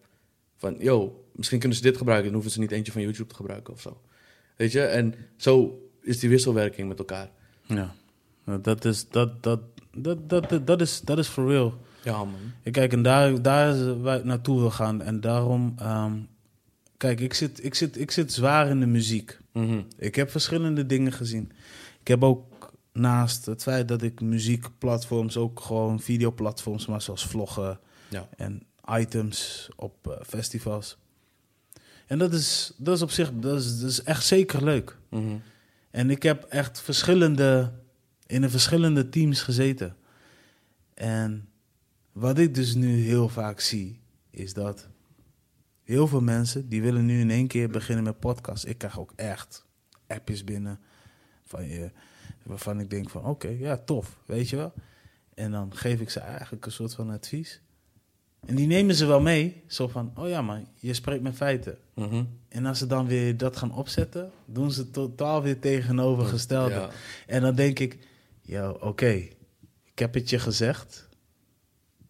Van, 0.55 0.75
yo, 0.79 1.25
misschien 1.31 1.59
kunnen 1.59 1.77
ze 1.77 1.83
dit 1.83 1.97
gebruiken, 1.97 2.25
dan 2.31 2.33
hoeven 2.41 2.53
ze 2.53 2.59
niet 2.59 2.71
eentje 2.71 2.91
van 2.91 3.01
YouTube 3.01 3.29
te 3.29 3.35
gebruiken 3.35 3.73
of 3.73 3.81
zo. 3.81 4.01
Weet 4.57 4.71
je, 4.71 4.81
en 4.81 5.13
zo 5.35 5.79
is 6.05 6.19
die 6.19 6.29
wisselwerking 6.29 6.87
met 6.87 6.99
elkaar. 6.99 7.29
Ja. 7.61 7.93
Nou, 8.43 8.61
Dat 8.61 8.85
is, 8.85 9.09
dat, 9.09 9.43
dat, 9.43 9.59
dat, 9.93 10.29
dat, 10.29 10.67
dat, 10.67 10.81
is, 10.81 11.01
dat 11.01 11.17
is 11.17 11.27
for 11.27 11.47
real. 11.47 11.81
Ja, 12.03 12.17
man. 12.17 12.71
Kijk, 12.71 12.93
en 12.93 13.01
daar, 13.01 13.41
daar 13.41 13.75
is 13.75 13.95
waar 14.01 14.17
ik 14.17 14.23
naartoe 14.23 14.59
wil 14.59 14.71
gaan. 14.71 15.01
En 15.01 15.21
daarom, 15.21 15.73
ehm, 15.77 16.13
kijk, 16.97 17.19
ik 17.19 17.33
zit, 17.33 17.63
ik, 17.63 17.75
zit, 17.75 17.99
ik 17.99 18.11
zit 18.11 18.33
zwaar 18.33 18.67
in 18.69 18.79
de 18.79 18.85
muziek. 18.85 19.37
Mhm. 19.51 19.81
Ik 19.97 20.15
heb 20.15 20.31
verschillende 20.31 20.85
dingen 20.85 21.11
gezien. 21.11 21.51
Ik 22.01 22.07
heb 22.07 22.23
ook 22.23 22.71
naast 22.93 23.45
het 23.45 23.61
feit 23.61 23.87
dat 23.87 24.01
ik 24.01 24.21
muziekplatforms, 24.21 25.37
ook 25.37 25.59
gewoon 25.59 25.99
videoplatforms, 25.99 26.85
maar 26.85 27.01
zoals 27.01 27.25
vloggen 27.25 27.79
Ja. 28.09 28.27
en 28.37 28.63
items 28.99 29.67
op 29.75 30.07
eh, 30.07 30.13
festivals. 30.25 30.97
En 32.07 32.17
dat 32.17 32.33
is, 32.33 32.73
dat 32.77 32.95
is 32.95 33.01
op 33.01 33.11
zich, 33.11 33.31
dat 33.33 33.59
is, 33.59 33.79
dat 33.79 33.89
is 33.89 34.03
echt 34.03 34.25
zeker 34.25 34.63
leuk. 34.63 34.97
Mhm. 35.09 35.35
En 35.95 36.09
ik 36.09 36.23
heb 36.23 36.43
echt 36.43 36.81
verschillende, 36.81 37.73
in 38.25 38.43
een 38.43 38.49
verschillende 38.49 39.09
teams 39.09 39.41
gezeten. 39.41 39.95
En 40.93 41.49
wat 42.11 42.37
ik 42.37 42.55
dus 42.55 42.73
nu 42.73 42.99
heel 42.99 43.29
vaak 43.29 43.59
zie, 43.59 44.01
is 44.29 44.53
dat 44.53 44.87
heel 45.83 46.07
veel 46.07 46.21
mensen, 46.21 46.69
die 46.69 46.81
willen 46.81 47.05
nu 47.05 47.19
in 47.19 47.29
één 47.29 47.47
keer 47.47 47.69
beginnen 47.69 48.03
met 48.03 48.19
podcast. 48.19 48.65
Ik 48.65 48.77
krijg 48.77 48.99
ook 48.99 49.13
echt 49.15 49.65
appjes 50.07 50.43
binnen 50.43 50.79
van 51.43 51.91
waarvan 52.43 52.79
ik 52.79 52.89
denk 52.89 53.09
van, 53.09 53.25
oké, 53.25 53.47
ja, 53.47 53.77
tof, 53.77 54.17
weet 54.25 54.49
je 54.49 54.55
wel. 54.55 54.73
En 55.33 55.51
dan 55.51 55.75
geef 55.75 55.99
ik 55.99 56.09
ze 56.09 56.19
eigenlijk 56.19 56.65
een 56.65 56.71
soort 56.71 56.93
van 56.93 57.09
advies. 57.09 57.61
En 58.45 58.55
die 58.55 58.67
nemen 58.67 58.95
ze 58.95 59.05
wel 59.05 59.21
mee, 59.21 59.63
zo 59.67 59.87
van, 59.87 60.11
oh 60.15 60.27
ja, 60.27 60.41
maar 60.41 60.61
je 60.75 60.93
spreekt 60.93 61.23
met 61.23 61.35
feiten. 61.35 61.77
Mhm. 61.93 62.23
En 62.47 62.65
als 62.65 62.77
ze 62.77 62.87
dan 62.87 63.07
weer 63.07 63.37
dat 63.37 63.57
gaan 63.57 63.75
opzetten, 63.75 64.31
doen 64.45 64.71
ze 64.71 64.91
totaal 64.91 65.41
weer 65.41 65.59
tegenovergestelde. 65.59 66.73
Ja. 66.73 66.89
En 67.27 67.41
dan 67.41 67.55
denk 67.55 67.79
ik, 67.79 67.97
ja, 68.41 68.69
oké, 68.69 69.27
ik 69.83 69.99
heb 69.99 70.13
het 70.13 70.29
je 70.29 70.39
gezegd. 70.39 71.09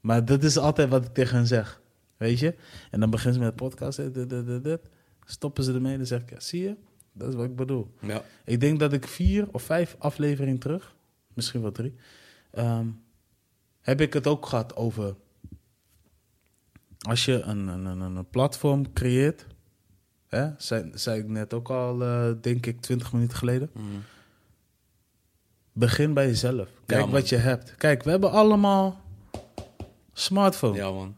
Maar 0.01 0.25
dat 0.25 0.43
is 0.43 0.57
altijd 0.57 0.89
wat 0.89 1.05
ik 1.05 1.13
tegen 1.13 1.35
hen 1.35 1.47
zeg. 1.47 1.81
Weet 2.17 2.39
je? 2.39 2.55
En 2.91 2.99
dan 2.99 3.09
beginnen 3.09 3.33
ze 3.33 3.39
met 3.39 3.57
de 3.57 3.63
podcast. 3.63 3.97
hè, 3.97 4.11
dit, 4.11 4.29
dit, 4.29 4.45
dit, 4.45 4.63
dit. 4.63 4.89
Stoppen 5.25 5.63
ze 5.63 5.73
ermee. 5.73 5.97
Dan 5.97 6.05
zeg 6.05 6.21
ik, 6.21 6.29
ja, 6.29 6.39
zie 6.39 6.61
je? 6.61 6.75
Dat 7.13 7.29
is 7.29 7.35
wat 7.35 7.45
ik 7.45 7.55
bedoel. 7.55 7.93
Ja. 8.01 8.23
Ik 8.45 8.59
denk 8.59 8.79
dat 8.79 8.93
ik 8.93 9.07
vier 9.07 9.47
of 9.51 9.63
vijf 9.63 9.95
afleveringen 9.99 10.59
terug, 10.59 10.95
misschien 11.33 11.61
wel 11.61 11.71
drie, 11.71 11.95
ehm, 12.51 12.87
heb 13.81 14.01
ik 14.01 14.13
het 14.13 14.27
ook 14.27 14.45
gehad 14.45 14.75
over. 14.75 15.15
Als 17.07 17.25
je 17.25 17.41
een, 17.41 17.67
een, 17.67 17.99
een, 17.99 18.29
platform 18.29 18.93
creëert, 18.93 19.45
hè, 20.27 20.49
zei, 20.57 20.91
zei 20.93 21.19
ik 21.19 21.27
net 21.27 21.53
ook 21.53 21.69
al, 21.69 22.03
eh, 22.03 22.31
denk 22.41 22.65
ik, 22.65 22.81
twintig 22.81 23.13
minuten 23.13 23.37
geleden. 23.37 23.69
Mhm. 23.73 23.85
Begin 25.71 26.13
bij 26.13 26.25
jezelf. 26.25 26.69
Kijk 26.85 27.05
wat 27.05 27.29
je 27.29 27.35
hebt. 27.35 27.75
Kijk, 27.75 28.03
we 28.03 28.09
hebben 28.09 28.31
allemaal 28.31 29.01
smartphone. 30.13 30.75
ja, 30.75 30.91
man. 30.91 31.15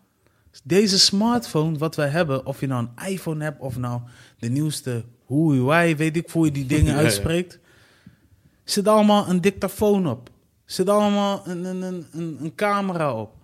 Deze 0.63 0.99
smartphone, 0.99 1.77
wat 1.77 1.95
wij 1.95 2.07
hebben, 2.07 2.45
of 2.45 2.59
je 2.59 2.67
nou 2.67 2.87
een 2.95 3.07
iPhone 3.07 3.43
hebt 3.43 3.59
of 3.59 3.77
nou 3.77 4.01
de 4.39 4.49
nieuwste 4.49 5.05
Huawei, 5.27 5.95
weet 5.95 6.17
ik 6.17 6.29
hoe 6.29 6.45
je 6.45 6.51
die 6.51 6.65
dingen 6.65 6.93
Ja, 6.95 6.99
uitspreekt, 6.99 7.59
zit 8.63 8.87
allemaal 8.87 9.29
een 9.29 9.41
dictafoon 9.41 10.07
op. 10.07 10.29
Zit 10.65 10.89
allemaal 10.89 11.47
een, 11.47 11.63
een, 11.65 11.81
een, 11.81 12.37
een 12.41 12.55
camera 12.55 13.13
op. 13.13 13.36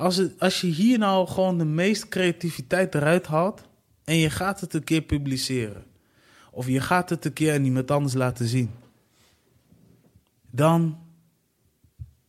Als, 0.00 0.16
het, 0.16 0.38
als 0.38 0.60
je 0.60 0.66
hier 0.66 0.98
nou 0.98 1.28
gewoon 1.28 1.58
de 1.58 1.64
meeste 1.64 2.08
creativiteit 2.08 2.94
eruit 2.94 3.26
haalt 3.26 3.62
en 4.04 4.16
je 4.16 4.30
gaat 4.30 4.60
het 4.60 4.74
een 4.74 4.84
keer 4.84 5.02
publiceren, 5.02 5.84
of 6.50 6.66
je 6.66 6.80
gaat 6.80 7.10
het 7.10 7.24
een 7.24 7.32
keer 7.32 7.54
aan 7.54 7.64
iemand 7.64 7.90
anders 7.90 8.14
laten 8.14 8.46
zien, 8.46 8.70
dan, 10.50 10.98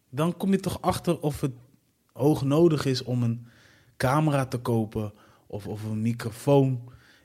dan 0.09 0.37
kom 0.37 0.51
je 0.51 0.59
toch 0.59 0.81
achter 0.81 1.19
of 1.19 1.41
het 1.41 1.51
hoog 2.13 2.43
nodig 2.43 2.85
is 2.85 3.03
om 3.03 3.23
een 3.23 3.47
camera 3.97 4.45
te 4.45 4.57
kopen 4.57 5.13
of, 5.47 5.67
of 5.67 5.83
een 5.83 6.01
microfoon. 6.01 6.81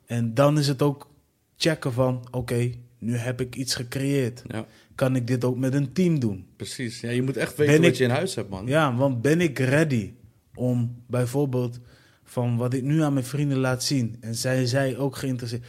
En 0.07 0.35
dan 0.35 0.59
is 0.59 0.69
het 0.69 0.83
ook 0.83 1.11
checken 1.57 1.93
van, 1.93 2.27
oké, 2.31 2.71
nu 2.99 3.17
heb 3.17 3.41
ik 3.41 3.57
iets 3.57 3.75
gecreëerd. 3.75 4.43
Ja, 4.47 4.67
Kan 4.95 5.17
ik 5.17 5.27
dit 5.27 5.45
ook 5.45 5.57
met 5.57 5.75
een 5.75 5.93
team 5.93 6.19
doen? 6.19 6.47
precies. 6.57 7.01
Ja, 7.01 7.11
je 7.11 7.23
moet 7.23 7.37
echt 7.37 7.57
weten 7.57 7.73
Ben 7.75 7.83
wat 7.83 7.91
ik- 7.91 7.97
je 7.99 8.05
in 8.05 8.11
huis 8.11 8.35
hebt, 8.35 8.49
man. 8.51 8.67
Ja, 8.67 8.97
want 8.97 9.23
ben 9.23 9.41
ik 9.41 9.59
ready 9.59 10.13
om 10.57 11.03
bijvoorbeeld 11.07 11.81
van 12.25 12.57
wat 12.57 12.75
ik 12.75 12.83
nu 12.83 13.03
aan 13.03 13.13
mijn 13.13 13.25
vrienden 13.25 13.59
laat 13.59 13.83
zien, 13.83 14.17
en 14.21 14.35
zijn 14.35 14.69
zij 14.69 14.97
ook 14.97 15.17
geïnteresseerd, 15.17 15.65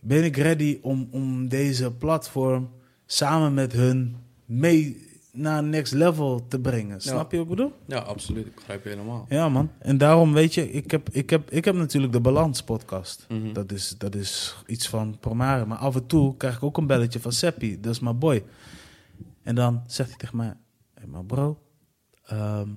ben 0.00 0.24
ik 0.24 0.36
ready 0.36 0.78
om, 0.82 1.08
om 1.10 1.48
deze 1.48 1.92
platform 1.92 2.70
samen 3.06 3.54
met 3.54 3.72
hun 3.72 4.16
mee 4.44 5.06
naar 5.32 5.64
next 5.64 5.92
level 5.92 6.46
te 6.48 6.60
brengen? 6.60 7.00
Snap 7.00 7.30
je 7.30 7.36
wat 7.36 7.46
ik 7.46 7.56
bedoel? 7.56 7.72
Ja, 7.86 7.98
absoluut. 7.98 8.46
Ik 8.46 8.54
begrijp 8.54 8.82
je 8.82 8.88
helemaal. 8.88 9.26
Ja, 9.28 9.48
man. 9.48 9.70
En 9.78 9.98
daarom 9.98 10.32
weet 10.32 10.54
je, 10.54 10.70
ik 10.70 10.90
heb, 10.90 11.08
ik 11.10 11.30
heb, 11.30 11.50
ik 11.50 11.64
heb 11.64 11.74
natuurlijk 11.74 12.12
de 12.12 12.20
Balans 12.20 12.62
podcast. 12.62 13.26
Mhm. 13.28 13.52
Dat, 13.52 13.72
is, 13.72 13.94
dat 13.98 14.14
is 14.14 14.56
iets 14.66 14.88
van 14.88 15.16
Promare. 15.20 15.66
Maar 15.66 15.78
af 15.78 15.94
en 15.94 16.06
toe 16.06 16.36
krijg 16.36 16.56
ik 16.56 16.62
ook 16.62 16.76
een 16.76 16.86
belletje 16.86 17.20
van 17.20 17.32
Seppi. 17.32 17.80
Dat 17.80 17.92
is 17.92 18.00
mijn 18.00 18.18
boy. 18.18 18.44
En 19.42 19.54
dan 19.54 19.82
zegt 19.86 20.08
hij 20.08 20.18
tegen 20.18 20.36
mij: 20.36 20.56
Hé, 20.94 21.06
maar 21.06 21.24
bro, 21.24 21.58
ehm, 22.24 22.68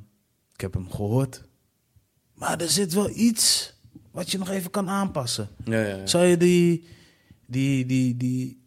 ik 0.62 0.74
heb 0.74 0.82
hem 0.84 0.91
gehoord. 0.91 1.43
Maar 2.34 2.62
er 2.62 2.69
zit 2.69 2.93
wel 2.93 3.10
iets 3.10 3.74
wat 4.12 4.32
je 4.32 4.38
nog 4.38 4.50
even 4.50 4.71
kan 4.71 4.89
aanpassen. 4.89 5.47
Ja, 5.65 5.82
ja, 5.82 5.95
ja. 5.95 6.06
Zou 6.08 6.26
je 6.26 6.38
die, 6.38 6.88
die, 7.45 7.86
die, 7.86 8.17
die 8.17 8.62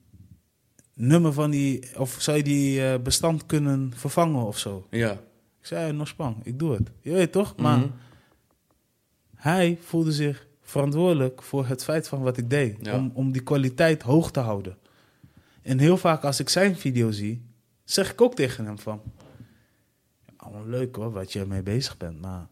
nummer 0.94 1.32
van 1.32 1.50
die, 1.50 1.98
of 1.98 2.16
zou 2.20 2.36
je 2.36 2.42
die 2.42 2.86
eh, 2.88 3.00
bestand 3.02 3.46
kunnen 3.46 3.92
vervangen 3.96 4.44
of 4.46 4.58
zo? 4.58 4.86
ja. 4.90 5.12
Ik 5.60 5.66
zei, 5.70 5.92
nog 5.92 6.08
spang, 6.08 6.36
ik 6.42 6.58
doe 6.58 6.72
het. 6.72 6.90
Je 7.00 7.12
weet 7.12 7.32
toch? 7.32 7.56
Maar 7.56 7.78
Mhm. 7.78 7.88
hij 9.34 9.78
voelde 9.82 10.12
zich 10.12 10.46
verantwoordelijk 10.62 11.42
voor 11.42 11.66
het 11.66 11.84
feit 11.84 12.08
van 12.08 12.22
wat 12.22 12.36
ik 12.36 12.50
deed. 12.50 12.90
Om, 12.92 13.10
om 13.14 13.32
die 13.32 13.42
kwaliteit 13.42 14.02
hoog 14.02 14.30
te 14.30 14.40
houden. 14.40 14.76
En 15.62 15.78
heel 15.78 15.96
vaak 15.96 16.24
als 16.24 16.40
ik 16.40 16.48
zijn 16.48 16.76
video 16.76 17.10
zie, 17.10 17.42
zeg 17.84 18.10
ik 18.12 18.20
ook 18.20 18.34
tegen 18.34 18.64
hem 18.64 18.78
van... 18.78 19.00
Leuk 20.64 20.96
hoor, 20.96 21.12
wat 21.12 21.32
je 21.32 21.40
ermee 21.40 21.62
bezig 21.62 21.96
bent, 21.96 22.20
maar... 22.20 22.46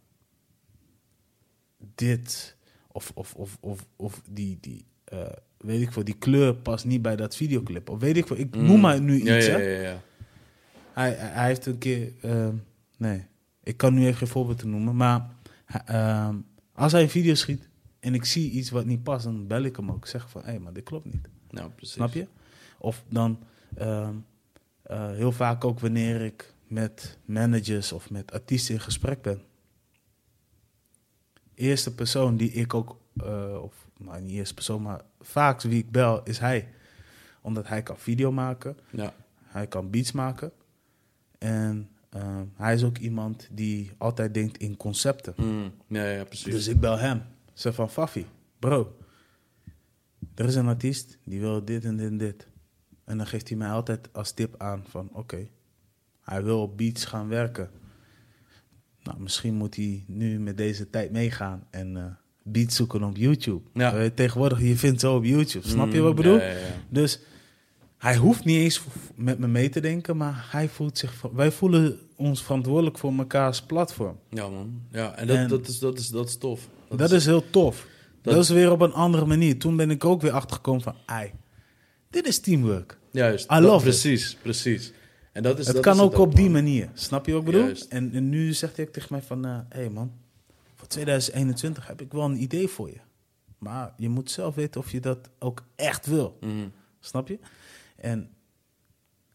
Dit, 1.94 2.56
of, 2.88 3.12
of, 3.14 3.34
of, 3.34 3.58
of, 3.60 3.86
of 3.96 4.22
die, 4.30 4.58
die 4.60 4.84
eh, 5.04 5.26
weet 5.58 5.80
ik 5.80 5.92
veel, 5.92 6.04
die 6.04 6.18
kleur 6.18 6.54
past 6.54 6.84
niet 6.84 7.02
bij 7.02 7.16
dat 7.16 7.36
videoclip. 7.36 7.90
Of 7.90 8.00
weet 8.00 8.16
ik 8.16 8.26
veel, 8.26 8.38
ik 8.38 8.54
noem 8.56 8.80
maar 8.80 9.00
nu 9.00 9.14
iets, 9.16 9.46
ja, 9.46 9.58
ja, 9.58 9.58
ja, 9.58 9.80
ja. 9.80 10.02
Hij, 10.92 11.12
hij 11.12 11.46
heeft 11.46 11.66
een 11.66 11.78
keer. 11.78 12.12
ehm, 12.20 12.54
nee, 12.96 13.26
ik 13.62 13.76
kan 13.76 13.94
nu 13.94 14.00
even 14.00 14.16
geen 14.16 14.28
voorbeeld 14.28 14.64
noemen. 14.64 14.96
Maar 14.96 15.28
ehm, 15.86 16.36
als 16.72 16.92
hij 16.92 17.02
een 17.02 17.08
video 17.10 17.34
schiet 17.34 17.68
en 18.00 18.14
ik 18.14 18.24
zie 18.24 18.50
iets 18.50 18.70
wat 18.70 18.84
niet 18.84 19.02
past, 19.02 19.24
dan 19.24 19.46
bel 19.46 19.62
ik 19.62 19.76
hem 19.76 19.90
ook. 19.90 19.96
Ik 19.96 20.06
zeg 20.06 20.30
van 20.30 20.42
hé, 20.44 20.58
maar 20.58 20.72
dit 20.72 20.84
klopt 20.84 21.04
niet. 21.04 21.28
Nou, 21.50 21.70
precies. 21.70 21.94
Snap 21.94 22.12
je? 22.12 22.26
Of 22.78 23.04
dan 23.08 23.38
ehm, 23.74 24.14
eh, 24.82 25.10
heel 25.10 25.32
vaak 25.32 25.64
ook 25.64 25.80
wanneer 25.80 26.20
ik 26.20 26.51
met 26.72 27.18
managers 27.24 27.92
of 27.92 28.10
met 28.10 28.32
artiesten 28.32 28.74
in 28.74 28.80
gesprek 28.80 29.22
ben. 29.22 29.42
Eerste 31.54 31.94
persoon 31.94 32.36
die 32.36 32.50
ik 32.50 32.74
ook, 32.74 32.96
eh, 33.16 33.58
of 33.62 33.88
nou 33.98 34.20
niet 34.20 34.32
eerste 34.32 34.54
persoon, 34.54 34.82
maar 34.82 35.00
vaak 35.20 35.62
wie 35.62 35.78
ik 35.78 35.90
bel 35.90 36.22
is 36.22 36.38
hij. 36.38 36.68
Omdat 37.40 37.68
hij 37.68 37.82
kan 37.82 37.98
video 37.98 38.32
maken. 38.32 38.76
Ja. 38.90 39.14
Hij 39.42 39.66
kan 39.66 39.90
beats 39.90 40.12
maken. 40.12 40.52
En 41.38 41.90
eh, 42.08 42.40
hij 42.54 42.74
is 42.74 42.84
ook 42.84 42.98
iemand 42.98 43.48
die 43.50 43.90
altijd 43.98 44.34
denkt 44.34 44.58
in 44.58 44.76
concepten. 44.76 45.34
Mhm. 45.36 45.68
ja, 45.86 46.04
ja, 46.04 46.24
precies. 46.24 46.52
Dus 46.52 46.68
ik 46.68 46.80
bel 46.80 46.98
hem. 46.98 47.22
Zeg 47.52 47.74
van, 47.74 47.90
Fafi, 47.90 48.26
bro. 48.58 48.96
Er 50.34 50.44
is 50.44 50.54
een 50.54 50.68
artiest 50.68 51.18
die 51.24 51.40
wil 51.40 51.64
dit 51.64 51.84
en 51.84 51.96
dit 51.96 52.06
en 52.06 52.18
dit. 52.18 52.46
En 53.04 53.16
dan 53.16 53.26
geeft 53.26 53.48
hij 53.48 53.58
mij 53.58 53.70
altijd 53.70 54.08
als 54.12 54.32
tip 54.32 54.54
aan 54.58 54.84
van, 54.88 55.08
oké. 55.12 55.48
Hij 56.22 56.42
wil 56.42 56.62
op 56.62 56.76
beats 56.76 57.04
gaan 57.04 57.28
werken. 57.28 57.70
Nou, 59.02 59.20
misschien 59.20 59.54
moet 59.54 59.76
hij 59.76 60.04
nu 60.06 60.38
met 60.40 60.56
deze 60.56 60.90
tijd 60.90 61.12
meegaan 61.12 61.66
en 61.70 61.96
eh, 61.96 62.04
beats 62.42 62.76
zoeken 62.76 63.02
op 63.02 63.16
YouTube. 63.16 63.60
Ja. 63.74 63.94
Eh, 63.96 64.10
tegenwoordig, 64.14 64.60
je 64.60 64.76
vindt 64.76 65.00
zo 65.00 65.16
op 65.16 65.24
YouTube. 65.24 65.68
Snap 65.68 65.92
je 65.92 66.00
wat 66.00 66.10
ik 66.10 66.16
bedoel? 66.16 66.36
Ja, 66.38 66.44
ja, 66.46 66.50
ja. 66.56 66.74
Dus 66.88 67.20
hij 67.98 68.16
hoeft 68.16 68.44
niet 68.44 68.56
eens 68.56 68.80
met 69.14 69.38
me 69.38 69.46
mee 69.48 69.68
te 69.68 69.80
denken, 69.80 70.16
maar 70.16 70.48
hij 70.50 70.68
voelt 70.68 70.98
zich, 70.98 71.22
wij 71.32 71.50
voelen 71.52 71.98
ons 72.16 72.42
verantwoordelijk 72.42 72.98
voor 72.98 73.14
mekaars 73.14 73.62
platform. 73.62 74.18
Ja, 74.30 74.48
man. 74.48 74.80
Ja, 74.90 75.14
en 75.14 75.26
dat, 75.26 75.36
En- 75.36 75.48
dat, 75.48 75.68
is, 75.68 75.78
dat, 75.78 75.98
is, 75.98 76.08
dat 76.08 76.28
is 76.28 76.36
tof. 76.36 76.68
Dat, 76.96 77.10
is 77.10 77.24
heel 77.26 77.50
tof. 77.50 77.86
Dat, 78.22 78.34
dat- 78.34 78.42
is 78.42 78.48
weer 78.50 78.70
op 78.70 78.80
een 78.80 78.92
andere 78.92 79.26
manier. 79.26 79.58
Toen 79.58 79.76
ben 79.76 79.90
ik 79.90 80.04
ook 80.04 80.20
weer 80.22 80.32
achtergekomen 80.32 80.82
van, 80.82 80.94
ai, 81.06 81.30
dit 82.10 82.26
is 82.26 82.38
teamwork. 82.38 82.98
Juist. 83.10 83.50
I 83.52 83.54
love 83.58 83.76
it. 83.76 83.82
Precies, 83.82 84.36
precies. 84.42 84.92
En 85.32 85.42
dat 85.42 85.58
is, 85.58 85.66
het 85.66 85.74
dat 85.74 85.84
kan 85.84 85.94
is 85.94 86.00
ook 86.00 86.18
op 86.18 86.34
die 86.34 86.44
man. 86.44 86.52
manier. 86.52 86.90
Snap 86.94 87.26
je 87.26 87.32
wat 87.32 87.40
ik 87.40 87.46
bedoel? 87.46 87.74
En, 87.88 88.12
en 88.14 88.28
nu 88.28 88.52
zegt 88.52 88.76
hij 88.76 88.86
ook 88.86 88.92
tegen 88.92 89.08
mij 89.10 89.22
van... 89.22 89.44
Hé 89.44 89.62
hey 89.68 89.90
man, 89.90 90.12
voor 90.74 90.86
2021 90.86 91.86
heb 91.86 92.00
ik 92.00 92.12
wel 92.12 92.24
een 92.24 92.42
idee 92.42 92.68
voor 92.68 92.88
je. 92.88 93.00
Maar 93.58 93.92
je 93.96 94.08
moet 94.08 94.30
zelf 94.30 94.54
weten 94.54 94.80
of 94.80 94.90
je 94.90 95.00
dat 95.00 95.30
ook 95.38 95.64
echt 95.76 96.06
wil. 96.06 96.36
Mhm. 96.40 96.68
Snap 97.00 97.28
je? 97.28 97.38
En 97.96 98.30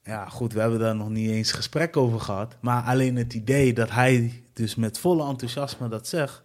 ja, 0.04 0.30
goed, 0.30 0.54
we 0.54 0.60
hebben 0.60 0.80
daar 0.80 0.96
nog 0.96 1.10
niet 1.10 1.30
eens 1.30 1.52
gesprek 1.52 1.98
over 1.98 2.20
gehad. 2.20 2.56
Maar 2.60 2.84
alleen 2.84 3.16
het 3.16 3.34
idee 3.34 3.74
dat 3.74 3.90
hij 3.92 4.44
dus 4.54 4.76
met 4.76 5.00
volle 5.00 5.28
enthousiasme 5.28 5.90
dat 5.90 6.08
zegt... 6.08 6.44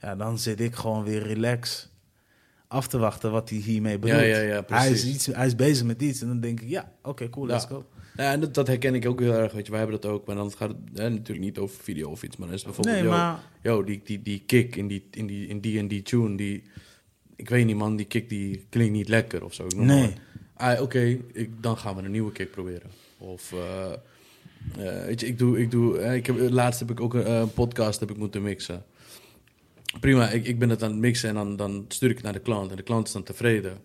Ja, 0.00 0.16
dan 0.16 0.38
zit 0.38 0.60
ik 0.60 0.74
gewoon 0.74 1.04
weer 1.04 1.22
relax 1.22 1.88
af 2.68 2.88
te 2.88 2.98
wachten 2.98 3.30
wat 3.30 3.50
hij 3.50 3.58
hiermee 3.58 3.98
bedoelt. 3.98 4.20
Ja, 4.20 4.26
ja, 4.26 4.40
ja, 4.40 4.64
hij, 4.66 4.90
is 4.90 5.06
iets, 5.06 5.26
hij 5.26 5.46
is 5.46 5.54
bezig 5.54 5.86
met 5.86 6.02
iets 6.02 6.20
en 6.20 6.28
dan 6.28 6.40
denk 6.40 6.60
ik... 6.60 6.68
Ja, 6.68 6.92
oké, 7.02 7.28
cool, 7.28 7.46
let's 7.46 7.64
go. 7.64 7.86
Ja, 8.16 8.32
en 8.32 8.40
dat, 8.40 8.54
dat 8.54 8.66
herken 8.66 8.94
ik 8.94 9.06
ook 9.06 9.20
heel 9.20 9.32
erg. 9.32 9.52
Weet 9.52 9.64
je, 9.64 9.70
wij 9.70 9.80
hebben 9.80 10.00
dat 10.00 10.10
ook. 10.10 10.26
Maar 10.26 10.36
dan 10.36 10.52
gaat 10.52 10.68
het 10.68 10.78
hè, 10.98 11.10
natuurlijk 11.10 11.40
niet 11.40 11.58
over 11.58 11.82
video 11.82 12.10
of 12.10 12.22
iets. 12.22 12.36
Maar 12.36 12.46
dan 12.46 12.56
is 12.56 12.64
bijvoorbeeld... 12.64 12.96
Nee, 12.96 13.08
maar... 13.08 13.40
yo, 13.62 13.84
die, 13.84 14.00
die, 14.04 14.22
die 14.22 14.42
kick 14.46 14.76
in 14.76 14.88
die, 14.88 15.06
in, 15.10 15.26
die, 15.26 15.46
in 15.46 15.60
die 15.60 15.78
en 15.78 15.88
die 15.88 16.02
tune, 16.02 16.36
die... 16.36 16.62
Ik 17.36 17.48
weet 17.48 17.66
niet, 17.66 17.76
man. 17.76 17.96
Die 17.96 18.06
kick 18.06 18.28
die 18.28 18.66
klinkt 18.68 18.92
niet 18.92 19.08
lekker 19.08 19.44
of 19.44 19.54
zo. 19.54 19.64
Ik 19.64 19.74
noem 19.74 19.86
maar 19.86 19.96
Nee. 19.96 20.14
Ah, 20.54 20.82
Oké, 20.82 21.18
dan 21.60 21.78
gaan 21.78 21.96
we 21.96 22.02
een 22.02 22.10
nieuwe 22.10 22.32
kick 22.32 22.50
proberen. 22.50 22.90
Of... 23.18 23.52
eh, 23.52 23.92
eh, 23.92 25.04
weet 25.04 25.20
je, 25.20 25.26
ik 25.26 25.38
doe... 25.38 25.58
Ik 25.60 25.70
doe 25.70 25.98
eh, 25.98 26.14
ik 26.14 26.26
heb, 26.26 26.50
laatst 26.50 26.80
heb 26.80 26.90
ik 26.90 27.00
ook 27.00 27.14
een 27.14 27.52
podcast 27.52 28.00
heb 28.00 28.10
ik 28.10 28.16
moeten 28.16 28.42
mixen. 28.42 28.84
Prima, 30.00 30.28
ik, 30.30 30.46
ik 30.46 30.58
ben 30.58 30.70
het 30.70 30.82
aan 30.82 30.90
het 30.90 30.98
mixen 30.98 31.28
en 31.28 31.34
dan, 31.34 31.56
dan 31.56 31.84
stuur 31.88 32.08
ik 32.10 32.14
het 32.16 32.24
naar 32.24 32.32
de 32.32 32.38
klant. 32.40 32.70
En 32.70 32.76
de 32.76 32.82
klant 32.82 33.06
is 33.06 33.12
dan 33.12 33.22
tevreden. 33.22 33.78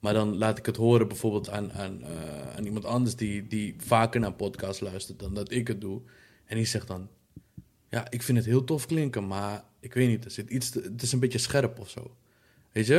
Maar 0.00 0.14
dan 0.14 0.36
laat 0.36 0.58
ik 0.58 0.66
het 0.66 0.76
horen 0.76 1.08
bijvoorbeeld 1.08 1.50
aan, 1.50 1.72
aan, 1.72 2.02
eh, 2.02 2.56
aan 2.56 2.64
iemand 2.64 2.84
anders 2.84 3.16
die, 3.16 3.46
die 3.46 3.74
vaker 3.78 4.20
naar 4.20 4.32
podcasts 4.32 4.80
luistert 4.80 5.18
dan 5.18 5.34
dat 5.34 5.50
ik 5.52 5.68
het 5.68 5.80
doe. 5.80 6.00
En 6.44 6.56
die 6.56 6.64
zegt 6.64 6.86
dan, 6.86 7.08
ja, 7.88 8.10
ik 8.10 8.22
vind 8.22 8.38
het 8.38 8.46
heel 8.46 8.64
tof 8.64 8.86
klinken, 8.86 9.26
maar 9.26 9.64
ik 9.80 9.94
weet 9.94 10.08
niet, 10.08 10.24
er 10.24 10.30
zit 10.30 10.50
iets 10.50 10.70
te- 10.70 10.80
het 10.92 11.02
is 11.02 11.12
een 11.12 11.20
beetje 11.20 11.38
scherp 11.38 11.78
of 11.78 11.90
zo. 11.90 12.10
Weet 12.72 12.86
je? 12.86 12.98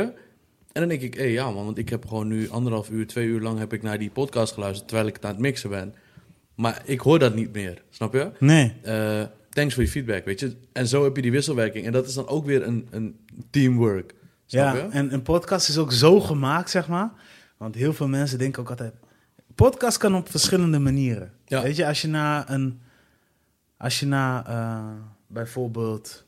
En 0.72 0.80
dan 0.80 0.88
denk 0.88 1.00
ik, 1.02 1.14
hé 1.14 1.24
ja 1.24 1.50
man, 1.50 1.64
want 1.64 1.78
ik 1.78 1.88
heb 1.88 2.06
gewoon 2.06 2.28
nu 2.28 2.48
anderhalf 2.50 2.90
uur, 2.90 3.06
twee 3.06 3.26
uur 3.26 3.40
lang 3.40 3.58
heb 3.58 3.72
ik 3.72 3.82
naar 3.82 3.98
die 3.98 4.10
podcast 4.10 4.52
geluisterd 4.52 4.88
terwijl 4.88 5.08
ik 5.08 5.14
het 5.14 5.24
aan 5.24 5.30
het 5.30 5.40
mixen 5.40 5.70
ben. 5.70 5.94
Maar 6.54 6.82
ik 6.84 7.00
hoor 7.00 7.18
dat 7.18 7.34
niet 7.34 7.52
meer, 7.52 7.82
snap 7.90 8.12
je? 8.12 8.30
Nee. 8.38 8.74
Eh, 8.82 9.22
thanks 9.50 9.74
voor 9.74 9.82
je 9.82 9.88
feedback, 9.88 10.24
weet 10.24 10.40
je? 10.40 10.56
En 10.72 10.86
zo 10.88 11.04
heb 11.04 11.16
je 11.16 11.22
die 11.22 11.30
wisselwerking. 11.30 11.86
En 11.86 11.92
dat 11.92 12.06
is 12.06 12.14
dan 12.14 12.28
ook 12.28 12.44
weer 12.44 12.66
een, 12.66 12.86
een 12.90 13.16
teamwork. 13.50 14.14
Snap 14.46 14.74
Ja, 14.74 14.82
je? 14.82 14.88
en 14.90 15.12
een 15.12 15.22
podcast 15.22 15.68
is 15.68 15.78
ook 15.78 15.92
zo 15.92 16.20
gemaakt, 16.20 16.70
zeg 16.70 16.88
maar. 16.88 17.10
Want 17.56 17.74
heel 17.74 17.92
veel 17.92 18.08
mensen 18.08 18.38
denken 18.38 18.62
ook 18.62 18.70
altijd... 18.70 18.94
Podcast 19.54 19.96
kan 19.98 20.14
op 20.14 20.30
verschillende 20.30 20.78
manieren. 20.78 21.32
Ja. 21.44 21.62
Weet 21.62 21.76
je, 21.76 21.86
als 21.86 22.02
je 22.02 22.08
naar 22.08 22.50
een... 22.50 22.80
Als 23.76 24.00
je 24.00 24.06
naar 24.06 24.46
eh, 24.46 24.84
bijvoorbeeld... 25.26 26.24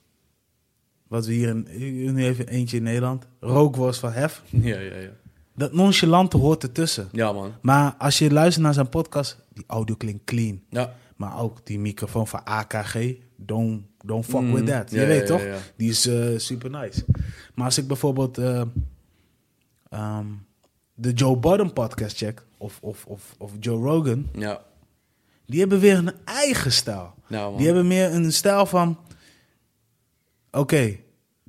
Wat 1.09 1.27
we 1.27 1.33
hier 1.33 1.49
in... 1.49 1.67
Nu 2.15 2.25
even 2.25 2.49
eentje 2.49 2.77
in 2.77 2.83
Nederland. 2.83 3.27
Rookworst 3.41 4.01
van 4.01 4.13
Hef. 4.13 4.43
Ja, 4.51 4.79
ja, 4.79 4.97
ja. 4.97 5.09
Dat 5.55 5.73
nonchalante 5.73 6.37
hoort 6.37 6.63
ertussen. 6.63 7.09
Ja, 7.13 7.33
man. 7.33 7.53
Maar 7.63 7.95
als 7.99 8.19
je 8.19 8.31
luistert 8.33 8.65
naar 8.65 8.75
zijn 8.75 8.89
podcast... 8.89 9.37
Die 9.55 9.65
audio 9.67 9.95
klinkt 9.95 10.25
clean. 10.25 10.63
Ja. 10.69 10.95
Maar 11.17 11.39
ook 11.41 11.67
die 11.67 11.79
microfoon 11.79 12.27
van 12.29 12.45
AKG. 12.45 12.97
Don't, 13.37 13.83
don't 14.05 14.25
fuck 14.25 14.41
Mm, 14.41 14.53
with 14.55 14.67
that. 14.67 14.91
Je 14.91 15.01
ja, 15.01 15.07
weet 15.07 15.21
ja, 15.21 15.27
toch? 15.27 15.43
ja. 15.45 15.57
Die 15.77 15.91
is 15.91 16.07
eh, 16.07 16.29
super 16.39 16.71
nice. 16.71 17.05
Maar 17.55 17.65
als 17.65 17.79
ik 17.79 17.87
bijvoorbeeld 17.87 18.39
eh, 18.39 18.63
ehm, 19.91 20.27
de 20.95 21.13
Joe 21.13 21.37
Budden 21.39 21.73
podcast 21.73 22.17
check, 22.17 22.43
of, 22.59 22.79
of, 22.83 23.07
of, 23.07 23.35
of 23.39 23.53
Joe 23.61 23.83
Rogan, 23.85 24.29
Ja. 24.35 24.63
die 25.47 25.61
hebben 25.61 25.79
weer 25.81 25.97
een 25.97 26.13
eigen 26.25 26.73
stijl. 26.73 27.15
Nou. 27.29 27.57
Die 27.57 27.67
hebben 27.67 27.87
meer 27.87 28.13
een 28.15 28.33
stijl 28.33 28.67
van: 28.67 28.99
oké, 30.51 30.97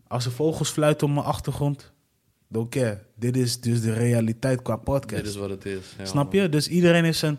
als 0.07 0.25
er 0.25 0.31
vogels 0.31 0.69
fluiten 0.69 1.07
op 1.07 1.13
mijn 1.13 1.25
achtergrond, 1.25 1.91
don't 2.47 2.69
care. 2.69 3.03
Dit 3.15 3.37
is 3.37 3.59
dus 3.61 3.81
de 3.81 3.93
realiteit 3.93 4.61
qua 4.61 4.75
podcast. 4.75 5.23
Dit 5.23 5.31
is 5.31 5.35
wat 5.39 5.49
het 5.49 5.65
is. 5.65 5.95
Snap 6.03 6.33
man. 6.33 6.41
je? 6.41 6.49
Dus 6.49 6.67
iedereen 6.67 7.03
heeft 7.03 7.19
zijn 7.19 7.37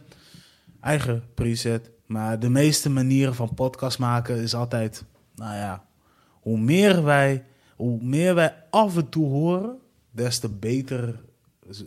eigen 0.80 1.24
preset. 1.34 1.90
Maar 2.06 2.40
de 2.40 2.48
meeste 2.48 2.90
manieren 2.90 3.34
van 3.34 3.54
podcast 3.54 3.98
maken 3.98 4.36
is 4.36 4.54
altijd, 4.54 5.04
nou 5.34 5.54
ja, 5.54 5.84
hoe 6.30 6.58
meer 6.58 7.04
wij, 7.04 7.44
hoe 7.76 8.02
meer 8.02 8.34
wij 8.34 8.64
af 8.70 8.96
en 8.96 9.08
toe 9.08 9.28
horen, 9.28 9.78
des 10.10 10.38
te 10.38 10.48
beter 10.48 11.24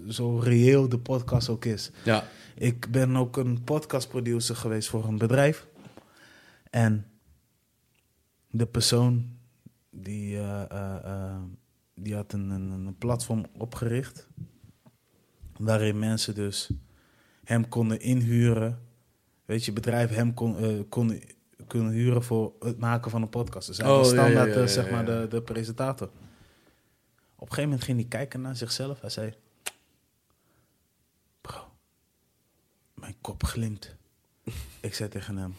zo 0.10 0.38
reëel 0.38 0.90
de 0.90 1.00
podcast 1.00 1.50
ook 1.50 1.66
is. 1.66 1.92
Ja. 2.04 2.24
Ik 2.56 2.92
ben 2.92 3.16
ook 3.16 3.38
een 3.38 3.64
podcastproducer 3.64 4.56
geweest 4.56 4.90
voor 4.90 5.06
een 5.06 5.18
bedrijf. 5.18 5.68
En 6.70 7.06
de 8.50 8.66
persoon 8.66 9.38
die, 9.90 10.38
eh, 10.38 10.72
eh, 10.72 10.96
eh, 11.04 11.42
die 11.96 12.16
had 12.16 12.34
een, 12.34 12.50
een, 12.50 12.72
een 12.72 12.98
platform 12.98 13.46
opgericht. 13.58 14.28
Waarin 15.58 16.00
mensen 16.00 16.36
dus 16.36 16.70
hem 17.44 17.68
konden 17.68 18.00
inhuren. 18.00 18.87
Weet 19.48 19.66
je, 19.66 19.74
bedrijf 19.74 20.10
hem 20.10 20.34
kon, 20.34 20.58
eh, 20.58 20.80
kon, 20.90 21.24
kunnen 21.68 21.92
huren 21.92 22.24
voor 22.24 22.54
het 22.60 22.80
maken 22.80 23.12
van 23.12 23.22
een 23.22 23.30
podcast. 23.30 23.68
Dus 23.68 23.78
hij 23.78 23.88
Oh, 23.90 23.98
was 23.98 24.12
ja, 24.12 24.14
standaard, 24.14 24.48
ja, 24.48 24.54
eh, 24.54 24.62
ja, 24.62 24.68
zeg 24.68 24.92
maar, 24.92 25.06
de, 25.06 25.28
de 25.30 25.42
presentator. 25.42 26.08
Op 26.08 26.14
een 27.42 27.48
gegeven 27.48 27.64
moment 27.64 27.84
ging 27.84 28.00
hij 28.00 28.08
kijken 28.08 28.42
naar 28.42 28.56
zichzelf. 28.56 29.02
Hij 29.02 29.10
zei... 29.10 29.34
Bro, 31.42 31.72
mijn 32.94 33.16
kop 33.22 33.44
glimt. 33.44 33.96
Ik 34.82 34.94
zei 34.94 35.10
tegen 35.10 35.38
hem... 35.38 35.56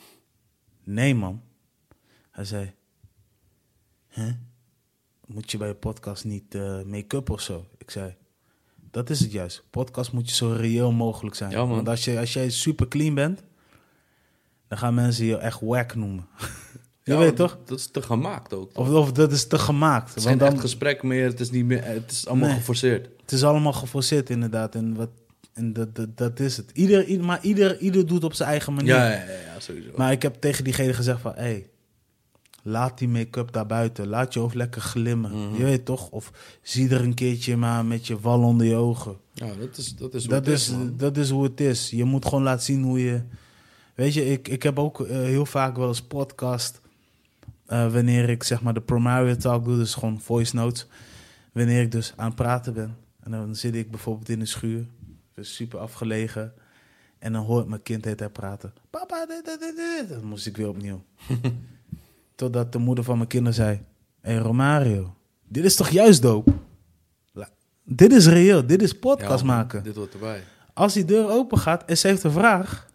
Nee, 0.85 1.15
man. 1.15 1.43
Hij 2.31 2.45
zei... 2.45 2.75
Hè? 4.07 4.33
Moet 5.27 5.51
je 5.51 5.59
bij 5.59 5.69
je 5.69 5.75
podcast 5.75 6.25
niet 6.25 6.55
eh, 6.55 6.83
make-up 6.83 7.31
of 7.31 7.41
zo? 7.41 7.67
Ik 7.79 7.91
zei... 7.91 8.17
Dat 8.91 9.11
is 9.11 9.21
het 9.21 9.33
juist. 9.33 9.65
Podcast 9.71 10.13
moet 10.13 10.29
je 10.29 10.35
zo 10.35 10.53
reëel 10.53 10.93
mogelijk 10.93 11.37
zijn. 11.37 11.51
Ja. 11.51 11.67
Want 11.67 11.89
als, 11.89 12.05
je, 12.05 12.19
als 12.19 12.33
jij 12.33 12.51
super 12.51 12.89
clean 12.89 13.15
bent... 13.15 13.43
dan 14.69 14.79
gaan 14.79 14.95
mensen 14.95 15.25
je 15.25 15.37
echt 15.37 15.61
wack 15.61 15.95
noemen. 15.95 16.27
je 17.05 17.13
Ja, 17.13 17.19
weet 17.19 17.37
toch? 17.37 17.59
Dat 17.65 17.79
is 17.79 17.87
te 17.87 18.03
gemaakt 18.03 18.55
ook. 18.55 18.73
toch? 18.73 18.89
Of, 18.89 18.95
of 18.95 19.13
dat 19.13 19.33
is 19.33 19.47
te 19.47 19.59
gemaakt. 19.59 20.09
Het 20.09 20.17
is 20.19 20.25
Want 20.25 20.41
geen 20.41 20.51
dan, 20.51 20.61
gesprek 20.61 21.03
meer. 21.03 21.25
Het 21.25 21.41
is, 21.41 21.51
niet 21.51 21.65
meer, 21.65 21.85
het 21.85 22.11
is 22.11 22.27
allemaal 22.27 22.49
Nee. 22.49 22.57
geforceerd. 22.59 23.09
Het 23.21 23.33
is 23.33 23.45
allemaal 23.45 23.73
geforceerd 23.73 24.31
inderdaad. 24.31 24.75
En, 24.75 24.95
wat, 24.95 25.11
en 25.53 25.73
dat, 25.73 25.95
dat, 25.97 26.17
dat 26.17 26.41
is 26.41 26.57
het. 26.57 26.71
Ieder, 26.73 27.05
ieder, 27.05 27.27
maar 27.27 27.43
ieder, 27.43 27.79
ieder 27.79 28.07
doet 28.07 28.25
op 28.25 28.35
zijn 28.35 28.49
eigen 28.49 28.75
manier. 28.75 28.95
Ja, 28.95 29.05
ja, 29.11 29.17
ja, 29.17 29.53
ja, 29.55 29.61
sowieso. 29.61 29.91
Maar 29.97 30.13
ik 30.13 30.23
heb 30.23 30.35
tegen 30.41 30.65
diegene 30.65 30.93
gezegd 30.95 31.21
van... 31.21 31.33
Hey, 31.35 31.71
laat 32.63 32.99
die 32.99 33.09
make-up 33.09 33.53
daar 33.53 33.67
buiten. 33.67 34.07
Laat 34.09 34.35
je 34.35 34.41
hoofd 34.41 34.55
lekker 34.55 34.81
glimmen. 34.81 35.31
Mhm. 35.31 35.57
Je 35.57 35.65
weet 35.65 35.85
toch? 35.85 36.09
Of 36.11 36.31
zie 36.63 36.89
er 36.91 37.01
een 37.01 37.15
keertje 37.15 37.57
maar 37.57 37.85
met 37.85 38.07
je 38.07 38.21
wal 38.21 38.43
onder 38.43 38.67
je 38.67 38.75
ogen. 38.75 39.17
ja, 39.33 39.47
dat 39.61 39.77
is, 39.77 39.95
dat 39.97 40.15
is 40.15 40.23
hoe 40.23 40.33
Dat 40.35 40.47
het 40.47 40.55
is, 40.55 40.73
dat 40.97 41.17
is 41.17 41.31
hoe 41.31 41.45
het 41.45 41.61
is. 41.61 41.91
Je 41.91 42.05
moet 42.05 42.25
gewoon 42.25 42.43
laten 42.43 42.65
zien 42.65 42.83
hoe 42.83 43.01
je... 43.05 43.23
Weet 43.99 44.15
je, 44.15 44.25
ik, 44.27 44.49
ik 44.49 44.63
heb 44.63 44.79
ook 44.79 45.01
eh, 45.01 45.17
heel 45.17 45.47
vaak 45.47 45.77
wel 45.77 45.89
eens 45.89 46.03
podcast... 46.03 46.81
eh, 47.67 47.93
wanneer 47.93 48.29
ik 48.29 48.43
zeg 48.43 48.63
maar 48.63 48.75
de 48.75 48.81
primary 48.81 49.37
talk 49.37 49.65
doe, 49.65 49.77
dus 49.77 49.95
gewoon 49.95 50.21
voice 50.21 50.55
notes. 50.57 50.87
Wanneer 51.53 51.83
ik 51.83 51.93
dus 51.93 52.13
aan 52.17 52.27
het 52.27 52.35
praten 52.35 52.75
ben. 52.75 52.97
En 53.21 53.31
dan 53.31 53.55
zit 53.57 53.75
ik 53.75 53.91
bijvoorbeeld 53.91 54.29
in 54.29 54.39
de 54.39 54.47
schuur. 54.47 54.87
Dus 55.35 55.55
super 55.55 55.79
afgelegen. 55.79 56.53
En 57.19 57.33
dan 57.33 57.45
hoort 57.45 57.69
mijn 57.69 57.83
kind 57.83 58.05
het 58.05 58.33
praten. 58.33 58.73
Papa, 58.91 59.27
dit, 59.27 59.45
dit, 59.45 59.61
dit, 59.61 59.77
dit. 59.77 60.09
Dan 60.09 60.25
moest 60.25 60.47
ik 60.47 60.57
weer 60.57 60.69
opnieuw. 60.69 61.03
Totdat 62.35 62.73
de 62.73 62.79
moeder 62.79 63.05
van 63.05 63.17
mijn 63.17 63.29
kinderen 63.29 63.55
zei... 63.55 63.81
Hé 64.21 64.33
hey 64.33 64.43
Romario, 64.43 65.15
dit 65.49 65.65
is 65.65 65.77
toch 65.77 65.89
juist 65.89 66.23
dope? 66.23 66.53
La- 67.33 67.51
Dit 67.85 68.13
is 68.13 68.27
reëel, 68.27 68.67
dit 68.67 68.83
is 68.83 68.99
podcast 68.99 69.41
Ja, 69.41 69.47
man, 69.47 69.57
maken. 69.57 69.83
Dit 69.83 69.97
hoort 69.97 70.13
erbij. 70.13 70.43
Als 70.75 70.93
die 70.93 71.05
deur 71.05 71.29
open 71.31 71.59
gaat 71.59 71.85
en 71.85 71.99
ze 71.99 72.07
heeft 72.07 72.23
een 72.23 72.31
vraag, 72.31 72.88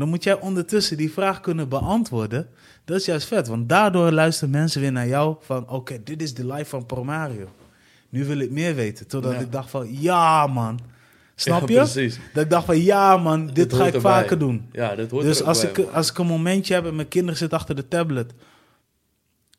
dan 0.00 0.08
moet 0.08 0.24
jij 0.24 0.40
ondertussen 0.40 0.96
die 0.96 1.12
vraag 1.12 1.40
kunnen 1.40 1.68
beantwoorden. 1.68 2.48
Dat 2.84 2.96
is 2.96 3.04
juist 3.04 3.26
vet, 3.26 3.48
want 3.48 3.68
daardoor 3.68 4.12
luisteren 4.12 4.50
mensen 4.50 4.80
weer 4.80 4.92
naar 4.92 5.08
jou 5.08 5.36
van, 5.40 5.68
oké, 5.68 6.00
dit 6.04 6.22
is 6.22 6.34
de 6.34 6.46
live 6.46 6.64
van 6.64 6.86
Promario. 6.86 7.48
Nu 8.08 8.24
wil 8.24 8.38
ik 8.38 8.50
meer 8.50 8.74
weten. 8.74 9.06
Totdat 9.06 9.32
Ja. 9.32 9.38
ik 9.38 9.52
dacht 9.52 9.70
van, 9.70 10.00
ja 10.00 10.46
man. 10.46 10.80
Snap 11.34 11.68
je? 11.68 12.12
Dat 12.32 12.44
ik 12.44 12.50
dacht 12.50 12.64
van, 12.64 12.80
ja 12.80 13.16
man, 13.16 13.46
dit, 13.46 13.54
Dit 13.54 13.72
ga 13.74 13.86
ik 13.86 13.94
erbij. 13.94 14.12
vaker 14.12 14.38
doen. 14.38 14.68
Ja, 14.72 14.94
dat 14.94 15.10
hoort 15.10 15.24
Dus 15.24 15.42
als 15.42 15.60
bij, 15.60 15.70
ik, 15.70 15.76
man. 15.78 15.92
als 15.92 16.10
ik 16.10 16.18
een 16.18 16.26
momentje 16.26 16.74
heb 16.74 16.86
en 16.86 16.96
mijn 16.96 17.08
kinderen 17.08 17.36
zitten 17.38 17.58
achter 17.58 17.74
de 17.76 17.88
tablet 17.88 18.32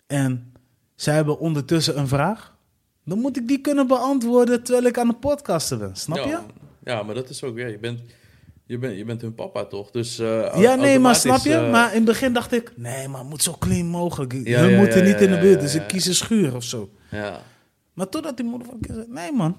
en 0.08 0.54
zij 0.96 1.14
hebben 1.16 1.40
ondertussen 1.40 1.98
een 2.00 2.08
vraag, 2.08 2.56
dan 3.06 3.20
moet 3.20 3.38
ik 3.38 3.48
die 3.48 3.60
kunnen 3.62 3.88
beantwoorden 3.88 4.64
terwijl 4.64 4.86
ik 4.86 4.98
aan 4.98 5.08
het 5.08 5.20
podcasten 5.20 5.80
ben. 5.80 5.96
Snap 5.96 6.18
je? 6.18 6.40
Ja, 6.84 7.04
maar 7.04 7.16
dat 7.16 7.30
is 7.30 7.44
ook, 7.44 7.58
ja, 7.58 7.68
je 7.68 7.80
bent, 7.80 8.00
je 8.72 8.78
bent, 8.78 8.98
je 8.98 9.06
bent 9.06 9.22
hun 9.22 9.36
papa 9.36 9.66
toch? 9.66 9.92
Dus, 9.92 10.20
eh, 10.20 10.54
Ja, 10.56 10.76
nee, 10.76 11.00
maar 11.00 11.16
snap 11.16 11.40
je? 11.44 11.54
eh, 11.54 11.72
Maar 11.72 11.90
in 11.90 11.96
het 11.96 12.06
begin 12.06 12.34
dacht 12.34 12.52
ik, 12.52 12.72
nee, 12.76 13.08
maar 13.08 13.20
het 13.20 13.30
moet 13.30 13.44
zo 13.44 13.56
clean 13.60 13.86
mogelijk. 13.86 14.34
Ja, 14.34 14.64
ja, 14.66 14.78
moeten 14.78 14.98
ja, 15.06 15.12
niet 15.12 15.22
in 15.22 15.32
de 15.32 15.40
buurt, 15.40 15.62
dus 15.62 15.76
ik 15.76 15.88
kies 15.88 16.06
een 16.06 16.16
schuur 16.16 16.56
of 16.56 16.64
zo. 16.64 16.90
Ja, 17.12 17.42
Maar 17.94 18.10
totdat 18.10 18.38
die 18.38 18.46
moeder 18.46 18.68
van 18.68 18.80
keer 18.80 18.94
zei, 18.96 19.06
nee 19.10 19.32
man, 19.32 19.58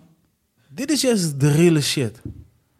dit 0.68 0.90
is 0.90 1.00
juist 1.00 1.40
de 1.40 1.50
reale 1.50 1.80
shit. 1.80 2.20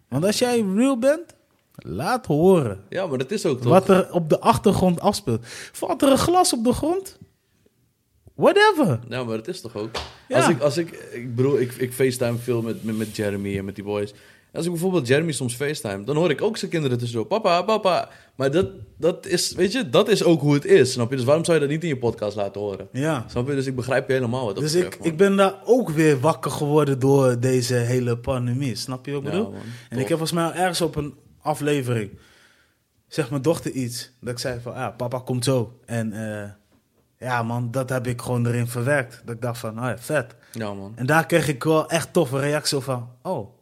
Want 0.09 0.25
als 0.25 0.39
jij 0.39 0.61
real 0.75 0.99
bent, 0.99 1.35
laat 1.75 2.27
horen 2.27 2.81
ja, 2.89 3.07
maar 3.07 3.19
dat 3.19 3.31
is 3.31 3.47
ook 3.47 3.61
toch? 3.61 3.71
wat 3.73 3.89
er 3.89 4.13
op 4.13 4.29
de 4.29 4.41
achtergrond 4.41 5.01
afspeelt. 5.01 5.47
Valt 5.73 6.03
er 6.03 6.11
een 6.11 6.19
glas 6.19 6.53
op 6.53 6.65
de 6.65 6.73
grond? 6.73 7.19
Whatever. 8.35 9.01
Ja, 9.09 9.25
maar 9.25 9.37
dat 9.37 9.49
is 9.49 9.61
toch 9.61 9.77
ook? 9.77 9.91
Ja. 10.29 10.37
Als 10.37 10.49
ik, 10.49 10.61
als 10.61 10.77
ik, 10.77 10.91
ik 11.13 11.35
bedoel, 11.35 11.61
ik, 11.61 11.73
ik 11.73 11.93
facetime 11.93 12.39
veel 12.39 12.63
met, 12.63 12.85
met, 12.85 12.97
met 12.97 13.17
Jeremy 13.17 13.59
en 13.59 13.65
met 13.65 13.75
die 13.75 13.85
boys. 13.85 14.13
Als 14.53 14.65
ik 14.65 14.71
bijvoorbeeld 14.71 15.07
Jeremy 15.07 15.33
soms 15.33 15.55
facetime, 15.55 16.05
dan 16.05 16.17
hoor 16.17 16.31
ik 16.31 16.43
ook 16.43 16.57
zijn 16.57 16.71
kinderen 16.71 16.99
tussendoor. 16.99 17.27
Papa, 17.27 17.63
papa. 17.63 18.09
Maar 18.37 18.51
dat, 18.51 18.67
dat 18.99 19.27
is, 19.27 19.53
weet 19.53 19.73
je, 19.73 19.89
dat 19.89 20.09
is 20.09 20.25
ook 20.25 20.41
hoe 20.41 20.55
het 20.55 20.65
is, 20.65 20.93
snap 20.93 21.11
je? 21.11 21.17
Dus 21.17 21.25
waarom 21.25 21.45
zou 21.45 21.57
je 21.57 21.63
dat 21.63 21.73
niet 21.73 21.83
in 21.83 21.89
je 21.89 21.99
podcast 21.99 22.37
laten 22.37 22.61
horen? 22.61 22.89
Ja. 22.93 23.25
Snap 23.29 23.49
je? 23.49 23.55
Dus 23.55 23.67
ik 23.67 23.77
begrijp 23.77 24.07
je 24.09 24.13
helemaal 24.13 24.45
wat 24.45 24.57
Dus 24.57 24.75
ik, 24.75 24.99
ik 25.03 25.17
ben 25.17 25.37
daar 25.37 25.55
ook 25.65 25.91
weer 25.91 26.21
wakker 26.21 26.51
geworden 26.51 26.99
door 26.99 27.41
deze 27.41 27.75
hele 27.75 28.19
pandemie. 28.19 28.75
Snap 28.77 29.07
je 29.07 29.13
wat 29.13 29.21
ik 29.23 29.27
Ja, 29.27 29.33
bedoel? 29.39 29.51
man. 29.53 29.61
en 29.89 29.99
ik 29.99 30.09
heb 30.09 30.19
volgens 30.19 30.33
mij 30.33 30.53
ergens 30.53 30.81
op 30.81 30.97
een 30.97 31.15
aflevering, 31.43 32.11
zeg 33.09 33.31
mijn 33.31 33.43
dochter 33.43 33.71
iets, 33.71 34.11
dat 34.21 34.33
ik 34.33 34.39
zei 34.39 34.61
van, 34.61 34.73
ja, 34.75 34.91
papa 34.91 35.19
komt 35.19 35.45
zo. 35.45 35.79
En 35.85 36.13
eh, 36.13 36.51
ja 37.29 37.43
man, 37.43 37.71
dat 37.71 37.89
heb 37.89 38.07
ik 38.07 38.21
gewoon 38.23 38.47
erin 38.47 38.67
verwerkt. 38.67 39.23
Dat 39.25 39.35
ik 39.35 39.41
dacht 39.43 39.59
van, 39.59 39.79
oh 39.79 39.85
ja, 39.85 39.99
vet. 39.99 40.35
Ja, 40.53 40.75
man. 40.75 40.93
En 40.95 41.07
daar 41.07 41.27
kreeg 41.27 41.49
ik 41.49 41.65
wel 41.65 41.89
echt 41.89 42.13
toffe 42.13 42.39
reactie 42.39 42.79
van, 42.79 43.09
oh, 43.23 43.61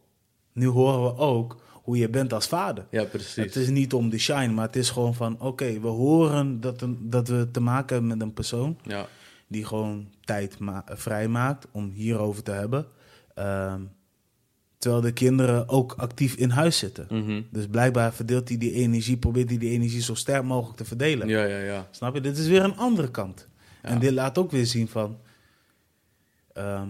nu 0.53 0.67
horen 0.67 1.03
we 1.03 1.17
ook 1.17 1.57
hoe 1.71 1.97
je 1.97 2.09
bent 2.09 2.33
als 2.33 2.47
vader. 2.47 2.85
Ja, 2.89 3.03
precies. 3.03 3.35
Het 3.35 3.55
is 3.55 3.69
niet 3.69 3.93
om 3.93 4.09
de 4.09 4.17
shine, 4.17 4.47
maar 4.53 4.65
het 4.65 4.75
is 4.75 4.89
gewoon 4.89 5.13
van, 5.15 5.39
oké, 5.39 5.79
we 5.79 5.87
horen 5.87 6.61
dat, 6.61 6.81
een, 6.81 6.97
dat 7.09 7.27
we 7.27 7.47
te 7.51 7.59
maken 7.59 7.93
hebben 7.95 8.17
met 8.17 8.27
een 8.27 8.33
persoon 8.33 8.77
Ja, 8.83 9.07
die 9.47 9.65
gewoon 9.65 10.07
tijd 10.25 10.59
ma- 10.59 10.83
vrijmaakt 10.87 11.67
om 11.71 11.91
hierover 11.93 12.43
te 12.43 12.51
hebben. 12.51 12.85
Ehm, 13.35 13.81
terwijl 14.77 15.01
de 15.01 15.11
kinderen 15.11 15.69
ook 15.69 15.93
actief 15.93 16.35
in 16.35 16.49
huis 16.49 16.77
zitten. 16.77 17.07
Mhm. 17.09 17.41
Dus 17.51 17.67
blijkbaar 17.67 18.13
verdeelt 18.13 18.47
hij 18.49 18.57
die 18.57 18.73
energie, 18.73 19.17
probeert 19.17 19.49
hij 19.49 19.57
die 19.57 19.69
energie 19.71 20.01
zo 20.01 20.13
sterk 20.15 20.43
mogelijk 20.43 20.77
te 20.77 20.85
verdelen. 20.85 21.27
ja, 21.27 21.43
ja, 21.43 21.57
ja. 21.57 21.87
Snap 21.91 22.13
je? 22.13 22.21
Dit 22.21 22.37
is 22.37 22.47
weer 22.47 22.63
een 22.63 22.77
andere 22.77 23.11
kant. 23.11 23.47
Ja. 23.83 23.89
En 23.89 23.99
dit 23.99 24.11
laat 24.11 24.37
ook 24.37 24.51
weer 24.51 24.65
zien 24.65 24.87
van... 24.87 25.17
ehm, 26.53 26.87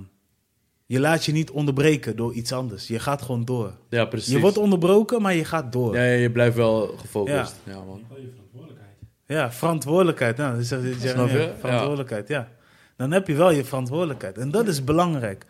je 0.92 1.00
laat 1.00 1.26
je 1.26 1.32
niet 1.32 1.52
onderbreken 1.52 2.16
door 2.16 2.34
iets 2.34 2.52
anders. 2.52 2.88
Je 2.88 3.00
gaat 3.00 3.22
gewoon 3.22 3.46
door. 3.46 3.74
Ja, 3.90 4.06
precies. 4.06 4.34
Je 4.34 4.40
wordt 4.40 4.58
onderbroken, 4.58 5.22
maar 5.22 5.34
je 5.36 5.46
gaat 5.46 5.72
door. 5.72 5.96
ja, 5.96 6.02
Ja, 6.04 6.12
ja, 6.12 6.18
je 6.18 6.32
blijft 6.32 6.56
wel 6.56 6.88
gefocust. 6.98 7.56
Ja, 7.64 7.84
man. 7.84 8.04
Wel 8.10 8.18
je 8.20 8.30
verantwoordelijkheid. 8.34 9.54
verantwoordelijkheid. 9.56 10.38
Nou, 10.38 10.56
dat 10.58 10.66
Snap 10.66 11.30
je? 11.30 11.38
Ja. 11.40 11.54
Verantwoordelijkheid, 11.60 12.28
ja. 12.28 12.50
Dan 12.98 13.12
heb 13.12 13.28
je 13.28 13.36
wel 13.36 13.52
je 13.52 13.66
verantwoordelijkheid. 13.66 14.38
En 14.38 14.52
dat 14.52 14.68
is 14.68 14.84
belangrijk. 14.84 15.46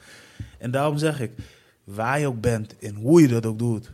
En 0.58 0.72
daarom 0.72 0.98
zeg 0.98 1.20
ik, 1.22 1.32
waar 1.84 2.20
je 2.20 2.28
ook 2.28 2.42
bent 2.42 2.78
en 2.80 2.96
hoe 2.96 3.22
je 3.22 3.28
dat 3.28 3.46
ook 3.46 3.60
doet. 3.60 3.92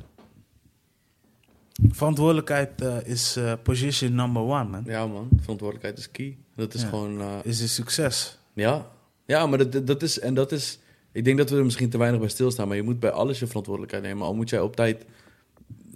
Verantwoordelijkheid 1.89 2.81
eh, 2.81 2.95
is 3.03 3.35
eh, 3.35 3.53
position 3.63 4.15
number 4.15 4.41
one, 4.41 4.63
man. 4.63 4.83
Ja, 4.85 5.05
man. 5.07 5.29
Verantwoordelijkheid 5.41 5.97
is 5.97 6.11
key. 6.11 6.37
Dat 6.55 6.73
is 6.73 6.81
Ja. 6.81 6.87
gewoon... 6.87 7.21
eh, 7.21 7.27
Is 7.43 7.61
een 7.61 7.69
succes. 7.69 8.37
Ja, 8.53 8.85
ja 9.25 9.45
maar 9.47 9.69
dat, 9.69 9.87
dat 9.87 10.01
is, 10.03 10.19
en 10.19 10.33
dat 10.33 10.51
is, 10.51 10.79
ik 11.17 11.23
denk 11.23 11.37
dat 11.37 11.49
we 11.49 11.57
er 11.57 11.63
misschien 11.63 11.89
te 11.89 11.97
weinig 11.97 12.19
bij 12.19 12.29
stilstaan, 12.29 12.67
maar 12.67 12.77
je 12.77 12.83
moet 12.83 12.99
bij 12.99 13.11
alles 13.11 13.39
je 13.39 13.47
verantwoordelijkheid 13.47 14.03
nemen. 14.03 14.25
Al 14.25 14.35
moet 14.35 14.49
jij 14.49 14.59
op 14.61 14.75
tijd 14.75 15.05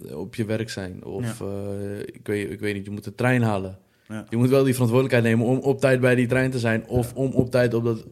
eh, 0.06 0.18
op 0.18 0.34
je 0.34 0.44
werk 0.44 0.70
zijn, 0.70 1.04
of 1.04 1.40
eh, 1.40 1.98
ik, 1.98 2.20
weet, 2.26 2.50
ik 2.50 2.60
weet 2.60 2.74
niet, 2.74 2.84
je 2.84 2.90
moet 2.90 3.04
de 3.04 3.14
trein 3.14 3.42
halen. 3.42 3.78
Ja. 4.08 4.26
Je 4.28 4.36
moet 4.36 4.48
wel 4.48 4.64
die 4.64 4.72
verantwoordelijkheid 4.72 5.34
nemen 5.34 5.52
om 5.52 5.58
op 5.58 5.80
tijd 5.80 6.00
bij 6.00 6.14
die 6.14 6.26
trein 6.26 6.50
te 6.50 6.58
zijn, 6.58 6.86
of 6.86 7.14
om 7.14 7.32
op 7.32 7.50
tijd 7.50 7.74
op 7.74 7.84
dat, 7.84 8.04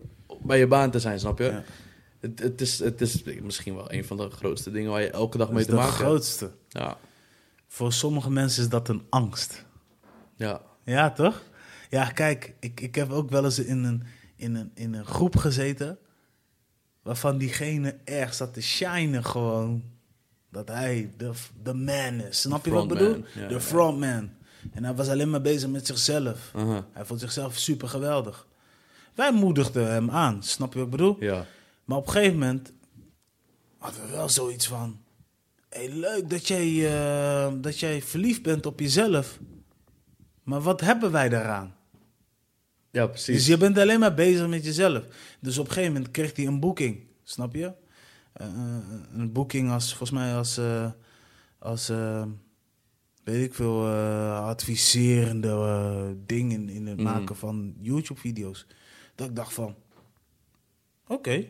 bij 0.43 0.59
je 0.59 0.67
baan 0.67 0.91
te 0.91 0.99
zijn, 0.99 1.19
snap 1.21 1.39
je? 1.39 1.63
Het, 2.21 2.39
het, 2.39 2.61
is, 2.61 2.79
het 2.79 3.01
is 3.01 3.23
misschien 3.43 3.75
wel 3.75 3.93
een 3.93 4.05
van 4.05 4.17
de 4.17 4.31
grootste 4.31 4.71
dingen 4.71 4.91
waar 4.91 5.03
je 5.03 5.11
elke 5.11 5.39
dag 5.39 5.51
mee 5.51 5.65
te 5.65 5.71
de 5.71 5.77
maken 5.77 5.93
hebt. 5.93 6.03
grootste. 6.03 6.51
Ja, 6.69 6.97
Voor 7.67 7.93
sommige 7.93 8.31
mensen 8.31 8.63
is 8.63 8.69
dat 8.69 8.89
een 8.89 9.03
angst. 9.09 9.65
ja, 10.37 10.61
Ja, 10.85 11.11
toch? 11.11 11.43
Ja, 11.89 12.05
kijk, 12.05 12.55
ik, 12.61 12.81
ik 12.81 12.95
heb 12.95 13.11
ook 13.11 13.31
wel 13.31 13.45
eens 13.45 13.59
in 13.59 13.85
een, 13.85 14.03
in, 14.37 14.55
een, 14.55 14.71
in 14.75 14.95
een 14.95 15.07
groep 15.07 15.37
gezeten... 15.37 15.99
waarvan 17.03 17.39
diegene 17.39 17.97
erg 18.05 18.35
zat 18.35 18.55
te 18.55 18.63
shinen 18.63 19.25
gewoon... 19.25 19.83
dat 20.51 20.69
hij 20.69 21.11
de, 21.17 21.33
de 21.63 21.75
man 21.75 22.21
is. 22.21 22.41
Snap 22.41 22.65
je 22.65 22.71
wat 22.71 22.83
ik 22.83 22.89
bedoel? 22.89 23.25
de 23.35 23.47
ja. 23.49 23.61
frontman. 23.61 24.31
En 24.73 24.85
hij 24.85 24.95
was 24.95 25.09
alleen 25.09 25.31
maar 25.31 25.41
bezig 25.41 25.69
met 25.69 25.87
zichzelf. 25.87 26.51
aha, 26.55 26.87
Hij 26.93 27.05
vond 27.05 27.21
zichzelf 27.21 27.57
super 27.59 27.89
geweldig. 27.89 28.47
Wij 29.15 29.33
moedigden 29.33 29.91
hem 29.93 30.11
aan, 30.11 30.43
snap 30.43 30.73
je 30.73 30.79
wat 30.79 30.89
ik 30.89 30.97
bedoel? 30.97 31.17
ja, 31.21 31.47
Maar 31.85 31.97
op 31.99 32.07
een 32.07 32.13
gegeven 32.13 32.39
moment 32.39 32.73
hadden 33.79 34.03
we 34.07 34.11
wel 34.11 34.29
zoiets 34.29 34.67
van... 34.67 35.01
Hey, 35.69 35.89
leuk 35.89 36.31
dat 36.31 36.49
jij, 36.49 36.93
eh, 36.93 37.53
dat 37.61 37.79
jij 37.79 38.03
verliefd 38.03 38.43
bent 38.43 38.67
op 38.67 38.81
jezelf. 38.81 39.39
Maar 40.43 40.61
wat 40.61 40.81
hebben 40.81 41.11
wij 41.13 41.29
daaraan? 41.29 41.75
Ja, 42.91 43.07
precies. 43.07 43.37
Dus 43.37 43.47
je 43.47 43.57
bent 43.57 43.79
alleen 43.79 44.01
maar 44.01 44.15
bezig 44.15 44.49
met 44.49 44.65
jezelf. 44.65 45.05
Dus 45.41 45.59
op 45.59 45.67
een 45.67 45.73
gegeven 45.73 45.93
moment 45.93 46.11
kreeg 46.11 46.37
hij 46.37 46.47
een 46.47 46.61
boeking. 46.61 47.01
Snap 47.23 47.55
je? 47.55 47.73
Eh, 48.33 48.47
eh, 48.47 48.77
een 49.13 49.33
boeking 49.33 49.71
als, 49.71 49.89
volgens 49.89 50.11
mij 50.11 50.35
als... 50.35 50.59
eh, 50.59 50.91
als 51.59 51.89
weet 53.25 53.45
ik 53.45 53.55
veel, 53.55 53.87
adviserende 54.35 56.17
dingen 56.27 56.69
in 56.69 56.87
het 56.87 56.97
Mhm. 56.97 57.05
maken 57.13 57.37
van 57.37 57.75
YouTube-video's. 57.81 58.67
Dat 59.15 59.29
ik 59.29 59.37
dacht 59.37 59.53
van... 59.53 59.75
Oké. 61.07 61.45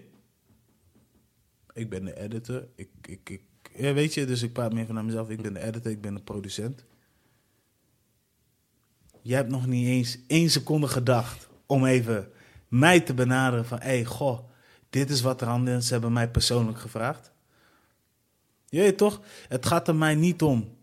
Ik 1.73 1.91
ben 1.91 2.05
de 2.05 2.21
editor. 2.21 2.67
Ik, 2.75 2.89
ik, 3.03 3.31
ik, 3.31 3.43
ja, 3.77 3.93
weet 3.93 4.15
je, 4.15 4.25
dus 4.25 4.43
ik 4.43 4.53
praat 4.53 4.73
meer 4.73 4.87
vanuit 4.87 5.07
mezelf. 5.07 5.31
Ik 5.31 5.43
ben 5.43 5.53
de 5.55 5.61
editor, 5.61 5.91
ik 5.93 6.01
ben 6.01 6.15
de 6.15 6.21
producent. 6.23 6.85
Jij 9.23 9.37
hebt 9.37 9.51
nog 9.51 9.67
niet 9.67 9.87
eens 9.87 10.19
één 10.27 10.51
seconde 10.51 10.89
gedacht 10.89 11.49
om 11.67 11.85
even 11.85 12.29
mij 12.69 13.01
te 13.01 13.15
benaderen 13.15 13.67
van... 13.67 13.79
Hé, 13.81 14.05
goh, 14.05 14.39
dit 14.91 15.11
is 15.11 15.21
wat 15.21 15.41
er 15.41 15.49
aan 15.49 15.69
is. 15.69 15.87
Ze 15.87 15.93
hebben 15.93 16.13
mij 16.13 16.31
persoonlijk 16.31 16.79
gevraagd. 16.79 17.33
Je 18.69 18.81
weet 18.81 18.99
toch? 18.99 19.21
Het 19.49 19.67
gaat 19.67 19.89
er 19.89 19.95
mij 19.95 20.15
niet 20.15 20.43
om 20.43 20.77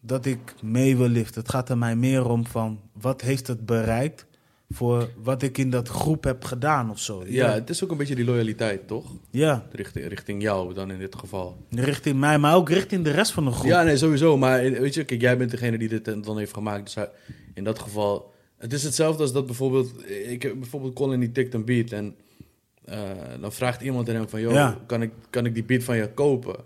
dat 0.00 0.26
ik 0.26 0.54
mee 0.62 0.96
wil 0.96 1.08
liften. 1.08 1.40
Het 1.40 1.50
gaat 1.50 1.68
er 1.68 1.78
mij 1.78 1.96
meer 1.96 2.28
om 2.28 2.46
van... 2.46 2.80
Wat 2.92 3.20
heeft 3.20 3.46
het 3.46 3.66
bereikt 3.66 4.26
voor 4.72 5.08
wat 5.22 5.42
ik 5.42 5.58
in 5.58 5.70
dat 5.70 5.88
groep 5.88 6.24
heb 6.24 6.44
gedaan 6.44 6.90
of 6.90 6.98
zo? 6.98 7.22
ja, 7.26 7.52
het 7.52 7.70
is 7.70 7.84
ook 7.84 7.90
een 7.90 7.96
beetje 7.96 8.14
die 8.14 8.24
loyaliteit, 8.24 8.86
toch? 8.86 9.04
Ja, 9.30 9.66
Richting, 9.72 10.06
richting 10.08 10.42
jou 10.42 10.74
dan 10.74 10.90
in 10.90 10.98
dit 10.98 11.14
geval. 11.14 11.56
richting 11.70 12.18
mij, 12.20 12.38
maar 12.38 12.54
ook 12.54 12.68
richting 12.68 13.04
de 13.04 13.10
rest 13.10 13.32
van 13.32 13.44
de 13.44 13.50
groep. 13.50 13.66
Ja, 13.70 13.82
nee, 13.82 13.96
sowieso. 13.96 14.36
Maar 14.36 14.60
weet 14.62 14.94
je, 14.94 15.04
kijk, 15.04 15.20
jij 15.20 15.36
bent 15.38 15.50
degene 15.50 15.78
die 15.78 15.88
dit 15.88 16.24
dan 16.24 16.38
heeft 16.38 16.52
gemaakt. 16.54 16.94
Dus 16.94 17.04
in 17.54 17.64
dat 17.64 17.78
geval... 17.78 18.32
Het 18.58 18.72
is 18.72 18.82
hetzelfde 18.82 19.22
als 19.22 19.32
dat 19.32 19.46
bijvoorbeeld... 19.46 19.92
Ik 20.28 20.42
heb 20.42 20.54
bijvoorbeeld 20.58 20.94
Colin 20.94 21.20
die 21.20 21.32
tikt 21.32 21.54
een 21.54 21.64
beat 21.64 21.90
en... 21.90 22.14
eh, 22.84 22.98
dan 23.40 23.52
vraagt 23.52 23.80
iemand 23.82 24.08
aan 24.08 24.14
hem 24.14 24.28
van... 24.28 24.40
Yo, 24.40 24.52
Ja. 24.52 24.78
kan, 24.86 25.02
ik, 25.02 25.10
kan 25.30 25.46
ik 25.46 25.54
die 25.54 25.64
beat 25.64 25.82
van 25.82 25.96
je 25.96 26.08
kopen? 26.12 26.56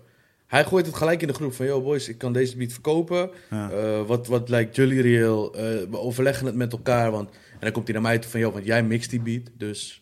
Hij 0.47 0.65
gooit 0.65 0.85
het 0.85 0.95
gelijk 0.95 1.21
in 1.21 1.27
de 1.27 1.33
groep 1.33 1.53
van... 1.53 1.65
Yo, 1.65 1.81
boys, 1.81 2.09
ik 2.09 2.17
kan 2.17 2.33
deze 2.33 2.57
beat 2.57 2.71
verkopen. 2.71 3.29
Ja. 3.49 3.69
Eh, 3.71 4.01
wat, 4.07 4.27
wat 4.27 4.49
lijkt 4.49 4.75
jullie 4.75 5.01
reëel? 5.01 5.53
Eh, 5.53 5.61
we 5.89 5.97
overleggen 5.99 6.45
het 6.45 6.55
met 6.55 6.71
elkaar. 6.71 7.11
Want, 7.11 7.29
en 7.55 7.59
dan 7.59 7.71
komt 7.71 7.85
hij 7.87 7.93
naar 7.93 8.03
mij 8.05 8.19
toe 8.19 8.31
van... 8.31 8.39
Yo, 8.39 8.51
want 8.51 8.65
jij 8.65 8.83
mixt 8.83 9.09
die 9.09 9.21
beat. 9.21 9.49
Dus 9.57 10.01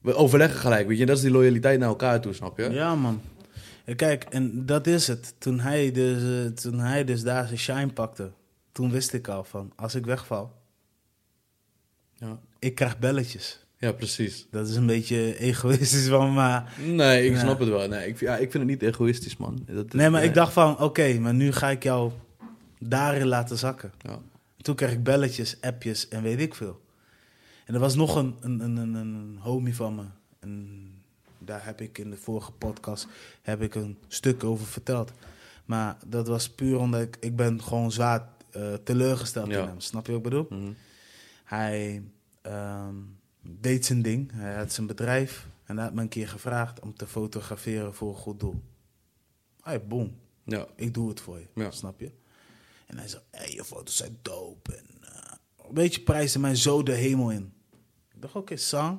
we 0.00 0.14
overleggen 0.14 0.60
gelijk, 0.60 0.86
weet 0.88 0.98
je. 0.98 1.06
Dat 1.06 1.16
is 1.16 1.22
die 1.22 1.30
loyaliteit 1.30 1.78
naar 1.78 1.88
elkaar 1.88 2.20
toe, 2.20 2.32
snap 2.32 2.58
je? 2.58 2.70
Ja, 2.70 2.94
man. 2.94 3.20
En 3.84 3.96
Kijk, 3.96 4.24
en 4.24 4.66
dat 4.66 4.86
is 4.86 5.06
het. 5.06 5.34
Toen 5.38 5.60
hij, 5.60 5.90
dus, 5.92 6.44
eh, 6.46 6.50
toen 6.52 6.78
hij 6.78 7.04
dus 7.04 7.22
daar 7.22 7.46
zijn 7.46 7.58
shine 7.58 7.92
pakte, 7.92 8.30
toen 8.72 8.90
wist 8.90 9.12
ik 9.12 9.28
al 9.28 9.44
van, 9.44 9.72
als 9.76 9.94
ik 9.94 10.04
wegval, 10.06 10.52
Ja, 12.14 12.38
ik 12.58 12.74
krijg 12.74 12.98
belletjes. 12.98 13.64
ja 13.78 13.92
precies. 13.92 14.46
Dat 14.50 14.68
is 14.68 14.76
een 14.76 14.86
beetje 14.86 15.38
egoïstisch 15.38 16.08
van 16.08 16.32
maar... 16.32 16.72
Nee, 16.86 17.24
ik 17.26 17.32
Ja. 17.32 17.38
snap 17.38 17.58
het 17.58 17.68
wel. 17.68 17.88
Nee, 17.88 18.08
ik, 18.08 18.20
ja, 18.20 18.32
ik 18.36 18.50
vind 18.50 18.70
het 18.70 18.80
niet 18.80 18.82
egoïstisch, 18.82 19.36
man. 19.36 19.62
Dat, 19.66 19.92
Nee, 19.92 20.10
maar 20.10 20.20
nee. 20.20 20.28
ik 20.28 20.34
dacht 20.34 20.52
van, 20.52 20.78
oké, 20.80 21.18
maar 21.18 21.34
nu 21.34 21.52
ga 21.52 21.70
ik 21.70 21.82
jou 21.82 22.12
daarin 22.78 23.26
laten 23.26 23.58
zakken. 23.58 23.92
Ja. 23.98 24.18
Toen 24.56 24.74
kreeg 24.74 24.92
ik 24.92 25.02
belletjes, 25.02 25.56
appjes 25.60 26.08
en 26.08 26.22
weet 26.22 26.40
ik 26.40 26.54
veel. 26.54 26.80
En 27.72 27.78
er 27.78 27.84
was 27.84 27.94
nog 27.94 28.14
een, 28.14 28.36
een, 28.40 28.60
een, 28.60 28.94
een, 28.94 29.36
homie 29.40 29.76
van 29.76 29.94
me. 29.94 30.04
En 30.38 30.80
daar 31.38 31.64
heb 31.64 31.80
ik 31.80 31.98
in 31.98 32.10
de 32.10 32.16
vorige 32.16 32.52
podcast 32.52 33.06
heb 33.42 33.62
ik 33.62 33.74
een 33.74 33.98
stuk 34.08 34.44
over 34.44 34.66
verteld. 34.66 35.12
Maar 35.64 35.96
dat 36.06 36.28
was 36.28 36.50
puur 36.50 36.78
omdat 36.78 37.00
ik, 37.00 37.16
ik 37.20 37.36
ben 37.36 37.62
gewoon 37.62 37.92
zwaar 37.92 38.28
eh, 38.50 38.74
teleurgesteld 38.74 39.48
Ja. 39.50 39.62
in 39.62 39.68
hem. 39.68 39.80
Snap 39.80 40.06
je 40.06 40.12
wat 40.12 40.20
ik 40.24 40.30
bedoel? 40.30 40.46
Mhm. 40.50 40.72
Hij 41.44 42.02
ehm, 42.42 42.94
deed 43.42 43.86
zijn 43.86 44.02
ding. 44.02 44.30
Hij 44.32 44.54
had 44.54 44.72
zijn 44.72 44.86
bedrijf. 44.86 45.46
En 45.64 45.76
hij 45.76 45.84
had 45.84 45.94
me 45.94 46.02
een 46.02 46.08
keer 46.08 46.28
gevraagd 46.28 46.80
om 46.80 46.94
te 46.94 47.06
fotograferen 47.06 47.94
voor 47.94 48.08
een 48.08 48.20
goed 48.20 48.40
doel. 48.40 48.62
Hey, 49.62 49.86
boom. 49.86 50.16
Ja. 50.44 50.66
Ik 50.76 50.94
doe 50.94 51.08
het 51.08 51.20
voor 51.20 51.38
je. 51.38 51.46
Ja. 51.54 51.70
Snap 51.70 52.00
je? 52.00 52.12
En 52.86 52.98
hij 52.98 53.08
zei, 53.08 53.22
hey, 53.30 53.52
je 53.52 53.64
foto's 53.64 53.96
zijn 53.96 54.18
dope. 54.22 54.74
En 54.74 54.86
eh, 55.00 55.32
een 55.68 55.74
beetje 55.74 56.00
prijsde 56.00 56.38
mij 56.38 56.54
zo 56.54 56.82
de 56.82 56.92
hemel 56.92 57.30
in. 57.30 57.52
Dacht, 58.22 58.34
oké, 58.34 58.56
sang. 58.56 58.98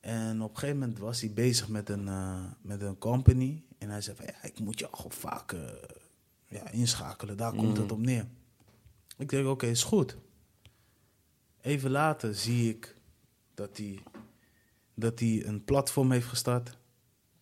En 0.00 0.42
op 0.42 0.50
een 0.50 0.58
gegeven 0.58 0.78
moment 0.78 0.98
was 0.98 1.20
hij 1.20 1.32
bezig 1.32 1.68
met 1.68 1.88
een, 1.88 2.08
eh, 2.08 2.44
met 2.60 2.80
een 2.80 2.98
company. 2.98 3.62
En 3.78 3.90
hij 3.90 4.00
zei 4.00 4.16
van, 4.16 4.26
ja, 4.26 4.42
ik 4.42 4.58
moet 4.58 4.78
je 4.78 4.88
al 4.88 5.10
vaak 5.10 5.52
eh, 5.52 5.60
ja, 6.48 6.70
inschakelen. 6.70 7.36
Daar 7.36 7.54
komt 7.54 7.76
het 7.76 7.92
op 7.92 7.98
neer. 7.98 8.26
Ik 9.18 9.28
denk, 9.28 9.46
oké, 9.46 9.66
is 9.66 9.82
goed. 9.82 10.16
Even 11.60 11.90
later 11.90 12.34
zie 12.34 12.68
ik 12.68 12.96
dat 13.54 13.76
hij, 13.76 13.98
dat 14.94 15.18
hij 15.18 15.46
een 15.46 15.64
platform 15.64 16.10
heeft 16.10 16.26
gestart. 16.26 16.78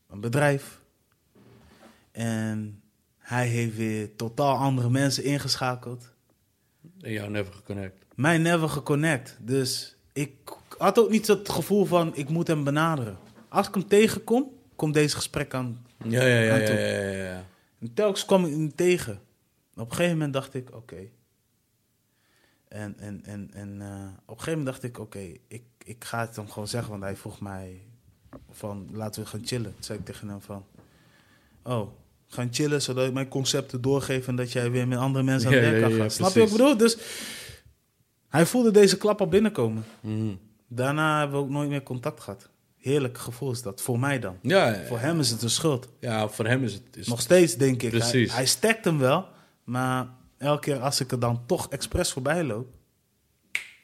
Een 0.07 0.21
bedrijf. 0.21 0.81
En 2.11 2.83
hij 3.19 3.47
heeft 3.49 3.77
weer 3.77 4.17
totaal 4.17 4.57
andere 4.57 4.91
mensen 4.91 5.25
ingeschakeld. 5.25 6.13
En 7.01 7.13
jou 7.13 7.31
never 7.31 7.53
geconnect. 7.53 8.05
Mij 8.15 8.39
never 8.39 8.69
geconnect. 8.69 9.37
Dus 9.41 9.97
ik 10.13 10.59
had 10.81 10.99
ook 10.99 11.11
niet 11.11 11.27
het 11.27 11.49
gevoel 11.49 11.85
van 11.85 12.17
ik 12.17 12.29
moet 12.29 12.47
hem 12.47 12.65
benaderen. 12.65 13.19
Als 13.49 13.69
ik 13.69 13.75
hem 13.75 13.89
tegenkom, 13.89 14.53
komt 14.77 14.95
deze 14.95 15.17
gesprek 15.17 15.55
aan. 15.55 15.87
Ja, 16.05 16.27
ja, 16.27 16.41
ja, 16.41 16.53
Aan 16.55 16.65
toe. 16.65 16.75
ja, 16.75 16.89
ja, 16.89 17.11
ja. 17.11 17.45
En 17.79 17.95
telkens 17.95 18.25
kwam 18.25 18.45
ik 18.45 18.53
hem 18.53 18.75
tegen. 18.75 19.21
Op 19.75 19.91
een 19.91 19.97
gegeven 19.97 20.13
moment 20.13 20.33
dacht 20.33 20.55
ik, 20.55 20.75
oké. 20.75 21.09
En, 22.69 22.95
en, 22.99 23.21
en, 23.25 23.51
en 23.53 23.81
eh, 23.81 23.89
op 24.27 24.37
een 24.37 24.43
gegeven 24.43 24.59
moment 24.59 24.67
dacht 24.67 24.83
ik, 24.83 24.99
oké, 24.99 25.33
ik, 25.49 25.63
ik 25.85 26.05
ga 26.05 26.21
het 26.21 26.37
hem 26.37 26.49
gewoon 26.49 26.69
zeggen. 26.69 26.91
Want 26.91 27.03
hij 27.03 27.17
vroeg 27.17 27.41
mij 27.41 27.81
van, 28.51 28.89
laten 28.93 29.23
we 29.23 29.29
gaan 29.29 29.47
chillen. 29.47 29.73
Toen 29.75 29.85
zei 29.85 29.99
ik 29.99 30.05
tegen 30.05 30.29
hem 30.29 30.41
van, 30.41 30.65
oh, 31.63 31.89
gaan 32.27 32.49
chillen 32.51 32.83
zodat 32.83 33.07
ik 33.07 33.13
mijn 33.13 33.29
concepten 33.29 33.81
doorgeef... 33.81 34.29
en 34.29 34.37
dat 34.37 34.53
jij 34.53 34.71
weer 34.71 34.89
met 34.89 34.99
andere 34.99 35.25
mensen 35.25 35.49
aan 35.49 35.55
het 35.55 35.65
Ja, 35.65 35.71
werk 35.71 35.83
kan 35.83 35.93
gaan. 35.93 36.11
Snap 36.11 36.33
je 36.33 36.39
wat 36.41 36.49
ik 36.49 36.57
bedoel? 36.57 36.77
Dus 36.77 36.97
hij 38.29 38.47
voelde 38.47 38.71
deze 38.71 38.97
klap 38.97 39.21
al 39.21 39.29
binnenkomen. 39.29 39.85
Mhm. 40.01 40.35
Daarna 40.73 41.19
hebben 41.19 41.39
we 41.39 41.45
ook 41.45 41.51
nooit 41.51 41.69
meer 41.69 41.83
contact 41.83 42.21
gehad. 42.21 42.49
Heerlijk 42.77 43.19
gevoel 43.19 43.51
is 43.51 43.63
dat, 43.63 43.83
voor 43.83 43.99
mij 43.99 44.19
dan. 44.19 44.37
Ja, 44.43 44.69
ja, 44.75 44.85
Voor 44.87 44.99
hem 44.99 45.21
is 45.21 45.31
het 45.31 45.43
een 45.43 45.51
schuld. 45.51 45.89
ja, 46.01 46.29
voor 46.29 46.47
hem 46.47 46.65
is 46.65 46.73
het... 46.73 46.83
Is 46.97 47.07
Nog 47.09 47.21
steeds 47.21 47.55
denk 47.57 47.75
ik. 47.83 47.91
Hij, 47.91 47.91
Precies. 48.01 48.33
hij 48.35 48.47
stekt 48.47 48.85
hem 48.85 48.99
wel, 48.99 49.27
maar 49.65 50.09
elke 50.39 50.61
keer 50.61 50.79
als 50.81 51.01
ik 51.01 51.11
er 51.13 51.19
dan 51.21 51.43
toch 51.47 51.69
expres 51.69 52.13
voorbij 52.13 52.45
loop, 52.45 52.69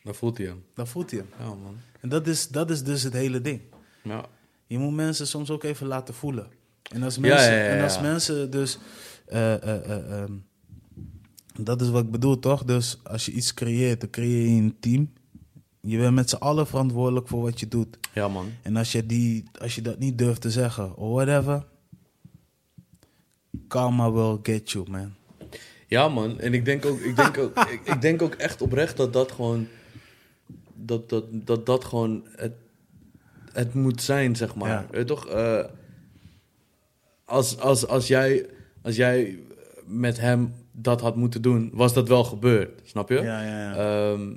Dan 0.02 0.14
voelt 0.14 0.38
hij 0.38 0.46
hem. 0.46 0.64
dan 0.74 0.86
voelt 0.86 1.10
hij 1.10 1.20
hem. 1.20 1.28
Ja, 1.38 1.54
man. 1.54 1.76
En 2.00 2.08
dat 2.08 2.26
is, 2.26 2.48
dat 2.48 2.70
is 2.70 2.82
dus 2.82 3.02
het 3.02 3.12
hele 3.12 3.40
ding. 3.40 3.60
Ja. 4.02 4.24
Je 4.66 4.78
moet 4.78 4.94
mensen 4.94 5.26
soms 5.26 5.50
ook 5.50 5.62
even 5.62 5.86
laten 5.86 6.14
voelen. 6.14 6.46
En 6.92 7.02
als 7.02 7.14
Ja, 7.14 7.20
mensen, 7.20 7.52
ja, 7.52 7.58
ja, 7.64 7.68
En 7.70 7.82
als 7.82 8.00
mensen 8.00 8.50
dus. 8.50 8.78
eh, 9.26 9.54
eh, 9.54 9.90
eh, 9.90 10.20
ehm, 10.22 10.32
dat 11.60 11.80
is 11.80 11.88
wat 11.88 12.04
ik 12.04 12.10
bedoel, 12.10 12.38
toch? 12.38 12.64
Dus 12.64 12.98
als 13.02 13.26
je 13.26 13.32
iets 13.32 13.54
creëert, 13.54 14.00
dan 14.00 14.10
creëer 14.10 14.42
je 14.48 14.60
een 14.60 14.76
team. 14.80 15.12
Je 15.86 15.98
bent 15.98 16.14
met 16.14 16.30
z'n 16.30 16.36
allen 16.36 16.66
verantwoordelijk 16.66 17.28
voor 17.28 17.42
wat 17.42 17.60
je 17.60 17.68
doet. 17.68 17.98
ja, 18.12 18.28
man. 18.28 18.52
En 18.62 18.76
als 18.76 18.92
je, 18.92 19.06
die, 19.06 19.44
als 19.60 19.74
je 19.74 19.82
dat 19.82 19.98
niet 19.98 20.18
durft 20.18 20.40
te 20.40 20.50
zeggen, 20.50 20.96
or 20.96 21.14
whatever, 21.14 21.64
karma 23.68 24.12
will 24.12 24.38
get 24.42 24.70
you, 24.70 24.90
man. 24.90 25.14
Ja, 25.86 26.08
man. 26.08 26.40
En 26.40 26.54
ik 26.54 26.64
denk 26.64 26.84
ook, 26.84 26.98
ik 27.00 27.16
denk 27.16 27.38
ook, 27.38 27.58
ik, 27.74 27.80
ik 27.84 28.00
denk 28.00 28.22
ook 28.22 28.34
echt 28.34 28.62
oprecht 28.62 28.96
dat 28.96 29.12
dat 29.12 29.32
gewoon... 29.32 29.66
Dat 30.74 31.08
dat, 31.08 31.24
dat, 31.30 31.66
dat 31.66 31.84
gewoon 31.84 32.24
het, 32.36 32.52
het 33.52 33.74
moet 33.74 34.02
zijn, 34.02 34.36
zeg 34.36 34.54
maar. 34.54 34.68
Ja. 34.68 34.86
Weet 34.90 35.00
je 35.00 35.14
toch? 35.14 35.26
eh, 35.26 35.64
als, 37.24 37.58
als, 37.58 37.86
als, 37.86 38.06
jij, 38.06 38.46
als 38.82 38.96
jij 38.96 39.38
met 39.84 40.20
hem 40.20 40.54
dat 40.72 41.00
had 41.00 41.16
moeten 41.16 41.42
doen, 41.42 41.70
was 41.72 41.92
dat 41.92 42.08
wel 42.08 42.24
gebeurd. 42.24 42.80
Snap 42.84 43.08
je? 43.08 43.20
Ja, 43.20 43.42
ja, 43.42 43.60
ja. 43.60 43.74
Ehm, 44.12 44.32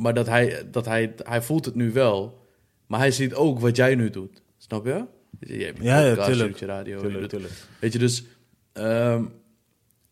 maar 0.00 0.14
dat 0.14 0.26
hij, 0.26 0.70
dat 0.70 0.84
hij, 0.84 1.14
hij 1.16 1.42
voelt 1.42 1.64
het 1.64 1.74
nu 1.74 1.92
wel. 1.92 2.38
Maar 2.86 2.98
hij 2.98 3.10
ziet 3.10 3.34
ook 3.34 3.58
wat 3.60 3.76
jij 3.76 3.94
nu 3.94 4.10
doet. 4.10 4.42
Snap 4.58 4.84
je? 4.86 5.04
Je 5.40 5.64
hebt 5.64 5.78
Ja, 5.82 5.98
ja, 6.00 6.08
podcast, 6.08 6.26
je 6.26 6.32
tuurlijk. 6.32 6.50
doet 6.50 6.60
je 6.60 6.66
radio. 6.66 7.00
tuurlijk, 7.00 7.28
tuurlijk. 7.28 7.52
Weet 7.80 7.92
je, 7.92 7.98
dus 7.98 8.24
ehm, 8.72 9.24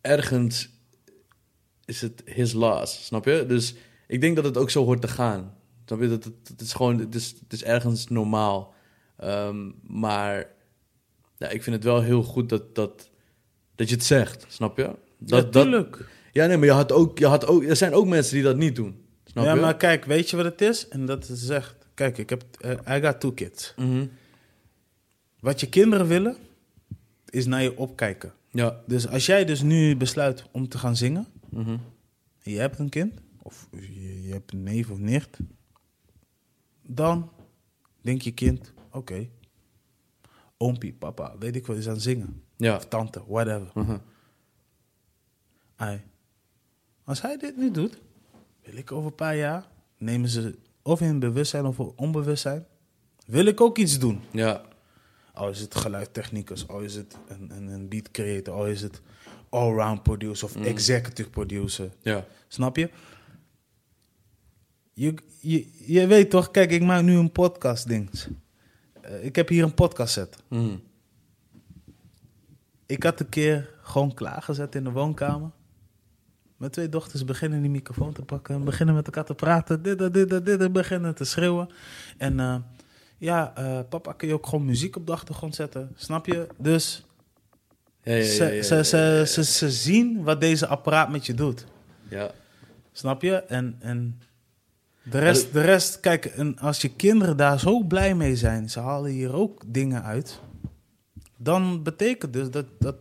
ergens 0.00 0.70
is 1.84 2.00
het 2.00 2.22
his 2.24 2.52
loss, 2.52 3.04
snap 3.06 3.24
je? 3.24 3.44
Dus 3.46 3.74
ik 4.06 4.20
denk 4.20 4.36
dat 4.36 4.44
het 4.44 4.56
ook 4.56 4.70
zo 4.70 4.84
hoort 4.84 5.00
te 5.00 5.08
gaan. 5.08 5.54
Snap 5.84 6.00
je? 6.00 6.08
Dat, 6.08 6.24
het, 6.24 6.48
het 6.48 6.60
is 6.60 6.72
gewoon, 6.72 6.98
het 6.98 7.14
is, 7.14 7.34
het 7.40 7.52
is 7.52 7.64
ergens 7.64 8.08
normaal. 8.08 8.74
Ehm, 9.16 9.70
maar 9.82 10.46
ja, 11.36 11.48
ik 11.48 11.62
vind 11.62 11.76
het 11.76 11.84
wel 11.84 12.02
heel 12.02 12.22
goed 12.22 12.48
dat, 12.48 12.74
dat, 12.74 13.10
dat 13.74 13.88
je 13.88 13.94
het 13.94 14.04
zegt, 14.04 14.44
snap 14.48 14.76
je? 14.76 14.90
Dat, 15.18 15.54
ja, 15.54 15.64
dat, 15.64 15.98
ja, 16.32 16.46
nee, 16.46 16.56
maar 16.56 16.66
je 16.66 16.72
had 16.72 16.92
ook, 16.92 17.18
je 17.18 17.26
had 17.26 17.46
ook, 17.46 17.64
er 17.64 17.76
zijn 17.76 17.92
ook 17.94 18.06
mensen 18.06 18.34
die 18.34 18.42
dat 18.42 18.56
niet 18.56 18.76
doen. 18.76 19.06
Snap 19.40 19.50
ja, 19.50 19.54
je? 19.54 19.66
maar 19.66 19.76
kijk, 19.76 20.04
weet 20.04 20.30
je 20.30 20.36
wat 20.36 20.44
het 20.44 20.60
is? 20.60 20.88
En 20.88 21.06
dat 21.06 21.28
is 21.28 21.48
echt... 21.48 21.76
Kijk, 21.94 22.18
ik 22.18 22.30
heb... 22.30 22.44
eh, 22.60 22.96
I 22.96 23.00
got 23.00 23.20
two 23.20 23.32
kids. 23.32 23.74
Mhm. 23.76 24.06
Wat 25.40 25.60
je 25.60 25.68
kinderen 25.68 26.06
willen, 26.06 26.36
is 27.28 27.46
naar 27.46 27.62
je 27.62 27.76
opkijken. 27.76 28.32
Ja. 28.50 28.80
Dus 28.86 29.08
als 29.08 29.26
jij 29.26 29.44
dus 29.44 29.62
nu 29.62 29.96
besluit 29.96 30.44
om 30.50 30.68
te 30.68 30.78
gaan 30.78 30.96
zingen... 30.96 31.26
Mhm. 31.50 31.76
en 32.42 32.52
je 32.52 32.58
hebt 32.58 32.78
een 32.78 32.88
kind, 32.88 33.20
of 33.42 33.68
je, 33.70 34.22
je 34.22 34.32
hebt 34.32 34.52
een 34.52 34.62
neef 34.62 34.90
of 34.90 34.98
nicht... 34.98 35.38
dan 36.82 37.30
denkt 38.00 38.24
je 38.24 38.32
kind, 38.32 38.72
oké... 38.90 39.28
oompie, 40.56 40.92
papa, 40.92 41.38
weet 41.38 41.56
ik 41.56 41.66
wat, 41.66 41.76
is 41.76 41.86
aan 41.86 41.92
het 41.92 42.02
zingen. 42.02 42.42
Ja. 42.56 42.76
Of 42.76 42.86
tante, 42.86 43.22
whatever. 43.26 44.00
Ai. 45.76 46.00
Als 47.04 47.22
hij 47.22 47.36
dit 47.36 47.56
nu 47.56 47.70
doet, 47.70 47.98
wil 48.68 48.76
ik 48.78 48.92
over 48.92 49.06
een 49.06 49.14
paar 49.14 49.36
jaar 49.36 49.66
nemen 49.98 50.28
ze 50.28 50.58
of 50.82 51.00
in 51.00 51.18
bewustzijn 51.18 51.66
of 51.66 51.78
onbewustzijn, 51.78 52.66
wil 53.26 53.46
ik 53.46 53.60
ook 53.60 53.78
iets 53.78 53.98
doen. 53.98 54.20
Ja. 54.30 54.62
Al 55.32 55.48
is 55.48 55.60
het 55.60 55.74
geluidtechnicus, 55.74 56.68
al 56.68 56.80
is 56.80 56.94
het 56.94 57.16
een, 57.28 57.50
een, 57.56 57.66
een 57.66 57.88
beat 57.88 58.10
creator, 58.10 58.54
al 58.54 58.66
is 58.66 58.82
het 58.82 59.00
allround 59.48 60.02
producer 60.02 60.48
of 60.48 60.56
executive 60.56 61.30
producer. 61.30 61.90
Ja. 62.02 62.26
Snap 62.48 62.76
je? 62.76 62.90
Je, 64.92 65.14
je? 65.40 65.66
je 65.86 66.06
weet 66.06 66.30
toch, 66.30 66.50
kijk, 66.50 66.70
ik 66.70 66.82
maak 66.82 67.02
nu 67.02 67.16
een 67.16 67.32
podcast 67.32 67.88
ding. 67.88 68.10
Eh, 69.00 69.24
ik 69.24 69.36
heb 69.36 69.48
hier 69.48 69.62
een 69.62 69.74
podcast 69.74 70.12
set. 70.12 70.36
Mhm. 70.48 70.76
Ik 72.86 73.02
had 73.02 73.20
een 73.20 73.28
keer 73.28 73.74
gewoon 73.82 74.14
klaargezet 74.14 74.74
in 74.74 74.84
de 74.84 74.90
woonkamer. 74.90 75.50
Mijn 76.58 76.70
twee 76.70 76.88
dochters 76.88 77.24
beginnen 77.24 77.60
die 77.60 77.70
microfoon 77.70 78.12
te 78.12 78.22
pakken. 78.22 78.54
en 78.54 78.64
Beginnen 78.64 78.94
met 78.94 79.06
elkaar 79.06 79.24
te 79.24 79.34
praten. 79.34 79.82
Dit, 79.82 79.98
dat, 79.98 80.14
dit, 80.14 80.28
dat, 80.28 80.46
dit. 80.46 80.60
en 80.60 80.72
Beginnen 80.72 81.14
te 81.14 81.24
schreeuwen. 81.24 81.68
En 82.16 82.40
eh, 82.40 82.56
ja, 83.18 83.52
eh, 83.54 83.78
papa, 83.88 84.12
kun 84.12 84.28
je 84.28 84.34
ook 84.34 84.46
gewoon 84.46 84.64
muziek 84.64 84.96
op 84.96 85.06
de 85.06 85.12
achtergrond 85.12 85.54
zetten? 85.54 85.92
Snap 85.94 86.26
je? 86.26 86.46
Dus 86.56 87.06
Ja, 88.02 88.14
ja, 88.14 88.46
ja, 88.46 88.62
ze, 88.62 88.84
ze, 88.84 89.24
ze, 89.26 89.44
ze 89.44 89.70
zien 89.70 90.22
wat 90.22 90.40
deze 90.40 90.66
apparaat 90.66 91.10
met 91.10 91.26
je 91.26 91.34
doet. 91.34 91.66
Ja. 92.08 92.30
Snap 92.92 93.22
je? 93.22 93.34
En, 93.34 93.76
en 93.78 94.20
de, 95.02 95.18
rest, 95.18 95.52
de 95.52 95.60
rest, 95.60 96.00
kijk, 96.00 96.24
en 96.24 96.58
als 96.58 96.80
je 96.80 96.88
kinderen 96.88 97.36
daar 97.36 97.58
zo 97.60 97.82
blij 97.82 98.14
mee 98.14 98.36
zijn, 98.36 98.70
ze 98.70 98.80
halen 98.80 99.10
hier 99.10 99.32
ook 99.32 99.62
dingen 99.66 100.02
uit, 100.02 100.40
dan 101.36 101.82
betekent 101.82 102.32
dus 102.32 102.50
dat, 102.50 102.66
dat 102.78 102.96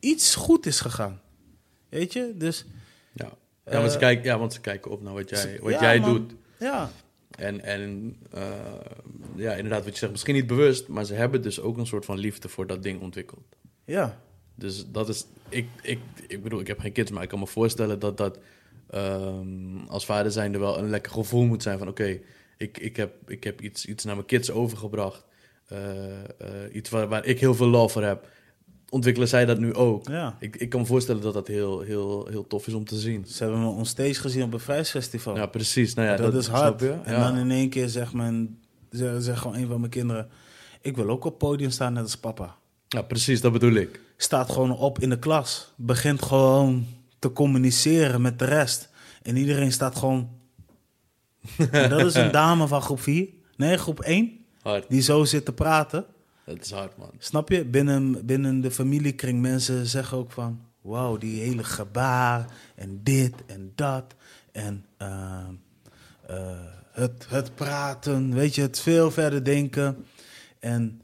iets 0.00 0.34
goed 0.34 0.66
is 0.66 0.80
gegaan. 0.80 1.20
Weet 1.94 2.12
je? 2.12 2.32
Dus. 2.36 2.64
Ja. 3.12 3.32
Ja, 3.64 3.78
want 3.78 3.88
ze 3.90 3.94
Eh, 3.98 4.02
kijken, 4.02 4.24
ja, 4.24 4.38
want 4.38 4.52
ze 4.52 4.60
kijken 4.60 4.90
op 4.90 5.02
naar 5.02 5.12
wat 5.14 5.30
jij, 5.30 5.58
wat 5.62 5.72
ja, 5.72 5.80
jij 5.80 6.00
man. 6.00 6.12
doet. 6.12 6.34
Ja, 6.58 6.90
En, 7.38 7.60
en 7.64 8.16
eh, 8.32 8.42
ja, 9.36 9.52
inderdaad, 9.52 9.84
wat 9.84 9.92
je 9.92 9.98
zegt, 9.98 10.12
misschien 10.12 10.34
niet 10.34 10.46
bewust, 10.46 10.88
maar 10.88 11.04
ze 11.04 11.14
hebben 11.14 11.42
dus 11.42 11.60
ook 11.60 11.76
een 11.76 11.86
soort 11.86 12.04
van 12.04 12.18
liefde 12.18 12.48
voor 12.48 12.66
dat 12.66 12.82
ding 12.82 13.00
ontwikkeld. 13.00 13.44
ja, 13.84 14.20
Dus 14.54 14.86
dat 14.90 15.08
is, 15.08 15.26
ik, 15.48 15.66
ik, 15.82 15.98
ik 16.26 16.42
bedoel, 16.42 16.60
ik 16.60 16.66
heb 16.66 16.78
geen 16.78 16.92
kids, 16.92 17.10
maar 17.10 17.22
ik 17.22 17.28
kan 17.28 17.38
me 17.38 17.46
voorstellen 17.46 17.98
dat 17.98 18.16
dat 18.16 18.38
ehm, 18.90 19.78
als 19.88 20.04
vader 20.04 20.32
zijnde 20.32 20.58
wel 20.58 20.78
een 20.78 20.90
lekker 20.90 21.12
gevoel 21.12 21.44
moet 21.44 21.62
zijn 21.62 21.78
van, 21.78 21.88
oké, 21.88 22.18
ik, 22.56 22.78
ik 22.78 22.96
heb, 22.96 23.30
ik 23.30 23.44
heb 23.44 23.60
iets, 23.60 23.86
iets 23.86 24.04
naar 24.04 24.14
mijn 24.14 24.26
kids 24.26 24.50
overgebracht, 24.50 25.24
Eh, 25.64 26.20
eh, 26.24 26.74
iets 26.74 26.90
waar, 26.90 27.08
waar 27.08 27.24
ik 27.24 27.40
heel 27.40 27.54
veel 27.54 27.66
love 27.66 27.92
voor 27.92 28.02
heb. 28.02 28.28
Ontwikkelen 28.94 29.28
zij 29.28 29.44
dat 29.44 29.58
nu 29.58 29.74
ook? 29.74 30.08
ja. 30.08 30.36
Ik, 30.40 30.56
ik 30.56 30.68
kan 30.68 30.80
me 30.80 30.86
voorstellen 30.86 31.22
dat 31.22 31.34
dat 31.34 31.46
heel, 31.46 31.80
heel, 31.80 32.26
heel 32.30 32.46
tof 32.46 32.66
is 32.66 32.74
om 32.74 32.84
te 32.84 32.96
zien. 32.98 33.24
Ze 33.26 33.42
hebben 33.42 33.60
me 33.62 33.68
onstage 33.68 34.14
gezien 34.14 34.42
op 34.42 34.52
een 34.52 34.60
vrijsfestival. 34.60 35.36
Ja, 35.36 35.46
precies. 35.46 35.94
Nou 35.94 36.08
ja, 36.08 36.16
dat, 36.16 36.34
is 36.34 36.46
hard. 36.46 36.80
je? 36.80 36.90
En 37.04 37.12
Ja. 37.12 37.30
dan 37.30 37.36
in 37.38 37.50
één 37.50 37.68
keer 37.68 37.88
zegt, 37.88 38.12
zegt, 38.90 39.24
zegt 39.24 39.38
gewoon 39.40 39.56
een 39.56 39.66
van 39.66 39.78
mijn 39.78 39.90
kinderen: 39.90 40.28
Ik 40.80 40.96
wil 40.96 41.08
ook 41.08 41.24
op 41.24 41.30
het 41.30 41.38
podium 41.38 41.70
staan 41.70 41.92
net 41.92 42.02
als 42.02 42.16
papa. 42.16 42.56
Ja, 42.88 43.02
precies, 43.02 43.40
dat 43.40 43.52
bedoel 43.52 43.72
ik. 43.74 44.00
staat 44.16 44.50
gewoon 44.50 44.76
op 44.76 44.98
in 44.98 45.10
de 45.10 45.18
klas. 45.18 45.72
Begint 45.76 46.22
gewoon 46.22 46.86
te 47.18 47.32
communiceren 47.32 48.22
met 48.22 48.38
de 48.38 48.44
rest. 48.44 48.88
En 49.22 49.36
iedereen 49.36 49.72
staat 49.72 49.96
gewoon... 49.96 50.28
En 51.70 51.90
dat 51.90 52.00
is 52.06 52.14
een 52.14 52.30
dame 52.32 52.66
van 52.66 52.82
groep 52.82 53.00
4. 53.00 53.28
Nee, 53.56 53.76
groep 53.76 54.00
1. 54.00 54.32
Hard. 54.62 54.84
die 54.88 55.00
zo 55.02 55.24
zit 55.24 55.44
te 55.44 55.52
praten. 55.52 56.04
Dat 56.44 56.60
is 56.60 56.70
hard, 56.70 56.96
man. 56.96 57.10
Snap 57.18 57.48
je? 57.48 57.64
Binnen, 57.64 58.26
binnen 58.26 58.60
de 58.60 58.70
familiekring 58.70 59.40
mensen 59.40 59.86
zeggen 59.86 60.16
ook 60.18 60.32
van... 60.32 60.60
Wauw, 60.80 61.16
die 61.16 61.40
hele 61.40 61.64
gebaar 61.64 62.46
en 62.74 63.00
dit 63.02 63.34
en 63.46 63.72
dat. 63.74 64.14
En 64.52 64.84
eh, 64.96 65.38
eh, 66.26 66.58
het, 66.92 67.26
het 67.28 67.54
praten, 67.54 68.34
weet 68.34 68.54
je, 68.54 68.60
het 68.60 68.80
veel 68.80 69.10
verder 69.10 69.44
denken. 69.44 70.04
En 70.58 71.02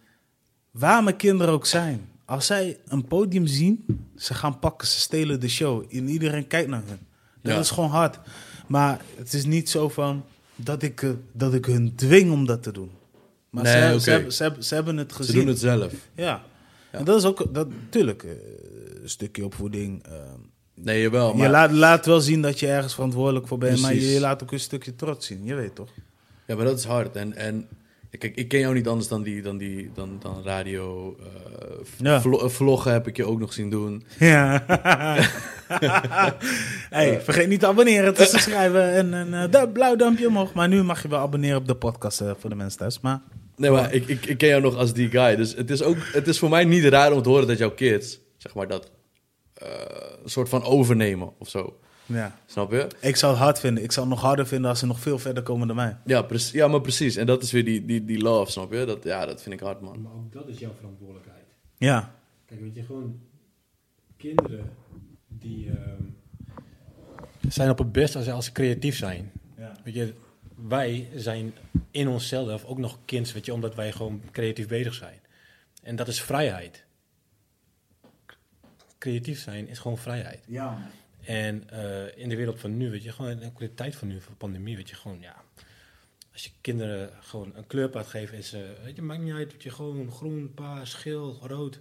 waar 0.70 1.02
mijn 1.04 1.16
kinderen 1.16 1.54
ook 1.54 1.66
zijn. 1.66 2.08
Als 2.24 2.46
zij 2.46 2.78
een 2.86 3.04
podium 3.04 3.46
zien, 3.46 3.84
ze 4.16 4.34
gaan 4.34 4.58
pakken, 4.58 4.88
ze 4.88 5.00
stelen 5.00 5.40
de 5.40 5.48
show. 5.48 5.84
En 5.90 6.08
iedereen 6.08 6.46
kijkt 6.46 6.68
naar 6.68 6.82
hun. 6.86 6.98
Dat 7.42 7.52
Ja. 7.52 7.58
is 7.58 7.70
gewoon 7.70 7.90
hard. 7.90 8.18
Maar 8.68 9.00
het 9.16 9.32
is 9.32 9.44
niet 9.44 9.70
zo 9.70 9.88
van 9.88 10.24
dat 10.56 10.82
ik, 10.82 11.02
eh, 11.02 11.10
dat 11.32 11.54
ik 11.54 11.64
hun 11.64 11.94
dwing 11.94 12.32
om 12.32 12.46
dat 12.46 12.62
te 12.62 12.72
doen. 12.72 12.90
Maar 13.50 13.62
Nee, 13.62 13.72
ze, 14.00 14.10
hebben, 14.10 14.32
ze, 14.32 14.42
hebben, 14.42 14.64
ze 14.64 14.74
hebben 14.74 14.96
het 14.96 15.12
gezien. 15.12 15.32
Ze 15.34 15.38
doen 15.40 15.48
het 15.48 15.58
zelf. 15.58 15.92
Ja. 16.14 16.42
En 16.90 17.04
dat 17.04 17.16
is 17.18 17.24
ook, 17.24 17.54
dat, 17.54 17.68
natuurlijk, 17.68 18.22
eh, 18.22 18.30
een 19.02 19.08
stukje 19.08 19.44
opvoeding. 19.44 20.02
eh, 20.06 20.12
Nee, 20.74 21.00
jawel. 21.02 21.34
Maar, 21.34 21.46
je 21.46 21.52
laat, 21.52 21.70
laat 21.72 22.06
wel 22.06 22.20
zien 22.20 22.42
dat 22.42 22.60
je 22.60 22.66
ergens 22.66 22.94
verantwoordelijk 22.94 23.46
voor 23.48 23.58
bent, 23.58 23.80
maar 23.80 23.94
je, 23.94 24.20
laat 24.20 24.42
ook 24.42 24.52
een 24.52 24.60
stukje 24.60 24.96
trots 24.96 25.26
zien. 25.26 25.44
Je 25.44 25.54
weet 25.54 25.74
toch? 25.74 25.88
Ja, 26.46 26.56
maar 26.56 26.64
dat 26.64 26.78
is 26.78 26.84
hard. 26.84 27.16
En, 27.16 27.36
en 27.36 27.68
kijk, 28.18 28.36
ik 28.36 28.48
ken 28.48 28.60
jou 28.60 28.74
niet 28.74 28.88
anders 28.88 29.08
dan 29.08 29.22
die, 29.22 29.42
dan 29.42 29.58
die 29.58 29.90
dan, 29.94 30.16
dan 30.22 30.42
radio. 30.44 31.16
Ja. 31.96 32.20
vlo- 32.20 32.48
vloggen 32.48 32.92
heb 32.92 33.06
ik 33.06 33.16
je 33.16 33.24
ook 33.24 33.38
nog 33.38 33.52
zien 33.52 33.70
doen. 33.70 34.04
Ja. 34.18 34.64
hey, 36.90 37.20
vergeet 37.20 37.48
niet 37.48 37.60
te 37.60 37.66
abonneren, 37.66 38.14
te 38.14 38.24
subscriben 38.24 38.92
en 38.92 39.12
een 39.32 39.72
blauw 39.72 39.96
duimpje 39.96 40.26
omhoog. 40.28 40.52
Maar 40.52 40.68
nu 40.68 40.82
mag 40.82 41.02
je 41.02 41.08
wel 41.08 41.18
abonneren 41.20 41.56
op 41.58 41.66
de 41.66 41.74
podcast 41.74 42.22
voor 42.38 42.50
de 42.50 42.56
mensen 42.56 42.78
thuis. 42.78 43.00
Maar 43.00 43.20
Nee, 43.60 43.70
maar 43.70 43.92
ik, 43.94 44.06
ik, 44.08 44.26
ik 44.26 44.38
ken 44.38 44.48
jou 44.48 44.62
nog 44.62 44.76
als 44.76 44.92
die 44.92 45.10
guy. 45.10 45.36
Dus 45.36 45.54
het 45.54 45.70
is, 45.70 45.82
ook, 45.82 45.96
het 46.12 46.28
is 46.28 46.38
voor 46.38 46.48
mij 46.50 46.64
niet 46.64 46.84
raar 46.84 47.12
om 47.12 47.22
te 47.22 47.28
horen 47.28 47.46
dat 47.46 47.58
jouw 47.58 47.70
kids, 47.74 48.18
zeg 48.36 48.54
maar, 48.54 48.68
dat 48.68 48.90
eh, 49.54 49.68
een 50.22 50.30
soort 50.30 50.48
van 50.48 50.62
overnemen 50.64 51.32
of 51.38 51.48
zo. 51.48 51.78
ja, 52.06 52.38
Snap 52.46 52.70
je? 52.72 52.86
ik 53.00 53.16
zou 53.16 53.32
het 53.32 53.42
hard 53.42 53.58
vinden. 53.60 53.82
Ik 53.84 53.92
zou 53.92 54.06
het 54.06 54.14
nog 54.14 54.24
harder 54.24 54.46
vinden 54.46 54.70
als 54.70 54.78
ze 54.78 54.86
nog 54.86 55.00
veel 55.00 55.18
verder 55.18 55.42
komen 55.42 55.66
dan 55.66 55.76
mij. 55.76 55.96
Ja, 56.04 56.22
prec- 56.22 56.52
ja 56.52 56.68
maar 56.68 56.80
precies. 56.80 57.16
En 57.16 57.26
dat 57.26 57.42
is 57.42 57.52
weer 57.52 57.64
die, 57.64 57.84
die, 57.84 58.04
die 58.04 58.18
love, 58.22 58.50
snap 58.50 58.72
je? 58.72 58.84
Dat, 58.84 59.04
ja, 59.04 59.26
dat 59.26 59.42
vind 59.42 59.54
ik 59.54 59.60
hard, 59.60 59.80
man. 59.80 60.02
Maar 60.02 60.12
ook 60.12 60.32
dat 60.32 60.48
is 60.48 60.58
jouw 60.58 60.72
verantwoordelijkheid. 60.76 61.44
Ja, 61.76 62.14
Kijk, 62.46 62.60
weet 62.60 62.74
je, 62.74 62.82
gewoon 62.82 63.20
kinderen 64.16 64.70
die 65.28 65.68
ehm, 65.70 66.02
zijn 67.48 67.70
op 67.70 67.78
het 67.78 67.92
best 67.92 68.16
als, 68.16 68.28
als 68.28 68.44
ze 68.44 68.52
creatief 68.52 68.96
zijn. 68.96 69.30
ja. 69.58 69.72
Weet 69.84 69.94
je, 69.94 70.12
wij 70.68 71.08
zijn 71.14 71.54
in 71.90 72.08
onszelf 72.08 72.64
ook 72.64 72.78
nog 72.78 72.98
kind, 73.04 73.32
weet 73.32 73.46
je, 73.46 73.52
omdat 73.52 73.74
wij 73.74 73.92
gewoon 73.92 74.22
creatief 74.30 74.68
bezig 74.68 74.94
zijn. 74.94 75.20
En 75.82 75.96
dat 75.96 76.08
is 76.08 76.22
vrijheid. 76.22 76.84
Creatief 78.98 79.40
zijn 79.40 79.68
is 79.68 79.78
gewoon 79.78 79.98
vrijheid. 79.98 80.44
ja. 80.46 80.90
En 81.20 81.70
eh, 81.70 82.18
in 82.18 82.28
de 82.28 82.36
wereld 82.36 82.60
van 82.60 82.76
nu, 82.76 82.90
weet 82.90 83.02
je, 83.02 83.12
gewoon 83.12 83.30
in 83.30 83.52
de 83.58 83.74
tijd 83.74 83.96
van 83.96 84.08
nu, 84.08 84.20
van 84.20 84.36
pandemie, 84.36 84.76
weet 84.76 84.88
je, 84.88 84.96
gewoon, 84.96 85.20
ja. 85.20 85.44
Als 86.32 86.44
je 86.44 86.50
kinderen 86.60 87.10
gewoon 87.20 87.56
een 87.56 87.66
kleurpaad 87.66 88.06
geeft, 88.06 88.32
is, 88.32 88.52
eh 88.52 88.60
weet 88.82 88.96
je, 88.96 89.02
maakt 89.02 89.22
niet 89.22 89.32
uit, 89.32 89.52
weet 89.52 89.62
je, 89.62 89.70
gewoon 89.70 90.12
groen, 90.12 90.54
paars, 90.54 90.94
geel, 90.94 91.38
rood. 91.42 91.80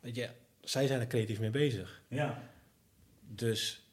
Weet 0.00 0.14
je, 0.16 0.30
zij 0.60 0.86
zijn 0.86 1.00
er 1.00 1.06
creatief 1.06 1.40
mee 1.40 1.50
bezig. 1.50 2.02
ja. 2.08 2.42
Dus 3.28 3.86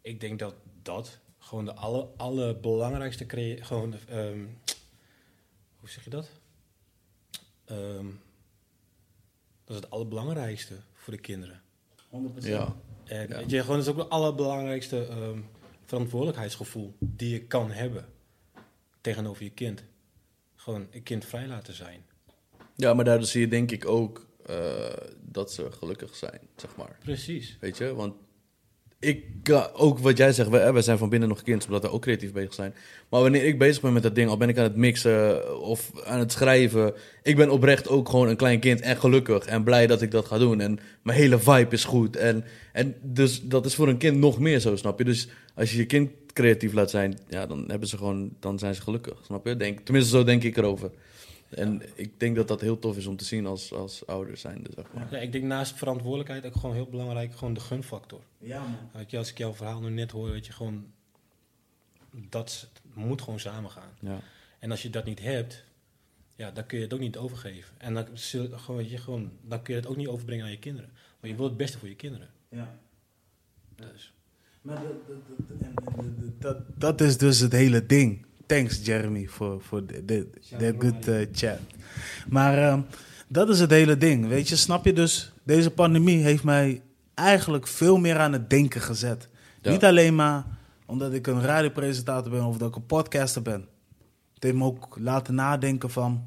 ik 0.00 0.20
denk 0.20 0.38
dat 0.38 0.54
dat 0.82 1.18
gewoon 1.44 1.64
de 1.64 1.74
alle, 1.74 2.08
allerbelangrijkste, 2.16 3.26
crea- 3.26 3.64
gewoon, 3.64 3.94
ehm, 4.08 4.44
hoe 5.76 5.88
zeg 5.88 6.04
je 6.04 6.10
dat? 6.10 6.30
Ehm, 7.64 8.06
dat 9.64 9.76
is 9.76 9.82
het 9.82 9.90
allerbelangrijkste 9.90 10.74
voor 10.92 11.12
de 11.12 11.20
kinderen. 11.20 11.62
100%. 12.08 12.44
Ja. 12.54 12.76
En 13.04 13.28
Ja. 13.28 13.36
weet 13.36 13.50
je, 13.50 13.60
gewoon, 13.60 13.76
dat 13.76 13.86
is 13.86 13.92
ook 13.92 13.98
het 13.98 14.10
allerbelangrijkste 14.10 15.06
ehm, 15.06 15.40
verantwoordelijkheidsgevoel 15.84 16.94
die 16.98 17.30
je 17.30 17.40
kan 17.46 17.70
hebben 17.70 18.08
tegenover 19.00 19.42
je 19.44 19.50
kind. 19.50 19.84
Gewoon 20.54 20.86
een 20.90 21.02
kind 21.02 21.24
vrij 21.24 21.46
laten 21.46 21.74
zijn. 21.74 22.04
Ja, 22.76 22.94
maar 22.94 23.04
daardoor 23.04 23.26
zie 23.26 23.40
je 23.40 23.48
denk 23.48 23.70
ik 23.70 23.86
ook 23.86 24.26
eh, 24.46 24.92
dat 25.20 25.52
ze 25.52 25.72
gelukkig 25.72 26.16
zijn, 26.16 26.40
zeg 26.56 26.76
maar. 26.76 26.96
Precies. 27.00 27.56
Weet 27.60 27.76
je, 27.78 27.94
want 27.94 28.14
ik, 28.98 29.24
ook 29.72 29.98
wat 29.98 30.16
jij 30.16 30.32
zegt, 30.32 30.48
wij 30.48 30.82
zijn 30.82 30.98
van 30.98 31.08
binnen 31.08 31.28
nog 31.28 31.42
kind, 31.42 31.66
omdat 31.66 31.82
we 31.82 31.90
ook 31.90 32.02
creatief 32.02 32.32
bezig 32.32 32.54
zijn. 32.54 32.74
Maar 33.08 33.20
wanneer 33.20 33.44
ik 33.44 33.58
bezig 33.58 33.82
ben 33.82 33.92
met 33.92 34.02
dat 34.02 34.14
ding, 34.14 34.28
al 34.28 34.36
ben 34.36 34.48
ik 34.48 34.58
aan 34.58 34.64
het 34.64 34.76
mixen 34.76 35.60
of 35.60 35.90
aan 36.04 36.18
het 36.18 36.32
schrijven, 36.32 36.94
ik 37.22 37.36
ben 37.36 37.50
oprecht 37.50 37.88
ook 37.88 38.08
gewoon 38.08 38.28
een 38.28 38.36
klein 38.36 38.60
kind 38.60 38.80
en 38.80 38.96
gelukkig 38.96 39.44
en 39.44 39.64
blij 39.64 39.86
dat 39.86 40.02
ik 40.02 40.10
dat 40.10 40.26
ga 40.26 40.38
doen. 40.38 40.60
En 40.60 40.78
mijn 41.02 41.18
hele 41.18 41.38
vibe 41.38 41.74
is 41.74 41.84
goed. 41.84 42.16
En, 42.16 42.44
en 42.72 42.94
dus 43.02 43.42
dat 43.42 43.66
is 43.66 43.74
voor 43.74 43.88
een 43.88 43.98
kind 43.98 44.16
nog 44.16 44.38
meer 44.38 44.60
zo, 44.60 44.76
snap 44.76 44.98
je? 44.98 45.04
Dus 45.04 45.28
als 45.54 45.72
je 45.72 45.76
je 45.76 45.86
kind 45.86 46.10
creatief 46.32 46.72
laat 46.72 46.90
zijn, 46.90 47.18
ja, 47.28 47.46
dan 47.46 47.64
hebben 47.68 47.88
ze 47.88 47.96
gewoon, 47.96 48.30
dan 48.40 48.58
zijn 48.58 48.74
ze 48.74 48.82
gelukkig, 48.82 49.18
snap 49.24 49.46
je? 49.46 49.56
Denk, 49.56 49.80
tenminste, 49.80 50.16
zo 50.16 50.24
denk 50.24 50.42
ik 50.42 50.56
erover. 50.56 50.90
En 51.54 51.82
ik 51.94 52.20
denk 52.20 52.36
dat 52.36 52.48
dat 52.48 52.60
heel 52.60 52.78
tof 52.78 52.96
is 52.96 53.06
om 53.06 53.16
te 53.16 53.24
zien 53.24 53.46
als, 53.46 53.72
als 53.72 54.06
ouders 54.06 54.40
zijn, 54.40 54.64
zeg 54.74 54.92
maar. 54.92 55.06
Ja, 55.10 55.18
ik 55.18 55.32
denk 55.32 55.44
naast 55.44 55.76
verantwoordelijkheid 55.76 56.46
ook 56.46 56.54
gewoon 56.54 56.74
heel 56.74 56.88
belangrijk, 56.88 57.34
gewoon 57.36 57.54
de 57.54 57.60
gunfactor. 57.60 58.20
Ja, 58.38 58.60
man. 58.60 58.90
Weet 58.92 59.10
je, 59.10 59.18
als 59.18 59.30
ik 59.30 59.38
jouw 59.38 59.54
verhaal 59.54 59.80
nu 59.80 59.90
net 59.90 60.10
hoor, 60.10 60.30
weet 60.30 60.46
je 60.46 60.52
gewoon, 60.52 60.86
dat 62.10 62.68
moet 62.92 63.22
gewoon 63.22 63.40
samengaan. 63.40 63.90
Ja. 64.00 64.20
En 64.58 64.70
als 64.70 64.82
je 64.82 64.90
dat 64.90 65.04
niet 65.04 65.20
hebt, 65.20 65.64
ja, 66.36 66.50
dan 66.50 66.66
kun 66.66 66.78
je 66.78 66.84
het 66.84 66.94
ook 66.94 67.00
niet 67.00 67.16
overgeven. 67.16 67.74
En 67.78 67.94
dan, 67.94 68.06
zul- 68.12 68.58
gewoon, 68.58 68.80
weet 68.80 68.90
je, 68.90 68.98
gewoon, 68.98 69.30
dan 69.42 69.62
kun 69.62 69.74
je 69.74 69.80
het 69.80 69.88
ook 69.88 69.96
niet 69.96 70.08
overbrengen 70.08 70.44
aan 70.44 70.50
je 70.50 70.58
kinderen. 70.58 70.90
Maar 71.20 71.30
je 71.30 71.36
wilt 71.36 71.48
het 71.48 71.58
beste 71.58 71.78
voor 71.78 71.88
je 71.88 71.96
kinderen. 71.96 72.28
Ja. 72.48 72.78
Dus. 73.76 74.12
Maar 74.62 74.82
dat, 74.82 75.06
dat, 75.06 75.58
dat, 75.98 76.40
dat, 76.40 76.80
dat 76.80 77.00
is 77.00 77.18
dus 77.18 77.38
het 77.38 77.52
hele 77.52 77.86
ding. 77.86 78.26
Thanks 78.46 78.80
Jeremy 78.84 79.26
voor 79.26 79.62
voor 79.62 79.86
de, 79.86 80.04
de, 80.04 80.28
de 80.58 80.74
good 80.78 81.08
eh, 81.08 81.26
chat. 81.32 81.58
Maar 82.28 82.58
ehm, 82.58 82.80
dat 83.28 83.48
is 83.48 83.60
het 83.60 83.70
hele 83.70 83.96
ding. 83.96 84.28
Weet 84.28 84.48
je, 84.48 84.56
snap 84.56 84.84
je 84.84 84.92
dus? 84.92 85.32
Deze 85.42 85.70
pandemie 85.70 86.22
heeft 86.22 86.44
mij 86.44 86.82
eigenlijk 87.14 87.66
veel 87.66 87.96
meer 87.96 88.18
aan 88.18 88.32
het 88.32 88.50
denken 88.50 88.80
gezet. 88.80 89.28
Ja. 89.60 89.70
Niet 89.70 89.84
alleen 89.84 90.14
maar 90.14 90.44
omdat 90.86 91.12
ik 91.12 91.26
een 91.26 91.42
radiopresentator 91.42 92.30
ben 92.30 92.44
of 92.44 92.56
dat 92.56 92.68
ik 92.68 92.76
een 92.76 92.86
podcaster 92.86 93.42
ben. 93.42 93.68
Het 94.34 94.42
heeft 94.42 94.56
me 94.56 94.64
ook 94.64 94.96
laten 94.98 95.34
nadenken 95.34 95.90
van... 95.90 96.24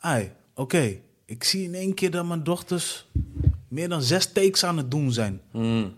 Ai, 0.00 0.32
oké, 0.54 0.98
ik 1.24 1.44
zie 1.44 1.64
in 1.64 1.74
één 1.74 1.94
keer 1.94 2.10
dat 2.10 2.26
mijn 2.26 2.42
dochters 2.42 3.06
meer 3.68 3.88
dan 3.88 4.02
zes 4.02 4.32
takes 4.32 4.64
aan 4.64 4.76
het 4.76 4.90
doen 4.90 5.12
zijn. 5.12 5.40
Mm. 5.52 5.94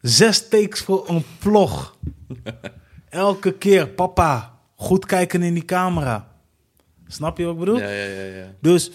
Zes 0.00 0.48
takes 0.48 0.80
voor 0.80 1.08
een 1.08 1.24
vlog. 1.38 1.96
Elke 3.14 3.58
keer, 3.58 3.88
papa, 3.88 4.58
goed 4.74 5.06
kijken 5.06 5.42
in 5.42 5.54
die 5.54 5.64
camera. 5.64 6.32
Snap 7.06 7.38
je 7.38 7.44
wat 7.44 7.52
ik 7.52 7.58
bedoel? 7.58 7.78
Ja, 7.78 7.88
ja, 7.88 8.04
ja, 8.04 8.22
ja. 8.22 8.54
Dus, 8.60 8.90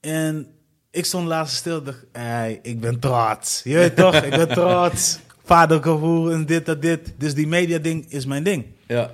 en 0.00 0.46
ik 0.90 1.04
stond 1.04 1.26
laatst 1.26 1.56
stil. 1.56 1.82
dacht, 1.82 2.04
hey, 2.12 2.58
ik 2.62 2.80
ben 2.80 2.98
trots. 2.98 3.62
Je 3.62 3.74
weet 3.74 3.96
toch, 3.96 4.14
ik 4.14 4.30
ben 4.30 4.48
trots. 4.48 5.18
Vadergevoel 5.44 6.30
en 6.30 6.46
dit 6.46 6.68
en 6.68 6.80
dit. 6.80 7.14
Dus 7.18 7.34
die 7.34 7.46
media 7.46 7.78
ding 7.78 8.10
is 8.10 8.26
mijn 8.26 8.42
ding. 8.42 8.66
Ja, 8.86 9.10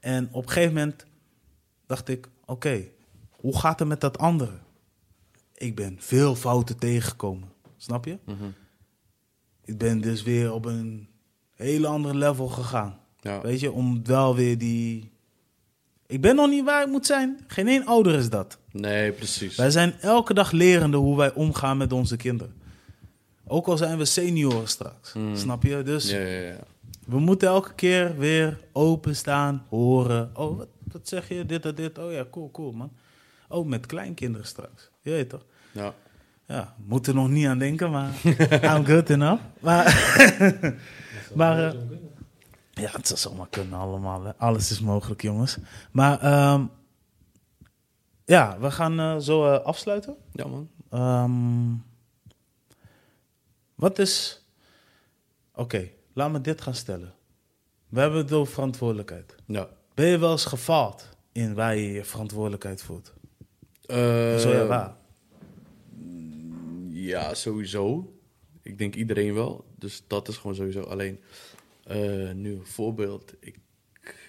En 0.00 0.28
op 0.30 0.44
een 0.44 0.50
gegeven 0.50 0.74
moment 0.74 1.06
dacht 1.86 2.08
ik, 2.08 2.28
oké, 2.44 2.84
hoe 3.30 3.58
gaat 3.58 3.78
het 3.78 3.88
met 3.88 4.00
dat 4.00 4.18
andere? 4.18 4.58
Ik 5.54 5.74
ben 5.74 5.96
veel 6.00 6.34
fouten 6.34 6.78
tegengekomen. 6.78 7.48
Snap 7.76 8.04
je? 8.04 8.18
Mhm. 8.24 8.48
Ik 9.64 9.78
ben 9.78 10.00
dus 10.00 10.22
weer 10.22 10.52
op 10.52 10.64
een 10.64 11.08
hele 11.56 11.86
andere 11.86 12.14
level 12.16 12.46
gegaan. 12.48 12.98
ja. 13.20 13.40
Weet 13.40 13.60
je, 13.60 13.72
om 13.72 14.00
wel 14.04 14.34
weer 14.34 14.58
die... 14.58 15.10
Ik 16.06 16.20
ben 16.20 16.34
nog 16.36 16.48
niet 16.50 16.64
waar 16.64 16.82
ik 16.82 16.88
moet 16.88 17.06
zijn. 17.06 17.38
Geen 17.46 17.68
één 17.68 17.86
ouder 17.86 18.14
is 18.14 18.30
dat. 18.30 18.58
Nee, 18.72 19.12
precies. 19.12 19.56
Wij 19.56 19.70
zijn 19.70 19.94
elke 20.00 20.34
dag 20.34 20.50
lerende 20.50 20.96
hoe 20.96 21.16
wij 21.16 21.32
omgaan 21.32 21.76
met 21.76 21.92
onze 21.92 22.16
kinderen. 22.16 22.54
Ook 23.46 23.66
al 23.66 23.76
zijn 23.76 23.98
we 23.98 24.04
senioren 24.04 24.68
straks. 24.68 25.12
Mm. 25.12 25.36
Snap 25.36 25.62
je? 25.62 25.82
Dus 25.82 26.10
Ja, 26.10 26.18
ja, 26.18 26.40
ja. 26.40 26.56
we 27.06 27.18
moeten 27.20 27.48
elke 27.48 27.74
keer 27.74 28.16
weer 28.18 28.58
openstaan, 28.72 29.66
horen. 29.68 30.30
Oh, 30.34 30.56
wat, 30.58 30.68
wat 30.92 31.08
zeg 31.08 31.28
je? 31.28 31.46
Dit 31.46 31.64
en 31.66 31.74
dit. 31.74 31.98
Oh 31.98 32.12
ja, 32.12 32.24
cool, 32.30 32.50
cool, 32.50 32.72
man. 32.72 32.92
Oh, 33.48 33.66
met 33.66 33.86
kleinkinderen 33.86 34.46
straks. 34.46 34.90
Je 35.00 35.10
weet 35.10 35.28
toch? 35.28 35.44
Ja. 35.72 35.94
Ja, 36.46 36.74
moeten 36.86 37.12
er 37.14 37.18
nog 37.18 37.28
niet 37.28 37.46
aan 37.46 37.58
denken, 37.58 37.90
maar 37.90 38.10
I'm 38.76 38.84
good 38.84 39.10
enough. 39.10 39.42
Maar, 39.60 39.84
Maar, 41.34 41.68
eh, 41.68 41.80
ja, 42.70 42.90
het 42.90 43.06
zou 43.06 43.18
zomaar 43.18 43.48
kunnen 43.48 43.78
allemaal. 43.78 44.24
Hè. 44.24 44.36
Alles 44.36 44.70
is 44.70 44.80
mogelijk, 44.80 45.22
jongens. 45.22 45.58
Maar 45.90 46.20
ehm, 46.20 46.64
ja, 48.24 48.58
we 48.60 48.70
gaan 48.70 48.98
eh, 49.00 49.16
zo 49.18 49.52
eh, 49.52 49.64
afsluiten. 49.64 50.16
ja, 50.32 50.46
man. 50.46 50.70
Ehm, 50.90 51.74
wat 53.74 53.98
is... 53.98 54.40
Oké, 55.54 55.88
laat 56.12 56.30
me 56.32 56.40
dit 56.40 56.60
gaan 56.60 56.74
stellen. 56.74 57.14
We 57.88 58.00
hebben 58.00 58.18
het 58.18 58.32
over 58.32 58.52
verantwoordelijkheid. 58.52 59.34
Ja. 59.46 59.68
Ben 59.94 60.06
je 60.06 60.18
wel 60.18 60.30
eens 60.30 60.44
gefaald 60.44 61.08
in 61.32 61.54
waar 61.54 61.76
je 61.76 61.92
je 61.92 62.04
verantwoordelijkheid 62.04 62.82
voelt. 62.82 63.12
Eh, 63.86 64.36
Zo 64.36 64.50
ja, 64.50 64.66
waar. 64.66 64.94
Ja, 66.88 67.34
sowieso. 67.34 68.12
Ik 68.62 68.78
denk 68.78 68.94
iedereen 68.94 69.34
wel. 69.34 69.64
Dus 69.82 70.02
dat 70.06 70.28
is 70.28 70.36
gewoon 70.36 70.54
sowieso. 70.54 70.80
Alleen, 70.80 71.20
eh, 71.84 72.30
nu 72.32 72.52
een 72.52 72.66
voorbeeld. 72.66 73.34
Ik, 73.40 73.58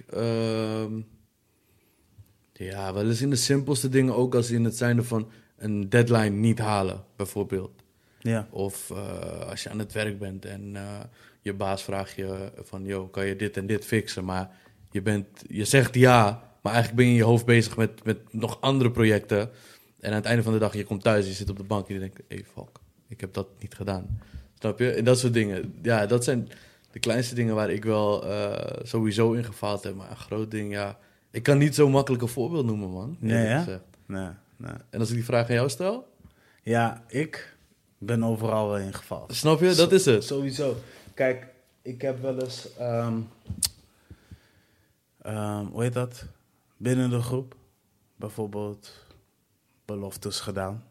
ehm, 0.10 1.02
ja, 2.54 2.94
wel 2.94 3.08
eens 3.08 3.22
in 3.22 3.30
de 3.30 3.36
simpelste 3.36 3.90
dingen 3.90 4.16
ook 4.16 4.36
als 4.36 4.52
in 4.52 4.64
het 4.64 4.78
zijnde 4.78 5.04
van 5.04 5.32
een 5.58 5.90
deadline 5.90 6.30
niet 6.30 6.60
halen, 6.60 7.04
bijvoorbeeld. 7.16 7.84
Ja. 8.20 8.48
Of 8.52 8.92
eh, 8.92 9.50
als 9.50 9.64
je 9.64 9.70
aan 9.70 9.80
het 9.80 9.94
werk 9.94 10.20
bent 10.20 10.46
en 10.46 10.76
eh, 10.76 11.00
je 11.42 11.54
baas 11.54 11.84
vraagt 11.84 12.16
je 12.16 12.52
van, 12.58 12.86
yo, 12.86 13.08
kan 13.08 13.26
je 13.26 13.36
dit 13.36 13.58
en 13.58 13.68
dit 13.68 13.86
fixen? 13.86 14.26
Maar 14.26 14.50
je, 14.92 15.02
bent, 15.02 15.28
je 15.48 15.66
zegt 15.66 15.96
ja, 15.96 16.52
maar 16.62 16.74
eigenlijk 16.74 16.96
ben 16.96 17.06
je 17.06 17.12
in 17.12 17.18
je 17.18 17.24
hoofd 17.24 17.46
bezig 17.46 17.78
met, 17.78 18.04
met 18.04 18.34
nog 18.34 18.62
andere 18.62 18.92
projecten. 18.92 19.50
En 20.00 20.10
aan 20.10 20.16
het 20.16 20.26
einde 20.26 20.44
van 20.44 20.54
de 20.54 20.60
dag, 20.60 20.74
je 20.74 20.84
komt 20.84 21.04
thuis, 21.04 21.28
je 21.28 21.34
zit 21.34 21.50
op 21.50 21.58
de 21.58 21.64
bank 21.64 21.88
en 21.88 21.94
je 21.94 22.00
denkt, 22.00 22.22
hey, 22.28 22.46
fuck, 22.54 22.80
ik 23.08 23.22
heb 23.22 23.34
dat 23.34 23.48
niet 23.60 23.74
gedaan. 23.74 24.20
Snap 24.64 24.80
je? 24.80 24.92
En 24.92 25.04
dat 25.04 25.20
soort 25.20 25.34
dingen. 25.34 25.74
Ja, 25.82 26.06
dat 26.06 26.24
zijn 26.24 26.50
de 26.92 27.00
kleinste 27.00 27.36
dingen 27.36 27.56
waar 27.56 27.70
ik 27.70 27.84
wel 27.84 28.26
eh, 28.26 28.80
sowieso 28.84 29.32
in 29.34 29.44
gefaald 29.44 29.84
heb. 29.84 29.96
Maar 29.96 30.10
een 30.10 30.18
groot 30.18 30.52
ding, 30.52 30.72
ja. 30.72 30.98
Ik 31.32 31.44
kan 31.44 31.58
niet 31.58 31.76
zo 31.76 31.90
makkelijk 31.90 32.22
een 32.22 32.28
voorbeeld 32.30 32.66
noemen, 32.66 32.90
man. 32.90 33.18
Nee, 33.20 33.48
ja? 33.48 33.66
Nee, 34.06 34.30
nee. 34.58 34.72
En 34.90 35.00
als 35.00 35.10
ik 35.10 35.16
die 35.16 35.26
vraag 35.26 35.48
aan 35.50 35.56
jou 35.56 35.70
stel, 35.70 36.08
Ja, 36.62 37.04
ik 37.08 37.56
ben 37.98 38.24
overal 38.24 38.68
wel 38.68 38.78
in 38.78 38.94
gevallen. 38.94 39.36
snap 39.36 39.60
je? 39.60 39.74
Dat 39.74 39.92
is 39.92 40.06
het. 40.06 40.24
Sowieso. 40.24 40.76
Kijk, 41.14 41.48
ik 41.82 42.02
heb 42.02 42.22
wel 42.22 42.40
eens, 42.40 42.68
ehm, 42.78 43.18
ehm, 45.22 45.66
hoe 45.66 45.82
heet 45.84 45.94
dat? 45.94 46.26
Binnen 46.78 47.10
de 47.10 47.22
groep 47.22 47.56
bijvoorbeeld 48.16 49.06
beloftes 49.86 50.40
gedaan. 50.40 50.84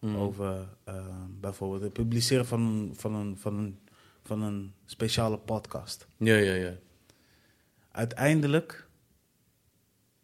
Mm. 0.00 0.16
Over 0.16 0.68
ehm, 0.84 1.26
bijvoorbeeld 1.40 1.82
het 1.82 1.92
publiceren 1.92 2.46
van, 2.46 2.60
een- 2.62 2.92
van, 2.96 3.14
een, 3.14 3.36
van, 3.38 3.58
een, 3.58 3.78
van 4.22 4.42
een 4.42 4.74
speciale 4.84 5.38
podcast. 5.38 6.06
Ja, 6.16 6.34
ja, 6.36 6.54
ja. 6.54 6.72
Uiteindelijk 7.90 8.88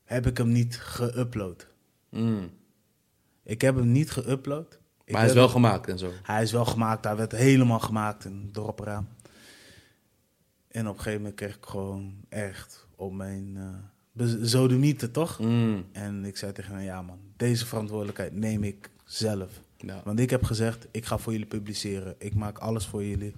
heb 0.05 0.27
ik 0.27 0.37
hem 0.39 0.49
niet 0.53 0.81
geüpload. 0.81 1.66
Mm. 2.11 2.51
Ik 3.43 3.61
heb 3.61 3.74
hem 3.77 3.93
niet 3.93 4.11
geüpload. 4.20 4.79
Ik 5.05 5.12
Maar 5.12 5.20
hij 5.20 5.31
is 5.31 5.37
wel 5.37 5.49
gemaakt 5.49 5.89
en 5.89 5.99
zo. 5.99 6.11
Hij 6.22 6.43
is 6.43 6.53
wel 6.53 6.64
gemaakt, 6.64 7.05
hij 7.05 7.16
werd 7.16 7.33
helemaal 7.33 7.81
gemaakt 7.81 8.24
en 8.24 8.49
erop 8.53 8.81
eraan. 8.81 9.09
En 10.68 10.87
op 10.89 10.93
een 10.95 10.99
gegeven 11.03 11.20
moment 11.20 11.35
kreeg 11.37 11.57
ik 11.57 11.64
gewoon 11.66 12.14
echt 12.29 12.87
op 12.97 13.12
mijn 13.12 13.57
uh, 14.16 14.35
zodemieten, 14.43 15.12
toch? 15.12 15.39
Mm. 15.39 15.87
En 15.93 16.24
ik 16.24 16.37
zei 16.37 16.53
tegen 16.53 16.74
hem, 16.74 16.85
ja 16.85 17.03
man, 17.03 17.18
deze 17.37 17.66
verantwoordelijkheid 17.66 18.33
neem 18.35 18.64
ik 18.64 18.91
zelf. 19.05 19.61
Ja. 19.77 20.01
Want 20.05 20.20
ik 20.20 20.31
heb 20.31 20.45
gezegd, 20.45 20.87
ik 20.91 21.05
ga 21.05 21.18
voor 21.18 21.33
jullie 21.33 21.47
publiceren. 21.47 22.14
Ik 22.18 22.35
maak 22.35 22.59
alles 22.59 22.87
voor 22.87 23.05
jullie. 23.05 23.35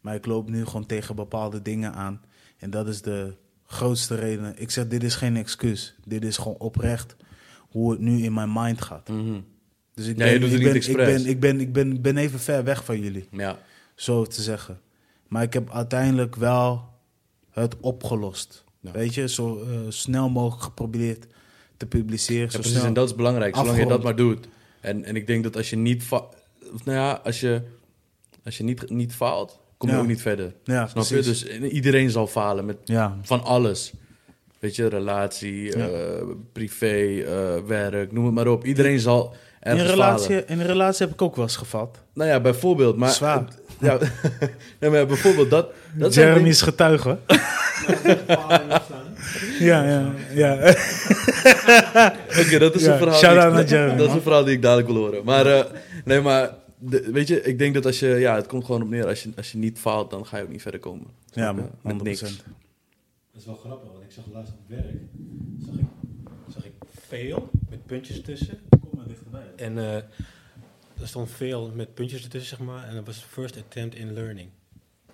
Maar 0.00 0.14
ik 0.14 0.26
loop 0.26 0.48
nu 0.50 0.64
gewoon 0.64 0.86
tegen 0.86 1.16
bepaalde 1.16 1.62
dingen 1.62 1.94
aan. 1.94 2.20
En 2.58 2.70
dat 2.70 2.88
is 2.88 3.02
de 3.02 3.34
grootste 3.66 4.14
reden. 4.14 4.54
Ik 4.60 4.70
zeg, 4.70 4.86
dit 4.88 5.02
is 5.02 5.14
geen 5.14 5.36
excuus. 5.36 5.94
Dit 6.04 6.24
is 6.24 6.36
gewoon 6.36 6.58
oprecht 6.58 7.16
hoe 7.58 7.90
het 7.90 8.00
nu 8.00 8.22
in 8.22 8.32
mijn 8.34 8.52
mind 8.52 8.82
gaat. 8.82 9.08
Mhm. 9.08 9.40
Dus 9.94 10.06
ik 10.06 10.18
Ja, 10.18 10.24
ben, 10.24 10.32
je 10.32 10.38
doet 10.38 10.50
het 10.50 10.60
ik 10.74 10.86
niet 10.86 10.96
ben, 10.96 11.06
ik 11.06 11.16
ben, 11.20 11.26
ik 11.30 11.40
ben, 11.40 11.60
ik 11.60 11.72
ben, 11.72 12.02
ben 12.02 12.16
even 12.16 12.38
ver 12.40 12.64
weg 12.64 12.84
van 12.84 13.00
jullie, 13.00 13.28
Ja. 13.30 13.58
zo 13.94 14.24
te 14.24 14.42
zeggen. 14.42 14.80
Maar 15.28 15.42
ik 15.42 15.52
heb 15.52 15.70
uiteindelijk 15.70 16.36
wel 16.36 16.84
het 17.50 17.76
opgelost. 17.80 18.64
Ja. 18.80 18.90
Weet 18.90 19.14
je, 19.14 19.28
zo 19.28 19.60
eh, 19.62 19.78
snel 19.88 20.28
mogelijk 20.28 20.62
geprobeerd 20.62 21.26
te 21.76 21.86
publiceren. 21.86 22.42
Ja, 22.44 22.50
zo 22.50 22.58
precies. 22.58 22.76
snel. 22.76 22.86
En 22.86 22.94
dat 22.94 23.08
is 23.08 23.14
belangrijk, 23.14 23.56
zolang 23.56 23.78
je 23.78 23.86
dat 23.86 24.02
maar 24.02 24.16
doet. 24.16 24.48
En, 24.86 25.04
en 25.04 25.16
ik 25.16 25.26
denk 25.26 25.42
dat 25.42 25.56
als 25.56 25.70
je 25.70 25.76
niet... 25.76 26.02
fa- 26.02 26.24
of 26.74 26.84
nou 26.84 26.98
ja, 26.98 27.20
als 27.24 27.40
je, 27.40 27.62
als 28.44 28.56
je 28.56 28.64
niet, 28.64 28.90
niet 28.90 29.14
faalt, 29.14 29.60
kom 29.76 29.88
je 29.88 29.94
Ja. 29.94 30.00
ook 30.00 30.06
niet 30.06 30.20
verder. 30.22 30.54
ja, 30.64 30.86
Snap 30.86 31.06
precies. 31.06 31.40
je? 31.42 31.58
Dus 31.58 31.70
iedereen 31.70 32.10
zal 32.10 32.26
falen 32.26 32.64
met 32.64 32.76
Ja, 32.84 33.16
van 33.22 33.42
alles. 33.44 33.92
Weet 34.58 34.76
je, 34.76 34.86
relatie, 34.86 35.78
Ja. 35.78 35.86
eh, 35.88 36.22
privé, 36.52 37.22
eh, 37.22 37.62
werk, 37.66 38.12
noem 38.12 38.24
het 38.24 38.34
maar 38.34 38.48
op. 38.48 38.64
Iedereen 38.64 39.00
zal 39.00 39.30
in 39.32 39.36
ergens 39.72 39.82
een, 39.82 39.90
relatie, 39.90 40.26
falen. 40.34 40.48
in 40.48 40.60
een 40.60 40.66
relatie 40.66 41.04
heb 41.06 41.14
ik 41.14 41.22
ook 41.22 41.36
wel 41.36 41.44
eens 41.44 41.56
gevat. 41.56 42.02
Nou 42.14 42.30
ja, 42.30 42.40
bijvoorbeeld. 42.40 42.96
Maar, 42.96 43.10
Zwaar. 43.10 43.44
Ja, 43.80 43.98
nee, 44.80 44.90
maar 44.90 45.06
bijvoorbeeld 45.06 45.50
dat... 45.50 45.66
dat 45.94 46.12
zijn 46.14 46.26
Jeremy 46.26 46.34
dingen- 46.34 46.50
is 46.50 46.62
getuige. 46.62 47.18
ja, 49.58 49.82
ja, 49.88 50.12
ja. 50.34 50.54
Oké, 52.40 52.58
dat 52.58 52.74
is 52.74 52.82
Ja, 52.84 52.92
een 52.92 52.98
verhaal. 52.98 53.18
shout-out 53.18 53.52
die 53.54 53.62
ik- 53.64 53.70
naar 53.70 53.78
Jeremy, 53.80 53.96
Dat 53.98 54.08
is 54.08 54.14
een 54.14 54.22
verhaal 54.22 54.44
die 54.44 54.54
ik 54.54 54.62
dadelijk 54.62 54.86
wil 54.88 54.96
horen. 54.96 55.24
Maar 55.24 55.46
eh, 55.46 55.64
nee, 56.04 56.20
maar 56.20 56.54
de- 56.78 57.10
weet 57.12 57.28
je, 57.28 57.42
ik 57.42 57.58
denk 57.58 57.74
dat 57.74 57.86
als 57.86 57.98
je, 58.00 58.06
ja, 58.08 58.34
het 58.34 58.46
komt 58.46 58.64
gewoon 58.64 58.82
op 58.82 58.88
neer. 58.88 59.06
Als 59.06 59.22
je, 59.22 59.30
als 59.36 59.52
je 59.52 59.58
niet 59.58 59.78
faalt, 59.78 60.10
dan 60.10 60.26
ga 60.26 60.36
je 60.36 60.42
ook 60.42 60.48
niet 60.50 60.62
verder 60.62 60.80
komen. 60.80 61.06
Ja, 61.32 61.52
man, 61.52 61.70
met 61.82 61.92
100%. 61.94 62.02
niks. 62.02 62.20
Dat 62.20 62.30
is 63.34 63.46
wel 63.46 63.56
grappig, 63.56 63.90
want 63.92 64.02
ik 64.04 64.10
zag 64.12 64.24
laatst 64.32 64.52
op 64.52 64.58
werk, 64.66 64.96
zag 65.66 65.74
ik, 65.74 65.84
zag 66.54 66.64
ik 66.64 66.72
veel 67.08 67.50
met 67.70 67.86
puntjes 67.86 68.16
ertussen. 68.16 68.58
Kom 68.68 68.90
maar 68.96 69.06
dichterbij. 69.08 69.46
En 69.56 69.78
eh, 69.78 69.94
er 71.00 71.08
stond 71.08 71.30
veel 71.30 71.70
met 71.74 71.94
puntjes 71.94 72.22
ertussen, 72.22 72.56
zeg 72.56 72.66
maar. 72.66 72.88
En 72.88 72.94
dat 72.94 73.06
was 73.06 73.26
first 73.30 73.56
attempt 73.56 73.94
in 73.94 74.12
learning. 74.12 74.48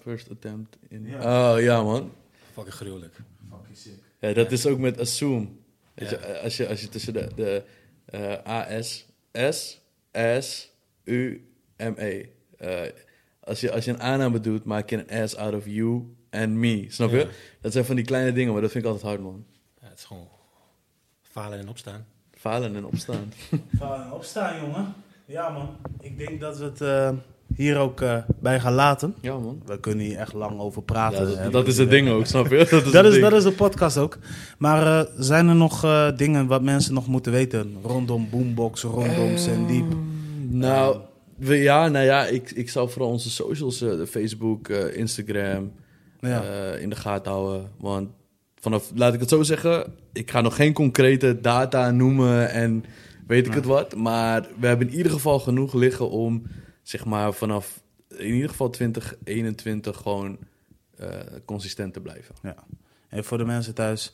First 0.03 0.31
attempt 0.31 0.77
in. 0.89 1.07
Ja. 1.07 1.53
Oh 1.55 1.61
ja, 1.61 1.83
man. 1.83 2.13
Fucking 2.53 2.75
gruwelijk. 2.75 3.15
Fucking 3.51 3.77
sick. 3.77 4.02
Ja, 4.23 4.33
dat 4.33 4.53
is 4.53 4.67
ook 4.67 4.79
met 4.79 5.01
assume. 5.01 5.49
Je, 5.95 6.41
als, 6.43 6.57
je, 6.57 6.69
als 6.69 6.81
je 6.81 6.89
tussen 6.89 7.13
de, 7.13 7.29
de 7.35 7.63
eh, 8.05 8.43
AS, 8.45 9.07
S, 9.51 9.81
S, 10.41 10.71
U, 11.05 11.47
M, 11.77 11.95
E. 11.97 12.27
eh, 12.59 12.81
als, 13.41 13.61
je, 13.61 13.73
als 13.73 13.85
je 13.85 13.91
een 13.91 14.01
aanname 14.01 14.41
doet, 14.41 14.65
maak 14.65 14.91
je 14.91 15.05
een 15.11 15.29
S 15.29 15.35
out 15.37 15.55
of 15.55 15.67
you 15.67 16.15
and 16.31 16.49
me. 16.49 16.87
Snap 16.89 17.11
je? 17.11 17.29
Dat 17.61 17.73
zijn 17.73 17.85
van 17.85 17.97
die 17.97 18.05
kleine 18.05 18.33
dingen, 18.33 18.53
maar 18.53 18.63
dat 18.63 18.71
vind 18.71 18.85
ik 18.85 18.91
altijd 18.91 19.09
hard, 19.09 19.23
man. 19.23 19.47
Ja, 19.81 19.89
het 19.89 19.99
is 19.99 20.05
gewoon 20.05 20.29
falen 21.23 21.59
en 21.59 21.69
opstaan. 21.69 22.07
Falen 22.31 22.77
en 22.77 22.85
opstaan. 22.85 23.33
Vallen 23.79 24.13
opstaan, 24.13 24.61
jongen. 24.61 24.95
Ja, 25.25 25.49
man. 25.49 25.77
Ik 26.01 26.19
denk 26.19 26.41
dat 26.41 26.59
we 26.59 26.65
het 26.65 26.81
eh, 26.81 27.13
hier 27.57 27.79
ook 27.79 28.01
eh, 28.01 28.17
bij 28.41 28.61
gaan 28.61 28.73
laten. 28.73 29.15
Ja, 29.21 29.39
man. 29.39 29.63
We 29.67 29.81
kunnen 29.81 30.05
hier 30.05 30.17
echt 30.19 30.33
lang 30.33 30.59
over 30.61 30.83
Ja, 30.87 30.93
praten. 30.93 31.27
dat, 31.27 31.37
hè. 31.39 31.51
dat 31.51 31.67
is 31.67 31.79
het 31.79 31.91
ding 31.91 32.09
ook, 32.09 32.27
snap 32.27 32.51
je? 32.51 32.57
Dat 32.71 32.85
is, 32.87 32.93
Dat 32.93 33.05
is, 33.05 33.11
ding. 33.13 33.23
dat 33.23 33.33
is 33.33 33.43
de 33.43 33.53
podcast 33.53 33.99
ook. 33.99 34.19
Maar 34.59 34.87
eh, 35.01 35.07
zijn 35.19 35.49
er 35.49 35.55
nog 35.55 35.85
eh, 35.85 36.09
dingen 36.17 36.47
wat 36.47 36.63
mensen 36.63 36.95
nog 36.95 37.07
moeten 37.07 37.33
weten 37.33 37.77
rondom 37.83 38.29
Boombox, 38.31 38.83
rondom 38.83 39.37
Sandeep? 39.37 39.85
Nou, 40.49 40.97
we, 41.37 41.57
ja, 41.57 41.89
nou 41.89 42.05
ja, 42.05 42.27
ik, 42.27 42.51
ik 42.51 42.71
zal 42.71 42.89
vooral 42.89 43.11
onze 43.11 43.31
socials, 43.31 43.85
Facebook, 44.09 44.69
Instagram, 44.69 45.73
Ja. 46.21 46.43
in 46.81 46.91
de 46.91 46.97
gaten 46.97 47.33
houden. 47.33 47.69
Want 47.81 48.09
vanaf, 48.61 48.91
laat 48.95 49.15
ik 49.15 49.21
het 49.21 49.29
zo 49.29 49.43
zeggen, 49.43 49.85
ik 50.13 50.31
ga 50.31 50.41
nog 50.41 50.57
geen 50.57 50.73
concrete 50.73 51.39
data 51.41 51.91
noemen 51.91 52.51
en 52.51 52.85
weet 53.27 53.47
ik 53.47 53.53
Ja. 53.53 53.59
het 53.59 53.67
wat. 53.67 53.97
Maar 53.97 54.47
we 54.61 54.67
hebben 54.67 54.89
in 54.91 54.97
ieder 54.97 55.13
geval 55.13 55.39
genoeg 55.39 55.75
liggen 55.75 56.11
om, 56.11 56.43
zeg 56.83 57.05
maar, 57.05 57.33
vanaf 57.33 57.83
in 58.09 58.35
ieder 58.35 58.49
geval 58.51 58.71
2021 58.71 59.97
gewoon 59.97 60.39
eh, 60.97 61.09
consistent 61.45 61.93
te 61.93 62.01
blijven. 62.01 62.35
Ja. 62.43 62.55
En 63.09 63.25
voor 63.25 63.39
de 63.39 63.45
mensen 63.45 63.75
thuis, 63.75 64.13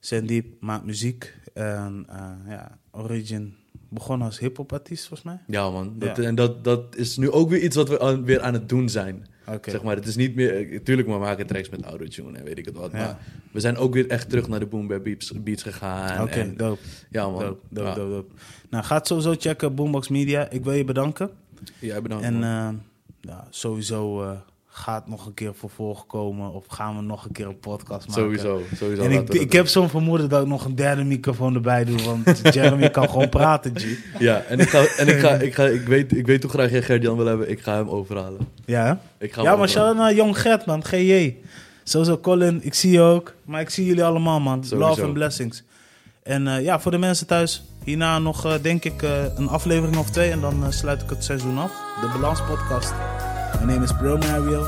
Sandeep 0.00 0.46
maakt 0.60 0.84
muziek. 0.84 1.34
En 1.54 2.04
eh, 2.08 2.30
ja, 2.48 2.78
Origin 2.90 3.54
begon 3.88 4.22
als 4.22 4.38
hip-hop 4.38 4.72
artiest, 4.72 5.06
volgens 5.06 5.28
mij. 5.28 5.38
Ja, 5.46 5.70
man. 5.70 5.94
Dat, 5.98 6.16
Ja. 6.16 6.22
En 6.22 6.34
dat, 6.34 6.64
dat 6.64 6.96
is 6.96 7.16
nu 7.16 7.30
ook 7.30 7.50
weer 7.50 7.60
iets 7.62 7.76
wat 7.76 7.88
we 7.88 8.00
aan- 8.00 8.24
weer 8.24 8.40
aan 8.40 8.52
het 8.52 8.68
doen 8.68 8.88
zijn. 8.88 9.26
Oké. 9.46 9.70
Zeg 9.70 9.82
maar, 9.82 9.96
het 9.96 10.06
is 10.06 10.16
niet 10.16 10.34
meer... 10.34 10.72
Natuurlijk, 10.72 11.08
we 11.08 11.14
maken 11.18 11.46
tracks 11.46 11.68
met 11.68 11.82
autotune 11.82 12.38
en 12.38 12.44
weet 12.44 12.58
ik 12.58 12.64
het 12.64 12.76
wat. 12.76 12.90
Ja. 12.92 12.98
Maar 12.98 13.18
we 13.52 13.60
zijn 13.60 13.76
ook 13.76 13.94
weer 13.94 14.08
echt 14.10 14.28
terug 14.28 14.48
naar 14.48 14.58
de 14.60 14.66
Boom 14.66 14.86
beats, 14.86 15.32
beats 15.42 15.62
gegaan. 15.62 16.22
Oké, 16.22 16.52
dope, 16.56 16.80
Ja, 17.10 17.28
man. 17.28 17.40
dope, 17.40 17.60
dope, 17.68 17.88
Ja. 17.88 17.94
dope, 17.94 18.10
dope. 18.10 18.34
Nou, 18.70 18.84
ga 18.84 18.96
het 18.96 19.06
sowieso 19.06 19.34
checken, 19.38 19.74
Boombox 19.74 20.08
Media. 20.08 20.50
Ik 20.50 20.64
wil 20.64 20.72
je 20.72 20.84
bedanken. 20.84 21.30
Jij 21.78 22.02
bedankt, 22.02 22.24
En 22.24 22.44
eh, 22.44 22.68
ja, 23.20 23.46
sowieso 23.50 24.22
eh, 24.22 24.30
gaat 24.66 25.08
nog 25.08 25.26
een 25.26 25.34
keer 25.34 25.54
vervolg 25.54 26.06
komen. 26.06 26.52
Of 26.52 26.66
gaan 26.66 26.96
we 26.96 27.02
nog 27.02 27.24
een 27.24 27.32
keer 27.32 27.46
een 27.46 27.58
podcast 27.58 28.08
maken. 28.08 28.22
Sowieso, 28.22 28.60
sowieso. 28.74 29.02
En 29.02 29.10
ik, 29.10 29.28
ik 29.28 29.52
heb 29.52 29.66
zo'n 29.66 29.88
vermoeden 29.88 30.28
dat 30.28 30.42
ik 30.42 30.48
nog 30.48 30.64
een 30.64 30.74
derde 30.74 31.04
microfoon 31.04 31.54
erbij 31.54 31.84
doe. 31.84 32.02
Want 32.02 32.40
Jeremy 32.54 32.90
kan 32.90 33.08
gewoon 33.08 33.28
praten, 33.28 33.78
G. 33.78 33.84
Ja, 34.18 34.42
en 34.42 34.58
ik, 34.58 34.68
ga, 34.68 34.84
en 34.96 35.08
ik, 35.08 35.18
ga, 35.18 35.34
ik, 35.34 35.54
ga, 35.54 35.64
ik, 35.64 35.86
weet, 35.86 36.16
ik 36.16 36.26
weet 36.26 36.42
hoe 36.42 36.50
graag 36.52 36.70
jij 36.70 36.82
Gert-Jan 36.82 37.16
wil 37.16 37.26
hebben. 37.26 37.50
Ik 37.50 37.60
ga 37.60 37.74
hem 37.74 37.88
overhalen. 37.88 38.48
Ja? 38.64 39.00
Ik 39.18 39.32
ga 39.32 39.42
ja 39.42 39.56
maar 39.56 39.68
shout-out 39.68 39.96
naar 39.96 40.14
Jong 40.14 40.40
Gert, 40.40 40.66
man. 40.66 40.84
GJ. 40.84 41.36
Sowieso 41.82 42.18
Colin, 42.18 42.60
ik 42.62 42.74
zie 42.74 42.92
je 42.92 43.00
ook. 43.00 43.34
Maar 43.44 43.60
ik 43.60 43.70
zie 43.70 43.84
jullie 43.84 44.04
allemaal, 44.04 44.40
man. 44.40 44.64
Sowieso. 44.64 44.88
Love 44.88 45.02
and 45.04 45.12
blessings. 45.12 45.62
En 46.30 46.46
eh, 46.46 46.62
ja, 46.62 46.80
voor 46.80 46.90
de 46.90 46.98
mensen 46.98 47.26
thuis. 47.26 47.62
Hierna 47.84 48.18
nog, 48.18 48.44
eh, 48.44 48.52
denk 48.62 48.84
ik, 48.84 49.02
eh, 49.02 49.10
een 49.36 49.48
aflevering 49.48 49.96
of 49.96 50.10
twee. 50.10 50.30
En 50.30 50.40
dan 50.40 50.72
sluit 50.72 51.02
ik 51.02 51.10
het 51.10 51.24
seizoen 51.24 51.58
af. 51.58 51.70
De 52.00 52.10
Balans 52.12 52.42
Podcast. 52.44 52.92
Mijn 53.54 53.66
name 53.66 53.84
is 53.84 53.92
Bro 53.92 54.16
Mario. 54.16 54.66